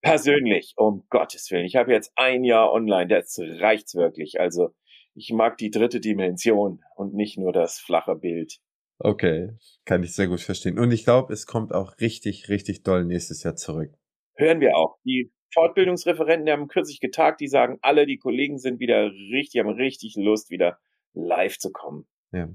[0.03, 1.67] Persönlich, um Gottes Willen.
[1.67, 4.41] Ich habe jetzt ein Jahr online, das reicht's wirklich.
[4.41, 4.71] Also
[5.15, 8.61] ich mag die dritte Dimension und nicht nur das flache Bild.
[8.99, 9.51] Okay,
[9.85, 10.79] kann ich sehr gut verstehen.
[10.79, 13.93] Und ich glaube, es kommt auch richtig, richtig doll nächstes Jahr zurück.
[14.35, 14.99] Hören wir auch.
[15.05, 19.71] Die Fortbildungsreferenten, die haben kürzlich getagt, die sagen, alle die Kollegen sind wieder richtig, haben
[19.71, 20.79] richtig Lust, wieder
[21.13, 22.07] live zu kommen.
[22.33, 22.49] Ja.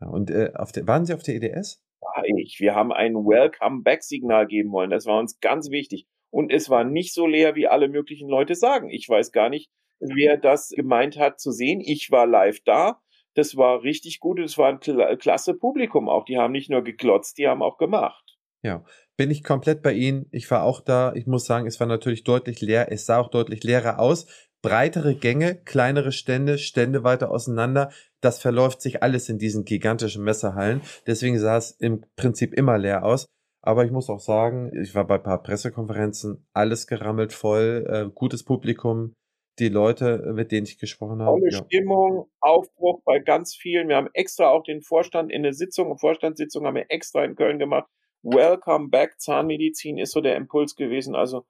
[0.00, 1.82] Ja und äh, auf der, waren Sie auf der EDS?
[2.00, 2.58] War ich.
[2.60, 4.90] Wir haben ein Welcome-Back-Signal geben wollen.
[4.90, 6.06] Das war uns ganz wichtig.
[6.30, 8.90] Und es war nicht so leer, wie alle möglichen Leute sagen.
[8.90, 11.80] Ich weiß gar nicht, wer das gemeint hat zu sehen.
[11.80, 13.00] Ich war live da.
[13.34, 14.38] Das war richtig gut.
[14.38, 16.24] Es war ein klasse Publikum auch.
[16.24, 18.24] Die haben nicht nur geklotzt, die haben auch gemacht.
[18.62, 18.84] Ja,
[19.16, 20.26] bin ich komplett bei Ihnen.
[20.32, 21.12] Ich war auch da.
[21.14, 22.90] Ich muss sagen, es war natürlich deutlich leer.
[22.90, 24.26] Es sah auch deutlich leerer aus.
[24.62, 27.90] Breitere Gänge, kleinere Stände, Stände weiter auseinander.
[28.20, 30.80] Das verläuft sich alles in diesen gigantischen Messerhallen.
[31.06, 33.26] Deswegen sah es im Prinzip immer leer aus.
[33.62, 38.10] Aber ich muss auch sagen, ich war bei ein paar Pressekonferenzen, alles gerammelt voll, äh,
[38.12, 39.14] gutes Publikum,
[39.58, 41.38] die Leute, mit denen ich gesprochen habe.
[41.38, 41.64] Tolle ja.
[41.64, 43.88] Stimmung, Aufbruch bei ganz vielen.
[43.88, 47.58] Wir haben extra auch den Vorstand in der Sitzung, Vorstandssitzung haben wir extra in Köln
[47.58, 47.88] gemacht.
[48.22, 51.14] Welcome back, Zahnmedizin ist so der Impuls gewesen.
[51.14, 51.44] Also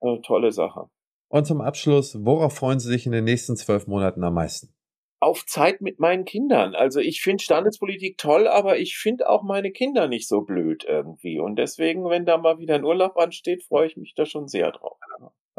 [0.00, 0.86] äh, tolle Sache.
[1.30, 4.74] Und zum Abschluss, worauf freuen Sie sich in den nächsten zwölf Monaten am meisten?
[5.20, 6.74] auf Zeit mit meinen Kindern.
[6.74, 11.38] Also ich finde Standespolitik toll, aber ich finde auch meine Kinder nicht so blöd irgendwie.
[11.38, 14.72] Und deswegen, wenn da mal wieder ein Urlaub ansteht, freue ich mich da schon sehr
[14.72, 14.98] drauf.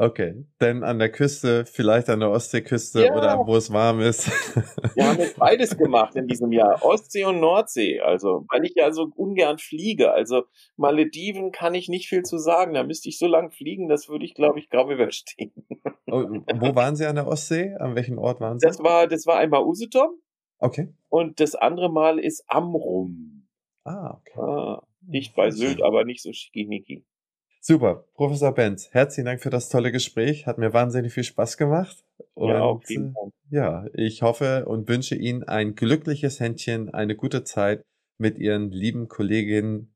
[0.02, 3.16] Okay, denn an der Küste, vielleicht an der Ostseeküste ja.
[3.16, 4.32] oder wo es warm ist.
[4.96, 8.00] Wir haben jetzt beides gemacht in diesem Jahr, Ostsee und Nordsee.
[8.00, 10.12] Also, weil ich ja so ungern fliege.
[10.12, 10.46] Also
[10.76, 12.74] Malediven kann ich nicht viel zu sagen.
[12.74, 15.54] Da müsste ich so lang fliegen, das würde ich, glaube ich, kaum überstehen.
[16.08, 16.24] Oh,
[16.56, 17.76] wo waren Sie an der Ostsee?
[17.76, 18.66] An welchem Ort waren Sie?
[18.66, 20.20] Das war, das war einmal Usedom.
[20.58, 20.92] Okay.
[21.10, 23.48] Und das andere Mal ist Amrum.
[23.84, 24.40] Ah, okay.
[24.40, 27.06] Ah, dicht bei Sylt, aber nicht so schickimicki.
[27.64, 30.48] Super, Professor Benz, herzlichen Dank für das tolle Gespräch.
[30.48, 32.04] Hat mir wahnsinnig viel Spaß gemacht.
[32.34, 33.30] Und, ja, auf jeden Fall.
[33.52, 37.84] Ja, ich hoffe und wünsche Ihnen ein glückliches Händchen, eine gute Zeit
[38.18, 39.94] mit Ihren lieben Kolleginnen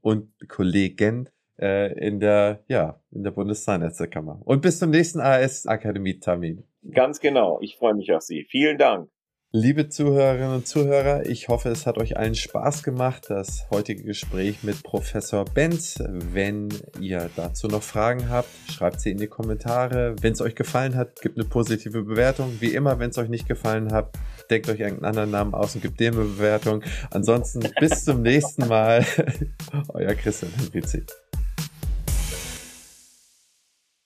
[0.00, 1.28] und Kollegen
[1.60, 4.40] äh, in der, ja, in der Bundeszahnärztekammer.
[4.44, 6.64] Und bis zum nächsten AS Akademie Termin.
[6.90, 7.60] Ganz genau.
[7.60, 8.42] Ich freue mich auf Sie.
[8.50, 9.08] Vielen Dank.
[9.50, 14.62] Liebe Zuhörerinnen und Zuhörer, ich hoffe, es hat euch allen Spaß gemacht, das heutige Gespräch
[14.62, 16.02] mit Professor Benz.
[16.06, 16.68] Wenn
[17.00, 20.16] ihr dazu noch Fragen habt, schreibt sie in die Kommentare.
[20.20, 22.58] Wenn es euch gefallen hat, gebt eine positive Bewertung.
[22.60, 24.10] Wie immer, wenn es euch nicht gefallen hat,
[24.50, 26.82] denkt euch irgendeinen anderen Namen aus und gebt dem eine Bewertung.
[27.10, 29.06] Ansonsten bis zum nächsten Mal.
[29.94, 31.06] Euer Christian Henrizi.